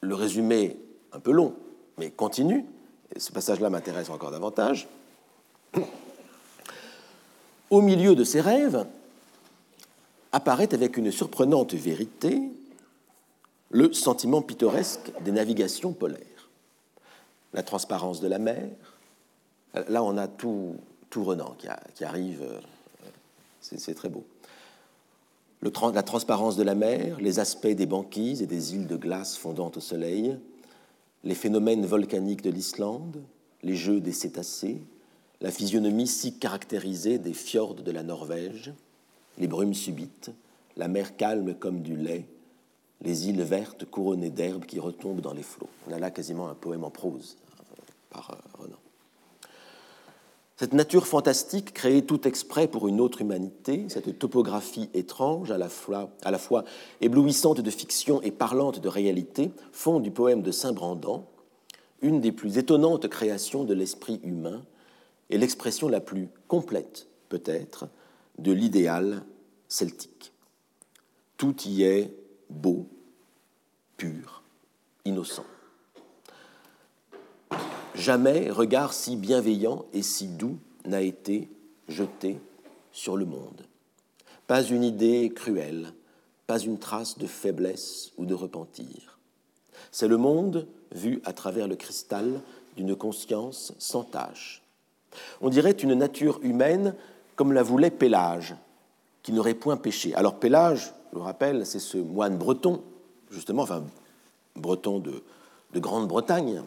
le 0.00 0.14
résumé, 0.14 0.76
un 1.12 1.20
peu 1.20 1.30
long, 1.30 1.54
mais 1.96 2.10
continue, 2.10 2.64
et 3.14 3.20
ce 3.20 3.32
passage-là 3.32 3.70
m'intéresse 3.70 4.10
encore 4.10 4.30
davantage. 4.30 4.88
Au 7.70 7.80
milieu 7.80 8.14
de 8.14 8.24
ces 8.24 8.40
rêves, 8.40 8.86
apparaît 10.32 10.74
avec 10.74 10.96
une 10.96 11.10
surprenante 11.10 11.74
vérité 11.74 12.40
le 13.70 13.92
sentiment 13.92 14.42
pittoresque 14.42 15.12
des 15.24 15.32
navigations 15.32 15.92
polaires, 15.92 16.50
la 17.52 17.62
transparence 17.62 18.20
de 18.20 18.28
la 18.28 18.38
mer. 18.38 18.68
Là, 19.88 20.02
on 20.02 20.16
a 20.16 20.26
tout, 20.26 20.76
tout 21.10 21.24
Renan 21.24 21.54
qui, 21.94 22.04
arrive, 22.04 22.42
euh, 22.42 22.60
c'est 23.60 23.94
très 23.94 24.08
beau. 24.08 24.24
la 25.62 26.02
transparence 26.02 26.56
de 26.56 26.62
la 26.62 26.74
mer, 26.74 27.20
les 27.20 27.38
aspects 27.38 27.66
des 27.66 27.86
banquises 27.86 28.42
et 28.42 28.46
des 28.46 28.74
îles 28.74 28.86
de 28.86 28.96
glace 28.96 29.36
fondant 29.36 29.70
au 29.74 29.80
soleil, 29.80 30.38
les 31.24 31.34
phénomènes 31.34 31.84
volcaniques 31.84 32.42
de 32.42 32.50
l'Islande, 32.50 33.22
les 33.62 33.76
jeux 33.76 34.00
des 34.00 34.12
cétacés, 34.12 34.80
la 35.40 35.50
physionomie 35.50 36.06
si 36.06 36.38
caractérisée 36.38 37.18
des 37.18 37.34
fjords 37.34 37.74
de 37.74 37.90
la 37.90 38.02
Norvège, 38.02 38.72
les 39.36 39.46
brumes 39.46 39.74
subites, 39.74 40.30
la 40.76 40.88
mer 40.88 41.16
calme 41.16 41.54
comme 41.54 41.82
du 41.82 41.96
lait, 41.96 42.24
les 43.02 43.28
îles 43.28 43.42
vertes 43.42 43.84
couronnées 43.84 44.30
d'herbes 44.30 44.64
qui 44.64 44.80
retombent 44.80 45.20
dans 45.20 45.32
les 45.32 45.42
flots. 45.42 45.68
On 45.88 45.92
a 45.92 45.98
là 45.98 46.10
quasiment 46.10 46.48
un 46.48 46.54
poème 46.54 46.84
en 46.84 46.90
prose 46.90 47.36
euh, 47.60 47.82
par 48.10 48.30
euh, 48.30 48.62
Renan. 48.62 48.76
Cette 50.56 50.72
nature 50.72 51.06
fantastique, 51.06 51.72
créée 51.72 52.04
tout 52.04 52.26
exprès 52.26 52.66
pour 52.66 52.88
une 52.88 53.00
autre 53.00 53.20
humanité, 53.20 53.86
cette 53.88 54.18
topographie 54.18 54.90
étrange, 54.92 55.52
à 55.52 55.58
la, 55.58 55.68
fois, 55.68 56.10
à 56.24 56.32
la 56.32 56.38
fois 56.38 56.64
éblouissante 57.00 57.60
de 57.60 57.70
fiction 57.70 58.20
et 58.22 58.32
parlante 58.32 58.80
de 58.80 58.88
réalité, 58.88 59.52
font 59.70 60.00
du 60.00 60.10
poème 60.10 60.42
de 60.42 60.50
Saint-Brandan 60.50 61.24
une 62.02 62.20
des 62.20 62.32
plus 62.32 62.58
étonnantes 62.58 63.08
créations 63.08 63.64
de 63.64 63.74
l'esprit 63.74 64.20
humain 64.22 64.64
et 65.30 65.38
l'expression 65.38 65.88
la 65.88 66.00
plus 66.00 66.28
complète, 66.46 67.08
peut-être, 67.28 67.88
de 68.38 68.52
l'idéal 68.52 69.24
celtique. 69.68 70.32
Tout 71.36 71.54
y 71.66 71.82
est 71.82 72.14
beau, 72.50 72.86
pur, 73.96 74.42
innocent. 75.04 75.44
Jamais 77.94 78.50
regard 78.50 78.92
si 78.92 79.16
bienveillant 79.16 79.84
et 79.92 80.02
si 80.02 80.28
doux 80.28 80.58
n'a 80.84 81.00
été 81.00 81.48
jeté 81.88 82.38
sur 82.92 83.16
le 83.16 83.24
monde. 83.24 83.66
Pas 84.46 84.62
une 84.62 84.84
idée 84.84 85.32
cruelle, 85.34 85.92
pas 86.46 86.58
une 86.58 86.78
trace 86.78 87.18
de 87.18 87.26
faiblesse 87.26 88.12
ou 88.16 88.24
de 88.24 88.34
repentir. 88.34 89.18
C'est 89.90 90.08
le 90.08 90.16
monde 90.16 90.66
vu 90.92 91.20
à 91.24 91.32
travers 91.32 91.68
le 91.68 91.76
cristal 91.76 92.40
d'une 92.76 92.96
conscience 92.96 93.72
sans 93.78 94.04
tache. 94.04 94.62
On 95.40 95.48
dirait 95.48 95.72
une 95.72 95.94
nature 95.94 96.38
humaine 96.42 96.94
comme 97.36 97.52
la 97.52 97.62
voulait 97.62 97.90
Pélage, 97.90 98.54
qui 99.22 99.32
n'aurait 99.32 99.54
point 99.54 99.76
péché. 99.76 100.14
Alors 100.14 100.38
Pélage, 100.38 100.92
je 101.12 101.16
le 101.16 101.22
rappelle, 101.22 101.66
c'est 101.66 101.78
ce 101.78 101.98
moine 101.98 102.36
breton, 102.36 102.82
justement, 103.30 103.62
enfin 103.62 103.84
breton 104.56 104.98
de, 104.98 105.22
Grande-Bretagne, 105.74 106.62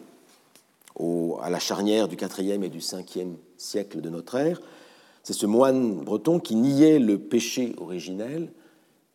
à 1.42 1.50
la 1.50 1.58
charnière 1.58 2.08
du 2.08 2.16
IVe 2.16 2.64
et 2.64 2.68
du 2.68 2.78
Ve 2.78 3.36
siècle 3.56 4.00
de 4.00 4.08
notre 4.08 4.36
ère. 4.36 4.60
C'est 5.22 5.32
ce 5.32 5.46
moine 5.46 5.96
breton 5.96 6.40
qui 6.40 6.54
niait 6.54 6.98
le 6.98 7.18
péché 7.18 7.74
originel 7.78 8.50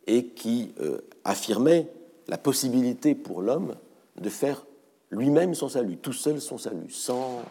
et 0.05 0.25
qui 0.28 0.73
euh, 0.80 0.99
affirmait 1.23 1.89
la 2.28 2.38
possibilité 2.38 3.15
pour 3.15 3.41
l'homme 3.41 3.75
de 4.19 4.30
faire 4.30 4.65
lui-même 5.11 5.53
son 5.55 5.69
salut, 5.69 5.97
tout 5.97 6.13
seul 6.13 6.41
son 6.41 6.57
salut, 6.57 6.89
sans 6.89 7.41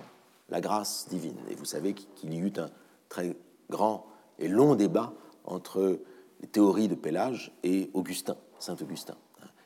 la 0.50 0.60
grâce 0.60 1.06
divine. 1.08 1.36
Et 1.50 1.54
vous 1.54 1.64
savez 1.64 1.94
qu'il 1.94 2.34
y 2.34 2.38
eut 2.38 2.52
un 2.58 2.70
très 3.08 3.34
grand 3.70 4.06
et 4.38 4.48
long 4.48 4.74
débat 4.74 5.12
entre 5.44 5.98
les 6.40 6.48
théories 6.48 6.88
de 6.88 6.94
Pélage 6.94 7.52
et 7.62 7.90
Augustin, 7.94 8.36
Saint 8.58 8.76
Augustin. 8.80 9.16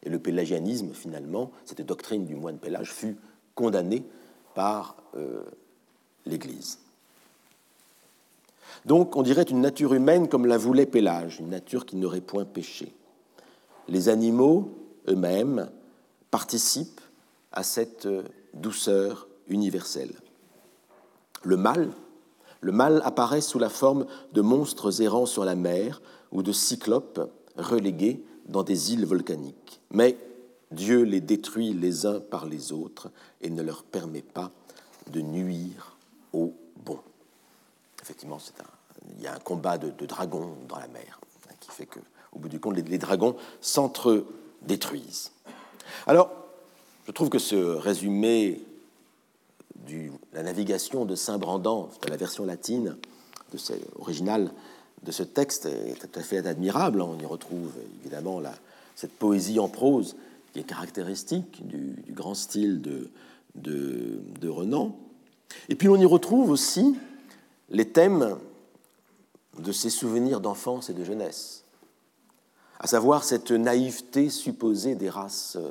Et 0.02 0.08
le 0.08 0.18
pélagianisme, 0.18 0.92
finalement, 0.92 1.50
cette 1.64 1.82
doctrine 1.82 2.24
du 2.24 2.34
moine 2.34 2.58
Pélage, 2.58 2.92
fut 2.92 3.16
condamnée 3.54 4.02
par 4.54 4.96
euh, 5.14 5.42
l'Église. 6.24 6.78
Donc, 8.86 9.16
on 9.16 9.22
dirait 9.22 9.42
une 9.42 9.60
nature 9.60 9.92
humaine 9.92 10.28
comme 10.28 10.46
la 10.46 10.56
voulait 10.56 10.86
Pélage, 10.86 11.40
une 11.40 11.50
nature 11.50 11.84
qui 11.84 11.96
n'aurait 11.96 12.20
point 12.20 12.44
péché. 12.44 12.94
Les 13.88 14.08
animaux 14.08 14.70
eux-mêmes 15.08 15.68
participent 16.30 17.00
à 17.52 17.62
cette 17.62 18.08
douceur 18.54 19.28
universelle. 19.48 20.12
Le 21.42 21.56
mal, 21.56 21.90
le 22.60 22.72
mal 22.72 23.00
apparaît 23.04 23.40
sous 23.40 23.58
la 23.58 23.68
forme 23.68 24.06
de 24.32 24.40
monstres 24.40 25.02
errants 25.02 25.26
sur 25.26 25.44
la 25.44 25.54
mer 25.54 26.02
ou 26.32 26.42
de 26.42 26.52
cyclopes 26.52 27.30
relégués 27.56 28.22
dans 28.46 28.62
des 28.62 28.92
îles 28.92 29.06
volcaniques. 29.06 29.80
Mais 29.90 30.16
Dieu 30.70 31.02
les 31.02 31.20
détruit 31.20 31.72
les 31.72 32.06
uns 32.06 32.20
par 32.20 32.46
les 32.46 32.72
autres 32.72 33.10
et 33.40 33.50
ne 33.50 33.62
leur 33.62 33.82
permet 33.82 34.22
pas 34.22 34.50
de 35.10 35.20
nuire 35.20 35.96
aux 36.32 36.54
bons. 36.84 37.00
Effectivement, 38.02 38.38
il 39.16 39.24
y 39.24 39.26
a 39.26 39.34
un 39.34 39.38
combat 39.38 39.78
de, 39.78 39.90
dragons 40.06 40.54
dans 40.68 40.78
la 40.78 40.88
mer 40.88 41.20
hein, 41.48 41.54
qui 41.60 41.70
fait 41.70 41.86
que, 41.86 41.98
au 42.32 42.38
bout 42.38 42.48
du 42.48 42.60
compte, 42.60 42.76
les 42.76 42.98
dragons 42.98 43.36
s'entre-détruisent. 43.60 45.32
Alors, 46.06 46.30
je 47.06 47.12
trouve 47.12 47.30
que 47.30 47.38
ce 47.38 47.56
résumé 47.56 48.62
la 50.32 50.42
navigation 50.42 51.04
de 51.04 51.14
Saint-Brandant, 51.14 51.88
la 52.08 52.16
version 52.16 52.44
latine 52.44 52.96
originale 53.98 54.50
de 55.02 55.12
ce 55.12 55.22
texte, 55.22 55.66
est 55.66 55.98
tout 55.98 56.18
à 56.18 56.22
fait 56.22 56.46
admirable. 56.46 57.00
On 57.02 57.18
y 57.18 57.26
retrouve 57.26 57.72
évidemment 58.00 58.40
cette 58.94 59.12
poésie 59.12 59.58
en 59.58 59.68
prose 59.68 60.16
qui 60.52 60.60
est 60.60 60.64
caractéristique 60.64 61.66
du, 61.66 61.96
grand 62.10 62.34
style 62.34 62.80
de, 62.82 63.10
de, 63.54 64.48
Renan. 64.48 64.96
Et 65.68 65.74
puis 65.74 65.88
on 65.88 65.96
y 65.96 66.04
retrouve 66.04 66.50
aussi 66.50 66.96
les 67.70 67.88
thèmes 67.88 68.36
de 69.58 69.72
ses 69.72 69.90
souvenirs 69.90 70.40
d'enfance 70.40 70.90
et 70.90 70.94
de 70.94 71.04
jeunesse, 71.04 71.64
à 72.78 72.86
savoir 72.86 73.24
cette 73.24 73.50
naïveté 73.50 74.30
supposée 74.30 74.94
des 74.94 75.10
races 75.10 75.56
euh, 75.56 75.70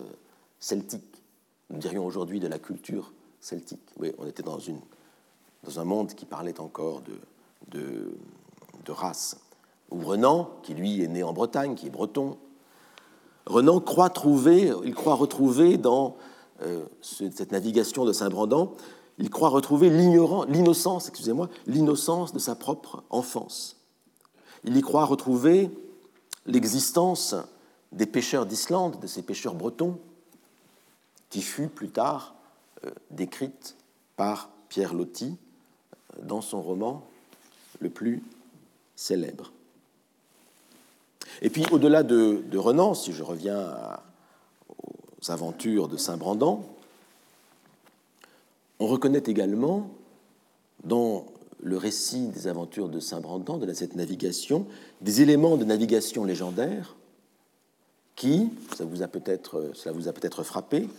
celtiques, 0.59 1.23
nous 1.69 1.79
dirions 1.79 2.05
aujourd'hui 2.05 2.39
de 2.39 2.47
la 2.47 2.59
culture 2.59 3.11
celtique. 3.39 3.81
Oui, 3.97 4.11
on 4.17 4.27
était 4.27 4.43
dans, 4.43 4.59
une, 4.59 4.79
dans 5.63 5.79
un 5.79 5.83
monde 5.83 6.13
qui 6.13 6.25
parlait 6.25 6.59
encore 6.59 7.01
de, 7.01 8.11
de, 8.85 8.91
race. 8.91 9.37
Ou 9.91 9.99
Renan, 10.01 10.49
qui 10.63 10.73
lui 10.73 11.03
est 11.03 11.07
né 11.07 11.21
en 11.21 11.31
Bretagne, 11.31 11.75
qui 11.75 11.87
est 11.87 11.91
breton, 11.91 12.37
Renan 13.45 13.79
croit 13.79 14.09
trouver, 14.09 14.73
il 14.83 14.95
croit 14.95 15.13
retrouver 15.13 15.77
dans 15.77 16.17
euh, 16.61 16.83
cette 17.01 17.51
navigation 17.51 18.03
de 18.03 18.13
Saint-Brandant, 18.13 18.73
il 19.19 19.29
croit 19.29 19.49
retrouver 19.49 19.89
l'innocence, 19.89 21.07
excusez-moi, 21.07 21.49
l'innocence 21.67 22.33
de 22.33 22.39
sa 22.39 22.55
propre 22.55 23.03
enfance. 23.09 23.77
Il 24.63 24.75
y 24.75 24.81
croit 24.81 25.05
retrouver 25.05 25.69
l'existence 26.45 27.35
des 27.91 28.05
pêcheurs 28.05 28.45
d'Islande, 28.45 28.99
de 28.99 29.07
ces 29.07 29.21
pêcheurs 29.21 29.55
bretons, 29.55 29.99
qui 31.29 31.41
fut 31.41 31.67
plus 31.67 31.89
tard 31.89 32.35
décrite 33.11 33.75
par 34.15 34.49
Pierre 34.69 34.93
Loti 34.93 35.35
euh, 36.15 36.21
dans 36.23 36.41
son 36.41 36.61
roman 36.61 37.05
le 37.79 37.89
plus 37.89 38.23
célèbre. 38.95 39.51
Et 41.41 41.49
puis 41.49 41.65
au-delà 41.71 42.03
de, 42.03 42.57
Renan, 42.57 42.93
si 42.93 43.13
je 43.13 43.23
reviens 43.23 43.73
aux 44.67 45.31
aventures 45.31 45.87
de 45.87 45.95
Saint-Brandan, 45.95 46.65
on 48.79 48.87
reconnaît 48.87 49.23
également 49.25 49.89
dans 50.83 51.25
le 51.61 51.77
récit 51.77 52.27
des 52.27 52.47
aventures 52.47 52.89
de 52.89 52.99
Saint-Brandan, 52.99 53.57
de 53.57 53.73
cette 53.73 53.95
navigation, 53.95 54.65
des 55.01 55.21
éléments 55.21 55.57
de 55.57 55.65
navigation 55.65 56.23
légendaire 56.23 56.95
qui, 58.15 58.49
ça 58.71 58.77
cela 58.77 58.89
vous 59.93 60.07
a 60.07 60.13
peut-être 60.13 60.43
frappé, 60.43 60.89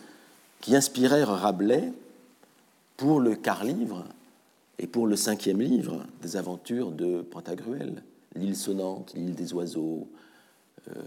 qui 0.61 0.77
inspirèrent 0.77 1.29
Rabelais 1.29 1.93
pour 2.97 3.21
le 3.21 3.35
quart-livre 3.35 4.05
et 4.79 4.87
pour 4.87 5.07
le 5.07 5.17
cinquième 5.17 5.61
livre 5.61 6.05
des 6.23 6.37
aventures 6.37 6.91
de 6.91 7.23
Pantagruel, 7.23 8.03
l'île 8.35 8.57
sonnante, 8.57 9.13
l'île 9.15 9.35
des 9.35 9.53
oiseaux, 9.53 10.09
euh, 10.89 11.03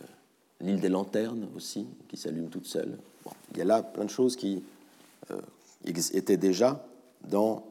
l'île 0.61 0.79
des 0.79 0.89
lanternes 0.89 1.47
aussi, 1.55 1.87
qui 2.07 2.17
s'allume 2.17 2.49
toute 2.49 2.65
seule. 2.65 2.97
il 3.51 3.57
y 3.57 3.61
a 3.61 3.65
là 3.65 3.81
plein 3.81 4.05
de 4.05 4.09
choses 4.09 4.35
qui 4.35 4.63
euh, 5.31 5.41
étaient 5.85 6.37
déjà 6.37 6.85
dans 7.29 7.63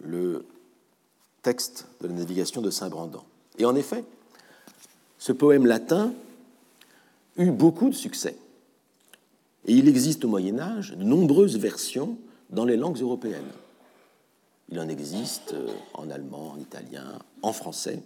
le 0.00 0.44
texte 1.42 1.86
de 2.00 2.08
la 2.08 2.14
navigation 2.14 2.60
de 2.60 2.70
Saint-Brandan. 2.70 3.22
Et 3.58 3.64
en 3.64 3.76
effet, 3.76 4.04
ce 5.18 5.32
poème 5.32 5.66
latin 5.66 6.12
eut 7.36 7.50
beaucoup 7.50 7.88
de 7.88 7.94
succès. 7.94 8.36
Et 9.66 9.72
il 9.74 9.88
existe 9.88 10.24
au 10.24 10.28
Moyen 10.28 10.58
Âge 10.58 10.92
de 10.92 11.04
nombreuses 11.04 11.58
versions 11.58 12.18
dans 12.50 12.64
les 12.64 12.76
langues 12.76 13.00
européennes. 13.00 13.42
Il 14.70 14.78
en 14.78 14.88
existe 14.88 15.52
euh, 15.52 15.68
en 15.94 16.10
allemand, 16.10 16.52
en 16.52 16.58
italien, 16.58 17.18
en 17.42 17.52
français. 17.52 18.00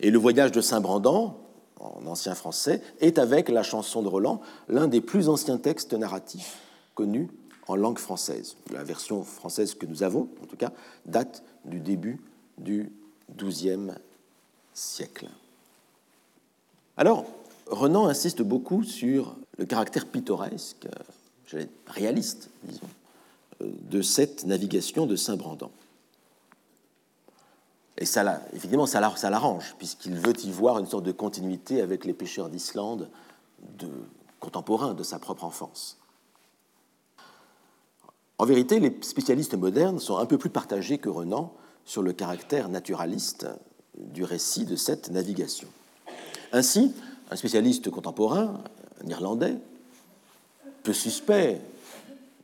Et 0.00 0.10
le 0.10 0.18
voyage 0.18 0.52
de 0.52 0.60
Saint-Brandan, 0.60 1.36
en 1.80 2.06
ancien 2.06 2.34
français, 2.34 2.82
est 3.00 3.18
avec 3.18 3.48
la 3.48 3.62
chanson 3.62 4.02
de 4.02 4.08
Roland 4.08 4.40
l'un 4.68 4.88
des 4.88 5.00
plus 5.00 5.28
anciens 5.28 5.58
textes 5.58 5.94
narratifs 5.94 6.58
connus 6.94 7.28
en 7.68 7.76
langue 7.76 7.98
française. 7.98 8.56
La 8.70 8.84
version 8.84 9.22
française 9.22 9.74
que 9.74 9.86
nous 9.86 10.02
avons, 10.02 10.28
en 10.42 10.46
tout 10.46 10.56
cas, 10.56 10.72
date 11.06 11.42
du 11.64 11.80
début 11.80 12.20
du 12.58 12.92
XIIe 13.36 13.92
siècle. 14.74 15.28
Alors, 16.96 17.24
Renan 17.66 18.06
insiste 18.06 18.42
beaucoup 18.42 18.84
sur 18.84 19.36
le 19.62 19.66
caractère 19.66 20.06
pittoresque, 20.06 20.88
réaliste, 21.86 22.50
disons, 22.64 22.88
de 23.60 24.02
cette 24.02 24.44
navigation 24.44 25.06
de 25.06 25.14
Saint-Brandan. 25.14 25.70
Et 27.96 28.04
ça, 28.04 28.42
évidemment, 28.54 28.86
ça 28.86 28.98
l'arrange, 29.00 29.76
puisqu'il 29.78 30.14
veut 30.14 30.32
y 30.42 30.50
voir 30.50 30.80
une 30.80 30.86
sorte 30.86 31.04
de 31.04 31.12
continuité 31.12 31.80
avec 31.80 32.04
les 32.04 32.12
pêcheurs 32.12 32.48
d'Islande 32.48 33.08
de, 33.78 33.86
contemporains 34.40 34.94
de 34.94 35.04
sa 35.04 35.20
propre 35.20 35.44
enfance. 35.44 35.96
En 38.38 38.44
vérité, 38.44 38.80
les 38.80 38.98
spécialistes 39.02 39.54
modernes 39.54 40.00
sont 40.00 40.16
un 40.16 40.26
peu 40.26 40.38
plus 40.38 40.50
partagés 40.50 40.98
que 40.98 41.08
Renan 41.08 41.54
sur 41.84 42.02
le 42.02 42.12
caractère 42.12 42.68
naturaliste 42.68 43.46
du 43.96 44.24
récit 44.24 44.64
de 44.64 44.74
cette 44.74 45.10
navigation. 45.10 45.68
Ainsi, 46.50 46.92
un 47.30 47.36
spécialiste 47.36 47.90
contemporain, 47.90 48.60
un 49.04 49.08
Irlandais, 49.08 49.56
peu 50.82 50.92
suspect 50.92 51.60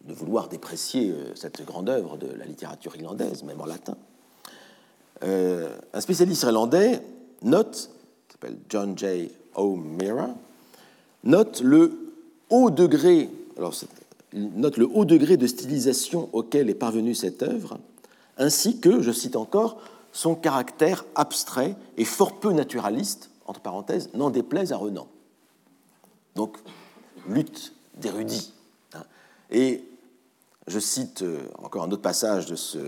de 0.05 0.15
vouloir 0.15 0.49
déprécier 0.49 1.11
euh, 1.11 1.35
cette 1.35 1.65
grande 1.65 1.89
œuvre 1.89 2.17
de 2.17 2.29
la 2.29 2.47
littérature 2.47 2.97
irlandaise, 2.97 3.43
même 3.43 3.61
en 3.61 3.67
latin, 3.67 3.97
euh, 5.23 5.77
un 5.93 6.01
spécialiste 6.01 6.43
irlandais 6.43 7.03
note, 7.43 7.91
qui 8.29 8.33
s'appelle 8.33 8.59
John 8.69 8.97
J. 8.97 9.31
O'Meara, 9.55 10.31
note 11.25 11.61
le 11.61 12.15
haut 12.51 12.71
degré, 12.71 13.29
alors 13.57 13.75
note 14.33 14.77
le 14.77 14.89
haut 14.93 15.05
degré 15.05 15.37
de 15.37 15.47
stylisation 15.47 16.29
auquel 16.33 16.71
est 16.71 16.75
parvenue 16.75 17.15
cette 17.15 17.43
œuvre, 17.43 17.79
ainsi 18.39 18.79
que, 18.79 19.03
je 19.03 19.11
cite 19.11 19.37
encore, 19.37 19.81
son 20.13 20.35
caractère 20.35 21.05
abstrait 21.15 21.75
et 21.97 22.05
fort 22.05 22.39
peu 22.41 22.53
naturaliste, 22.53 23.31
entre 23.47 23.61
parenthèses, 23.61 24.11
n'en 24.15 24.31
déplaise 24.31 24.73
à 24.73 24.77
Renan. 24.77 25.09
Donc, 26.39 26.57
lutte 27.29 27.73
d'érudits. 27.97 28.53
Hein. 28.95 29.03
Et 29.51 29.83
je 30.69 30.79
cite 30.79 31.23
euh, 31.23 31.41
encore 31.61 31.83
un 31.83 31.91
autre 31.91 32.01
passage 32.01 32.47
de 32.47 32.55
ce, 32.55 32.79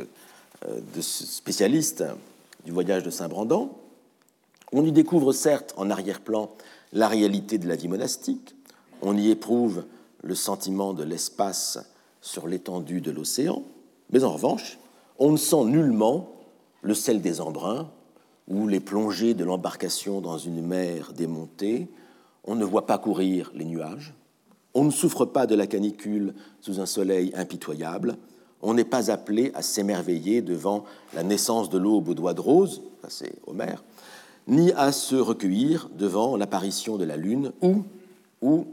euh, 0.68 0.80
spécialiste 1.00 2.04
du 2.64 2.70
voyage 2.70 3.02
de 3.02 3.10
Saint-Brandan. 3.10 3.72
On 4.70 4.84
y 4.84 4.92
découvre 4.92 5.32
certes 5.32 5.74
en 5.76 5.90
arrière-plan 5.90 6.48
la 6.92 7.08
réalité 7.08 7.58
de 7.58 7.66
la 7.66 7.74
vie 7.74 7.88
monastique, 7.88 8.54
on 9.02 9.16
y 9.16 9.30
éprouve 9.30 9.84
le 10.22 10.36
sentiment 10.36 10.92
de 10.92 11.02
l'espace 11.02 11.80
sur 12.20 12.46
l'étendue 12.46 13.00
de 13.00 13.10
l'océan, 13.10 13.64
mais 14.10 14.22
en 14.22 14.32
revanche, 14.32 14.78
on 15.18 15.32
ne 15.32 15.36
sent 15.36 15.64
nullement 15.64 16.30
le 16.82 16.94
sel 16.94 17.20
des 17.20 17.40
embruns 17.40 17.90
ou 18.46 18.68
les 18.68 18.80
plongées 18.80 19.34
de 19.34 19.42
l'embarcation 19.42 20.20
dans 20.20 20.38
une 20.38 20.64
mer 20.64 21.12
démontée, 21.14 21.88
on 22.44 22.54
ne 22.54 22.64
voit 22.64 22.86
pas 22.86 22.98
courir 22.98 23.50
les 23.54 23.64
nuages, 23.64 24.14
on 24.74 24.84
ne 24.84 24.90
souffre 24.90 25.24
pas 25.24 25.46
de 25.46 25.54
la 25.54 25.66
canicule 25.66 26.34
sous 26.60 26.80
un 26.80 26.86
soleil 26.86 27.32
impitoyable, 27.34 28.16
on 28.62 28.74
n'est 28.74 28.84
pas 28.84 29.10
appelé 29.10 29.52
à 29.54 29.62
s'émerveiller 29.62 30.42
devant 30.42 30.84
la 31.14 31.22
naissance 31.22 31.70
de 31.70 31.78
l'aube 31.78 32.08
aux 32.08 32.14
doigts 32.14 32.34
de 32.34 32.40
rose, 32.40 32.82
c'est 33.08 33.34
Homère, 33.46 33.82
ni 34.46 34.72
à 34.72 34.92
se 34.92 35.16
recueillir 35.16 35.88
devant 35.96 36.36
l'apparition 36.36 36.96
de 36.96 37.04
la 37.04 37.16
lune 37.16 37.52
ou, 37.62 37.84
ou 38.42 38.66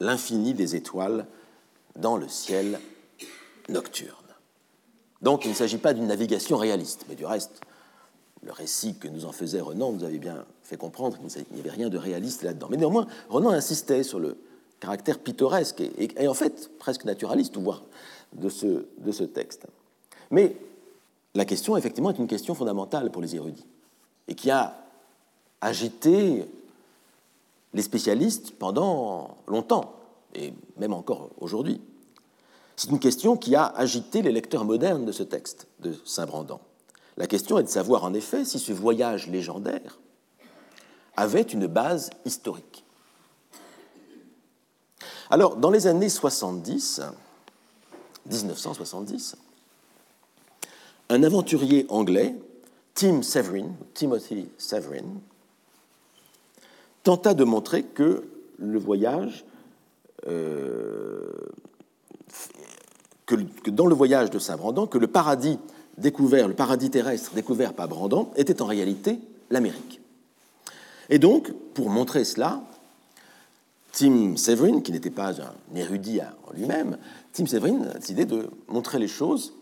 l'infini 0.00 0.54
des 0.54 0.76
étoiles 0.76 1.26
dans 1.96 2.16
le 2.16 2.28
ciel 2.28 2.80
nocturne. 3.68 4.12
Donc 5.22 5.44
il 5.44 5.50
ne 5.50 5.54
s'agit 5.54 5.78
pas 5.78 5.94
d'une 5.94 6.06
navigation 6.06 6.56
réaliste, 6.56 7.06
mais 7.08 7.14
du 7.14 7.24
reste, 7.24 7.60
le 8.46 8.52
récit 8.52 8.94
que 8.94 9.08
nous 9.08 9.24
en 9.24 9.32
faisait 9.32 9.60
Renan 9.60 9.92
nous 9.92 10.04
avait 10.04 10.18
bien 10.18 10.44
fait 10.62 10.76
comprendre 10.76 11.18
qu'il 11.18 11.44
n'y 11.52 11.60
avait 11.60 11.70
rien 11.70 11.88
de 11.88 11.98
réaliste 11.98 12.42
là-dedans. 12.42 12.68
Mais 12.70 12.76
néanmoins, 12.76 13.06
Renan 13.28 13.50
insistait 13.50 14.04
sur 14.04 14.20
le 14.20 14.38
caractère 14.78 15.18
pittoresque 15.18 15.80
et, 15.80 16.28
en 16.28 16.34
fait 16.34 16.70
presque 16.78 17.04
naturaliste, 17.04 17.56
voire 17.56 17.82
de 18.32 18.48
ce, 18.48 18.86
de 18.98 19.12
ce 19.12 19.24
texte. 19.24 19.66
Mais 20.30 20.56
la 21.34 21.44
question, 21.44 21.76
effectivement, 21.76 22.10
est 22.10 22.18
une 22.18 22.28
question 22.28 22.54
fondamentale 22.54 23.10
pour 23.10 23.20
les 23.20 23.34
érudits 23.34 23.66
et 24.28 24.34
qui 24.34 24.50
a 24.50 24.76
agité 25.60 26.46
les 27.74 27.82
spécialistes 27.82 28.52
pendant 28.52 29.36
longtemps, 29.46 29.94
et 30.34 30.52
même 30.78 30.92
encore 30.92 31.30
aujourd'hui. 31.40 31.80
C'est 32.76 32.90
une 32.90 33.00
question 33.00 33.36
qui 33.36 33.54
a 33.54 33.66
agité 33.66 34.22
les 34.22 34.32
lecteurs 34.32 34.64
modernes 34.64 35.04
de 35.04 35.12
ce 35.12 35.22
texte 35.22 35.66
de 35.80 35.94
Saint-Brandan. 36.04 36.60
La 37.16 37.26
question 37.26 37.58
est 37.58 37.62
de 37.62 37.68
savoir 37.68 38.04
en 38.04 38.14
effet 38.14 38.44
si 38.44 38.58
ce 38.58 38.72
voyage 38.72 39.26
légendaire 39.28 39.98
avait 41.16 41.42
une 41.42 41.66
base 41.66 42.10
historique. 42.24 42.84
Alors, 45.30 45.56
dans 45.56 45.70
les 45.70 45.86
années 45.86 46.10
70, 46.10 47.00
1970, 48.26 49.36
un 51.08 51.22
aventurier 51.22 51.86
anglais, 51.88 52.36
Tim 52.94 53.22
Severin, 53.22 53.70
Timothy 53.94 54.48
Severin, 54.58 55.20
tenta 57.02 57.34
de 57.34 57.44
montrer 57.44 57.82
que 57.82 58.28
le 58.58 58.78
voyage, 58.78 59.44
euh, 60.26 61.30
dans 63.66 63.86
le 63.86 63.94
voyage 63.94 64.30
de 64.30 64.38
Saint 64.38 64.56
Brandan, 64.56 64.86
que 64.86 64.98
le 64.98 65.06
paradis 65.06 65.58
découvert, 65.98 66.48
le 66.48 66.54
paradis 66.54 66.90
terrestre 66.90 67.34
découvert 67.34 67.72
par 67.72 67.88
Brandan, 67.88 68.30
était 68.36 68.62
en 68.62 68.66
réalité 68.66 69.18
l'Amérique. 69.50 70.00
Et 71.08 71.18
donc, 71.18 71.52
pour 71.74 71.90
montrer 71.90 72.24
cela, 72.24 72.62
Tim 73.92 74.36
Severin, 74.36 74.80
qui 74.80 74.92
n'était 74.92 75.10
pas 75.10 75.40
un 75.40 75.74
érudit 75.74 76.20
en 76.20 76.52
lui-même, 76.52 76.98
Tim 77.32 77.46
Severin 77.46 77.82
a 77.94 77.98
décidé 77.98 78.24
de 78.24 78.50
montrer 78.68 78.98
les 78.98 79.08
choses 79.08 79.54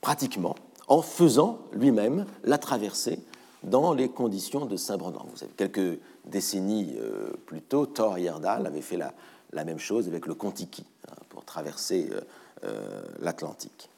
pratiquement 0.00 0.54
en 0.88 1.02
faisant 1.02 1.58
lui-même 1.72 2.26
la 2.44 2.58
traversée 2.58 3.20
dans 3.62 3.92
les 3.92 4.08
conditions 4.08 4.66
de 4.66 4.76
Saint-Brendan. 4.76 5.22
Vous 5.30 5.36
savez, 5.36 5.52
quelques 5.56 5.98
décennies 6.24 6.94
euh, 6.98 7.32
plus 7.46 7.60
tôt, 7.62 7.86
Thor 7.86 8.16
Heyerdahl 8.16 8.66
avait 8.66 8.80
fait 8.80 8.96
la, 8.96 9.12
la, 9.52 9.64
même 9.64 9.78
chose 9.78 10.08
avec 10.08 10.26
le 10.26 10.34
Contiki 10.34 10.84
hein, 11.08 11.14
pour 11.28 11.44
traverser 11.44 12.08
euh, 12.12 12.20
euh, 12.64 13.02
l'Atlantique, 13.20 13.89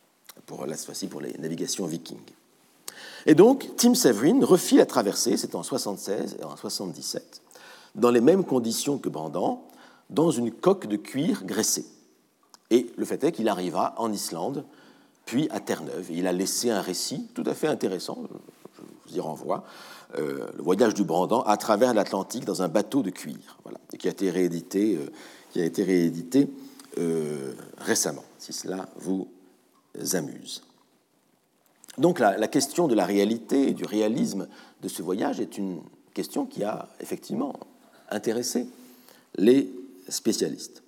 pour 0.46 0.66
la 0.66 0.76
fois-ci 0.76 1.06
pour 1.06 1.20
les 1.20 1.32
navigations 1.38 1.86
vikings. 1.86 2.18
Et 3.26 3.34
donc, 3.34 3.70
Tim 3.76 3.94
Severin 3.94 4.44
refit 4.44 4.76
la 4.76 4.86
traversée, 4.86 5.36
c'était 5.36 5.56
en 5.56 5.62
76 5.62 6.36
et 6.40 6.44
en 6.44 6.56
77, 6.56 7.40
dans 7.94 8.10
les 8.10 8.20
mêmes 8.20 8.44
conditions 8.44 8.98
que 8.98 9.08
Brandan, 9.08 9.62
dans 10.10 10.30
une 10.30 10.50
coque 10.50 10.86
de 10.86 10.96
cuir 10.96 11.44
graissée. 11.44 11.86
Et 12.70 12.90
le 12.96 13.04
fait 13.04 13.22
est 13.24 13.32
qu'il 13.32 13.48
arriva 13.48 13.94
en 13.98 14.12
Islande, 14.12 14.64
puis 15.24 15.48
à 15.50 15.60
Terre-Neuve. 15.60 16.10
Il 16.10 16.26
a 16.26 16.32
laissé 16.32 16.70
un 16.70 16.80
récit 16.80 17.28
tout 17.34 17.44
à 17.46 17.54
fait 17.54 17.68
intéressant, 17.68 18.18
je 18.76 18.82
vous 19.10 19.16
y 19.16 19.20
renvoie, 19.20 19.64
euh, 20.18 20.48
le 20.56 20.62
voyage 20.62 20.94
du 20.94 21.04
Brandan 21.04 21.42
à 21.46 21.56
travers 21.56 21.94
l'Atlantique 21.94 22.44
dans 22.44 22.62
un 22.62 22.68
bateau 22.68 23.02
de 23.02 23.10
cuir, 23.10 23.58
voilà, 23.62 23.78
qui 23.98 24.08
a 24.08 24.10
été 24.10 24.30
réédité, 24.30 24.96
euh, 24.96 25.10
qui 25.52 25.60
a 25.60 25.64
été 25.64 25.84
réédité 25.84 26.48
euh, 26.98 27.52
récemment, 27.78 28.24
si 28.38 28.52
cela 28.52 28.88
vous 28.96 29.28
amuse. 30.12 30.62
Donc 31.98 32.18
la, 32.18 32.48
question 32.48 32.88
de 32.88 32.94
la 32.94 33.04
réalité 33.04 33.68
et 33.68 33.74
du 33.74 33.84
réalisme 33.84 34.48
de 34.82 34.88
ce 34.88 35.02
voyage 35.02 35.40
est 35.40 35.58
une 35.58 35.80
question 36.14 36.46
qui 36.46 36.64
a 36.64 36.88
effectivement 37.00 37.54
intéressé 38.10 38.66
les 39.36 39.70
spécialistes. 40.08 40.82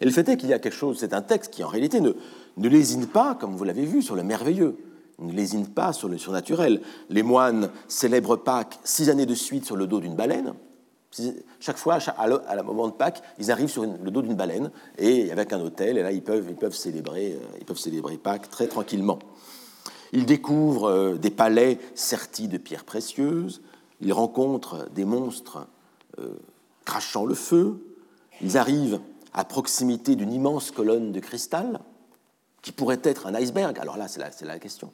Et 0.00 0.04
le 0.04 0.10
fait 0.10 0.28
est 0.28 0.36
qu'il 0.36 0.48
y 0.48 0.54
a 0.54 0.58
quelque 0.58 0.74
chose, 0.74 0.98
c'est 0.98 1.12
un 1.12 1.22
texte 1.22 1.52
qui 1.52 1.62
en 1.62 1.68
réalité 1.68 2.00
ne, 2.00 2.12
ne 2.56 2.68
lésine 2.68 3.06
pas, 3.06 3.34
comme 3.34 3.54
vous 3.54 3.64
l'avez 3.64 3.84
vu, 3.84 4.02
sur 4.02 4.16
le 4.16 4.22
merveilleux, 4.22 4.76
ne 5.18 5.32
lésine 5.32 5.66
pas 5.66 5.92
sur 5.92 6.08
le 6.08 6.18
surnaturel. 6.18 6.80
Les 7.10 7.22
moines 7.22 7.70
célèbrent 7.86 8.36
Pâques 8.36 8.78
six 8.84 9.10
années 9.10 9.26
de 9.26 9.34
suite 9.34 9.64
sur 9.64 9.76
le 9.76 9.86
dos 9.86 10.00
d'une 10.00 10.14
baleine. 10.14 10.54
Chaque 11.60 11.78
fois, 11.78 11.98
à 12.16 12.54
la 12.54 12.62
moment 12.62 12.86
de 12.86 12.92
Pâques, 12.92 13.22
ils 13.38 13.50
arrivent 13.50 13.70
sur 13.70 13.82
le 13.82 14.10
dos 14.10 14.22
d'une 14.22 14.34
baleine 14.34 14.70
et 14.98 15.32
avec 15.32 15.52
un 15.52 15.60
hôtel, 15.60 15.96
et 15.96 16.02
là 16.02 16.12
ils 16.12 16.22
peuvent, 16.22 16.74
célébrer, 16.74 17.32
euh, 17.32 17.56
ils 17.58 17.64
peuvent 17.64 17.78
célébrer 17.78 18.18
Pâques 18.18 18.50
très 18.50 18.68
tranquillement. 18.68 19.18
Ils 20.12 20.26
découvrent 20.26 20.90
euh, 20.90 21.14
des 21.16 21.30
palais 21.30 21.78
sertis 21.94 22.48
de 22.48 22.58
pierres 22.58 22.84
précieuses, 22.84 23.62
ils 24.00 24.12
rencontrent 24.12 24.88
des 24.90 25.06
monstres 25.06 25.66
euh, 26.18 26.28
crachant 26.84 27.24
le 27.24 27.34
feu, 27.34 27.80
ils 28.42 28.58
arrivent 28.58 29.00
à 29.32 29.44
proximité 29.44 30.14
d'une 30.14 30.32
immense 30.32 30.70
colonne 30.70 31.12
de 31.12 31.20
cristal 31.20 31.80
qui 32.62 32.72
pourrait 32.72 33.00
être 33.02 33.26
un 33.26 33.34
iceberg. 33.34 33.78
Alors 33.78 33.96
là, 33.96 34.08
c'est 34.08 34.44
la, 34.44 34.58
question. 34.58 34.92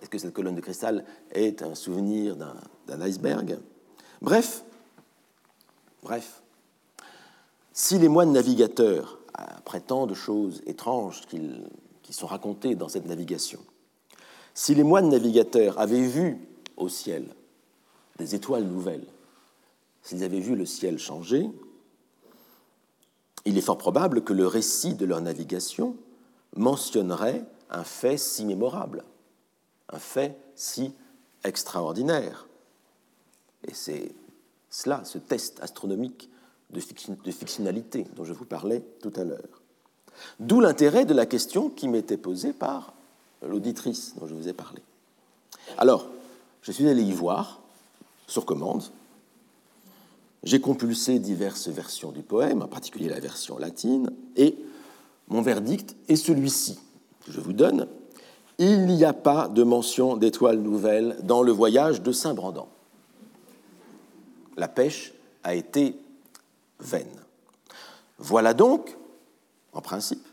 Est-ce 0.00 0.10
que 0.10 0.18
cette 0.18 0.32
colonne 0.32 0.54
de 0.54 0.60
cristal 0.60 1.04
est 1.32 1.62
un 1.62 1.74
souvenir 1.74 2.36
d'un 2.36 3.00
iceberg? 3.00 3.58
Bref, 4.22 4.64
bref, 6.06 6.40
si 7.72 7.98
les 7.98 8.08
moines 8.08 8.32
navigateurs 8.32 9.18
prétendent 9.64 10.14
choses 10.14 10.62
étranges 10.64 11.22
qui 11.26 12.12
sont 12.12 12.28
racontées 12.28 12.76
dans 12.76 12.88
cette 12.88 13.06
navigation, 13.06 13.58
si 14.54 14.76
les 14.76 14.84
moines 14.84 15.08
navigateurs 15.08 15.80
avaient 15.80 16.06
vu 16.06 16.38
au 16.76 16.88
ciel 16.88 17.26
des 18.18 18.36
étoiles 18.36 18.62
nouvelles, 18.62 19.06
s'ils 20.02 20.22
avaient 20.22 20.38
vu 20.38 20.54
le 20.54 20.64
ciel 20.64 21.00
changer, 21.00 21.50
il 23.44 23.58
est 23.58 23.62
fort 23.62 23.76
probable 23.76 24.22
que 24.22 24.32
le 24.32 24.46
récit 24.46 24.94
de 24.94 25.06
leur 25.06 25.20
navigation 25.20 25.96
mentionnerait 26.54 27.44
un 27.68 27.82
fait 27.82 28.16
si 28.16 28.44
mémorable, 28.44 29.02
un 29.88 29.98
fait 29.98 30.38
si 30.54 30.94
extraordinaire. 31.42 32.46
Et 33.66 33.74
c'est 33.74 34.14
cela, 34.76 35.02
ce 35.04 35.16
test 35.16 35.58
astronomique 35.62 36.28
de, 36.70 36.80
fictionnalité 36.80 38.06
dont 38.14 38.24
je 38.24 38.34
vous 38.34 38.44
parlais 38.44 38.82
tout 39.00 39.12
à 39.16 39.24
l'heure. 39.24 39.62
D'où 40.38 40.60
l'intérêt 40.60 41.06
de 41.06 41.14
la 41.14 41.24
question 41.24 41.70
qui 41.70 41.88
m'était 41.88 42.18
posée 42.18 42.52
par 42.52 42.92
l'auditrice 43.40 44.14
dont 44.20 44.26
je 44.26 44.34
vous 44.34 44.48
ai 44.48 44.52
parlé. 44.52 44.82
Alors, 45.78 46.06
je 46.60 46.72
suis 46.72 46.86
allé 46.88 47.02
y 47.02 47.12
voir, 47.12 47.60
sur 48.26 48.44
commande, 48.44 48.82
j'ai 50.42 50.60
compulsé 50.60 51.20
diverses 51.20 51.68
versions 51.68 52.12
du 52.12 52.22
poème, 52.22 52.60
en 52.60 52.68
particulier 52.68 53.08
la 53.08 53.20
version 53.20 53.56
latine, 53.56 54.10
et 54.36 54.58
mon 55.28 55.40
verdict 55.40 55.96
est 56.08 56.16
celui-ci, 56.16 56.78
que 57.24 57.32
je 57.32 57.40
vous 57.40 57.54
donne. 57.54 57.88
Il 58.58 58.84
n'y 58.84 59.06
a 59.06 59.14
pas 59.14 59.48
de 59.48 59.62
mention 59.62 60.18
d'étoiles 60.18 60.60
nouvelles 60.60 61.16
dans 61.22 61.42
le 61.42 61.52
voyage 61.52 62.02
de 62.02 62.12
Saint-Brandan. 62.12 62.68
La 64.56 64.68
pêche 64.68 65.12
a 65.44 65.54
été 65.54 65.98
vaine. 66.80 67.20
Voilà 68.18 68.54
donc, 68.54 68.96
en 69.72 69.80
principe, 69.80 70.26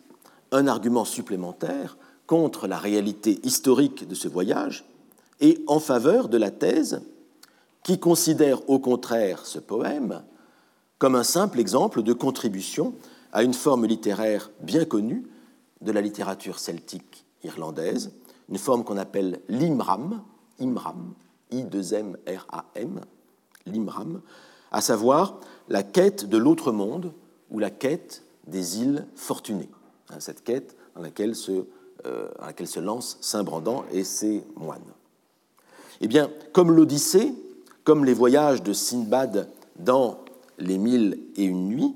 un 0.51 0.67
argument 0.67 1.05
supplémentaire 1.05 1.97
contre 2.28 2.67
la 2.67 2.78
réalité 2.78 3.39
historique 3.43 4.07
de 4.07 4.15
ce 4.15 4.28
voyage 4.28 4.86
et 5.41 5.63
en 5.67 5.80
faveur 5.80 6.30
de 6.30 6.38
la 6.38 6.51
thèse 6.51 7.01
qui 7.84 7.99
considère 7.99 8.69
au 8.69 8.80
contraire 8.80 9.45
ce 9.45 9.59
poème 9.59 10.24
comme 10.97 11.15
un 11.15 11.24
simple 11.24 11.59
exemple 11.59 12.01
de 12.01 12.13
contribution 12.13 12.93
à 13.34 13.43
une 13.43 13.53
forme 13.53 13.86
littéraire 13.86 14.51
bien 14.61 14.86
connue 14.86 15.28
de 15.82 15.91
la 15.91 15.99
littérature 15.99 16.59
celtique 16.59 17.26
irlandaise, 17.43 18.13
une 18.47 18.57
forme 18.57 18.86
qu'on 18.86 18.97
appelle 18.97 19.41
l'imram, 19.49 20.21
imram, 20.59 21.13
I-2-M-R-A-M, 21.51 23.01
l'Imram, 23.66 24.22
à 24.72 24.82
savoir 24.82 25.39
la 25.70 25.84
quête 25.84 26.26
de 26.28 26.38
l'autre 26.38 26.72
monde 26.72 27.14
ou 27.51 27.59
la 27.59 27.70
quête 27.70 28.24
des 28.47 28.80
îles 28.82 29.05
fortunées. 29.16 29.70
Hein, 30.09 30.16
cette 30.20 30.43
quête 30.43 30.76
dans 30.95 31.01
laquelle 31.01 31.36
se, 31.36 31.66
euh, 32.05 32.30
lance 32.82 33.18
Saint 33.22 33.43
Brandan 33.43 33.86
et 33.91 34.03
ses 34.03 34.43
moines. 34.55 34.82
Eh 36.01 36.07
bien, 36.07 36.30
comme 36.51 36.72
l'Odyssée, 36.72 37.34
comme 37.84 38.05
les 38.05 38.14
voyages 38.14 38.64
de 38.64 38.74
Sinbad 38.74 39.49
dans 39.78 40.20
les 40.57 40.78
mille 40.78 41.20
et 41.36 41.43
une 41.43 41.68
nuits, 41.68 41.95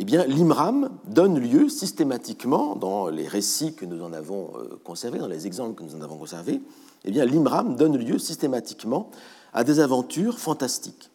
eh 0.00 0.04
bien, 0.04 0.24
l'Imram 0.26 0.90
donne 1.06 1.40
lieu 1.40 1.68
systématiquement, 1.68 2.76
dans 2.76 3.08
les 3.08 3.26
récits 3.26 3.74
que 3.74 3.84
nous 3.84 4.02
en 4.02 4.12
avons 4.12 4.52
euh, 4.56 4.78
conservés, 4.84 5.18
dans 5.18 5.26
les 5.26 5.46
exemples 5.46 5.74
que 5.74 5.82
nous 5.82 5.96
en 5.96 6.02
avons 6.02 6.16
conservés, 6.16 6.60
eh 7.04 7.10
bien, 7.10 7.24
l'Imram 7.24 7.74
donne 7.76 7.96
lieu 7.96 8.18
systématiquement 8.18 9.10
à 9.52 9.64
des 9.64 9.80
aventures 9.80 10.38
fantastiques. 10.38 11.10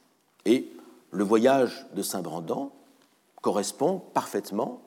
Et 0.46 0.70
le 1.12 1.24
voyage 1.24 1.86
de 1.96 2.02
Saint-Brandan 2.02 2.72
correspond 3.42 4.02
parfaitement 4.14 4.82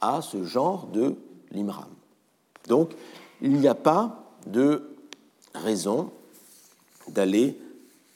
à 0.00 0.22
ce 0.22 0.44
genre 0.44 0.86
de 0.86 1.16
l'Imram. 1.50 1.88
Donc, 2.68 2.90
il 3.40 3.52
n'y 3.52 3.68
a 3.68 3.74
pas 3.74 4.24
de 4.46 4.96
raison 5.54 6.10
d'aller 7.08 7.58